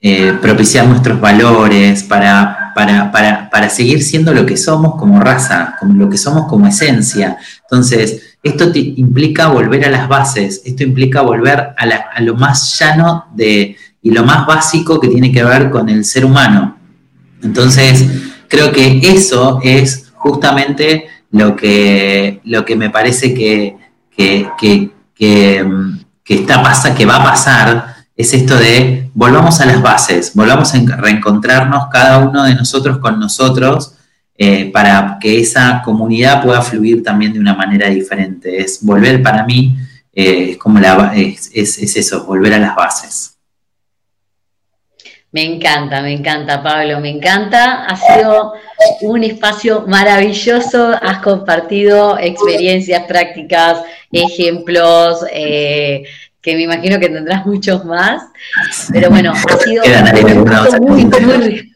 eh, 0.00 0.36
propiciar 0.40 0.86
nuestros 0.86 1.20
valores, 1.20 2.02
para, 2.02 2.72
para, 2.74 3.68
seguir 3.70 4.02
siendo 4.02 4.34
lo 4.34 4.44
que 4.44 4.56
somos 4.56 4.96
como 4.96 5.20
raza, 5.20 5.76
como 5.78 5.94
lo 5.94 6.10
que 6.10 6.18
somos 6.18 6.48
como 6.48 6.66
esencia. 6.66 7.36
Entonces, 7.62 8.36
esto 8.42 8.72
implica 8.74 9.46
volver 9.48 9.84
a 9.84 9.90
las 9.90 10.08
bases, 10.08 10.62
esto 10.64 10.82
implica 10.82 11.20
volver 11.20 11.74
a, 11.76 12.20
lo 12.20 12.34
más 12.34 12.78
llano 12.78 13.26
de, 13.34 13.76
y 14.02 14.10
lo 14.10 14.24
más 14.24 14.46
básico 14.46 14.98
que 14.98 15.08
tiene 15.08 15.30
que 15.30 15.44
ver 15.44 15.70
con 15.70 15.88
el 15.88 16.04
ser 16.04 16.24
humano. 16.24 16.76
Entonces, 17.42 18.04
creo 18.52 18.70
que 18.70 19.00
eso 19.02 19.60
es 19.62 20.12
justamente 20.14 21.06
lo 21.30 21.56
que, 21.56 22.42
lo 22.44 22.66
que 22.66 22.76
me 22.76 22.90
parece 22.90 23.32
que, 23.32 23.78
está, 26.28 26.62
pasa, 26.62 26.94
que 26.94 27.06
va 27.06 27.16
a 27.16 27.24
pasar 27.24 27.94
es 28.14 28.34
esto 28.34 28.54
de 28.58 29.08
volvamos 29.14 29.58
a 29.62 29.64
las 29.64 29.80
bases, 29.80 30.32
volvamos 30.34 30.74
a 30.74 30.96
reencontrarnos 30.96 31.86
cada 31.90 32.18
uno 32.18 32.44
de 32.44 32.54
nosotros 32.54 32.98
con 32.98 33.18
nosotros 33.18 33.94
eh, 34.36 34.70
para 34.70 35.16
que 35.18 35.40
esa 35.40 35.80
comunidad 35.82 36.42
pueda 36.42 36.60
fluir 36.60 37.02
también 37.02 37.32
de 37.32 37.40
una 37.40 37.54
manera 37.54 37.88
diferente. 37.88 38.60
Es 38.60 38.84
volver 38.84 39.22
para 39.22 39.46
mí, 39.46 39.78
eh, 40.12 40.50
es 40.50 40.56
como 40.58 40.78
la, 40.78 41.14
es, 41.16 41.50
es 41.54 41.96
eso, 41.96 42.26
volver 42.26 42.52
a 42.52 42.58
las 42.58 42.76
bases. 42.76 43.38
Me 45.32 45.42
encanta, 45.44 46.02
me 46.02 46.12
encanta, 46.12 46.62
Pablo, 46.62 47.00
me 47.00 47.08
encanta. 47.08 47.86
Ha 47.86 47.96
sido 47.96 48.52
un 49.00 49.24
espacio 49.24 49.84
maravilloso. 49.86 50.92
Has 51.00 51.22
compartido 51.22 52.18
experiencias, 52.18 53.04
prácticas, 53.04 53.82
ejemplos, 54.12 55.24
eh, 55.32 56.04
que 56.42 56.54
me 56.54 56.62
imagino 56.62 57.00
que 57.00 57.08
tendrás 57.08 57.46
muchos 57.46 57.82
más. 57.86 58.24
Pero 58.92 59.08
bueno, 59.08 59.32
ha 59.32 59.56
sido 59.56 59.82
muy, 60.82 61.06
muy, 61.06 61.72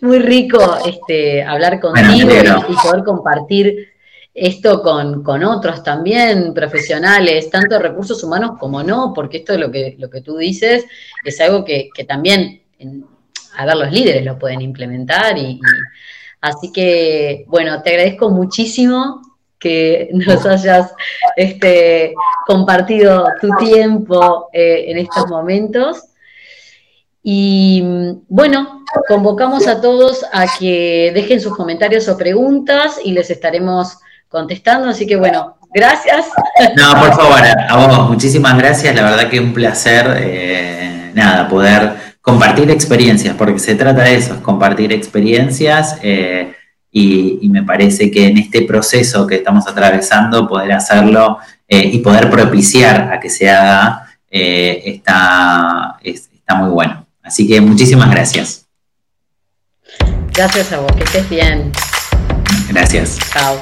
Muy 0.00 0.18
rico 0.18 0.78
este, 0.86 1.44
hablar 1.44 1.78
contigo 1.78 2.30
y, 2.68 2.74
poder 2.82 3.04
compartir 3.04 3.93
esto 4.34 4.82
con, 4.82 5.44
otros 5.44 5.84
también, 5.84 6.52
profesionales, 6.52 7.50
tanto 7.50 7.78
recursos 7.78 8.22
humanos 8.24 8.58
como 8.58 8.82
no, 8.82 9.12
porque 9.14 9.38
esto 9.38 9.54
es 9.54 9.60
lo 9.60 9.70
que, 9.70 9.94
lo 9.98 10.10
que 10.10 10.22
tú 10.22 10.36
dices, 10.36 10.84
es 11.24 11.40
algo 11.40 11.64
que, 11.64 11.88
también, 12.06 12.62
a 13.56 13.64
ver, 13.64 13.76
los 13.76 13.92
líderes 13.92 14.24
lo 14.24 14.36
pueden 14.36 14.60
implementar 14.60 15.38
y, 15.38 15.60
así 16.40 16.72
que, 16.72 17.44
bueno, 17.46 17.80
te 17.82 17.90
agradezco 17.90 18.28
muchísimo 18.30 19.22
que 19.56 20.10
nos 20.12 20.44
hayas 20.44 20.92
este, 21.36 22.12
compartido 22.44 23.24
tu 23.40 23.50
tiempo 23.64 24.48
eh, 24.52 24.86
en 24.88 24.98
estos 24.98 25.28
momentos. 25.28 26.02
Y 27.22 27.82
bueno, 28.28 28.84
convocamos 29.08 29.66
a 29.66 29.80
todos 29.80 30.26
a 30.30 30.46
que 30.58 31.10
dejen 31.14 31.40
sus 31.40 31.56
comentarios 31.56 32.06
o 32.08 32.18
preguntas 32.18 33.00
y 33.02 33.12
les 33.12 33.30
estaremos 33.30 33.96
contestando. 34.34 34.88
Así 34.88 35.06
que 35.06 35.16
bueno, 35.16 35.56
gracias. 35.72 36.26
No, 36.76 36.90
por 37.00 37.14
favor, 37.14 37.40
a 37.68 37.76
vos, 37.76 38.10
muchísimas 38.10 38.58
gracias. 38.58 38.94
La 38.94 39.02
verdad 39.02 39.30
que 39.30 39.40
un 39.40 39.54
placer, 39.54 40.06
eh, 40.18 41.10
nada, 41.14 41.48
poder 41.48 42.14
compartir 42.20 42.70
experiencias, 42.70 43.34
porque 43.36 43.58
se 43.58 43.74
trata 43.74 44.02
de 44.02 44.16
eso, 44.16 44.34
es 44.34 44.40
compartir 44.40 44.92
experiencias. 44.92 45.98
Eh, 46.02 46.52
y, 46.90 47.48
me 47.48 47.62
parece 47.62 48.10
que 48.10 48.26
en 48.26 48.38
este 48.38 48.62
proceso 48.62 49.26
que 49.26 49.36
estamos 49.36 49.66
atravesando, 49.66 50.46
poder 50.48 50.72
hacerlo 50.72 51.38
eh, 51.68 51.90
y 51.92 51.98
poder 51.98 52.30
propiciar 52.30 53.12
a 53.12 53.20
que 53.20 53.30
se 53.30 53.48
haga 53.48 54.08
está, 54.30 55.96
está 56.02 56.54
muy 56.56 56.70
bueno. 56.70 57.06
Así 57.22 57.46
que 57.46 57.60
muchísimas 57.60 58.10
gracias. 58.10 58.66
Gracias 60.32 60.72
a 60.72 60.80
vos, 60.80 60.92
que 60.96 61.04
estés 61.04 61.28
bien. 61.28 61.70
Gracias. 62.68 63.18
Chao. 63.32 63.56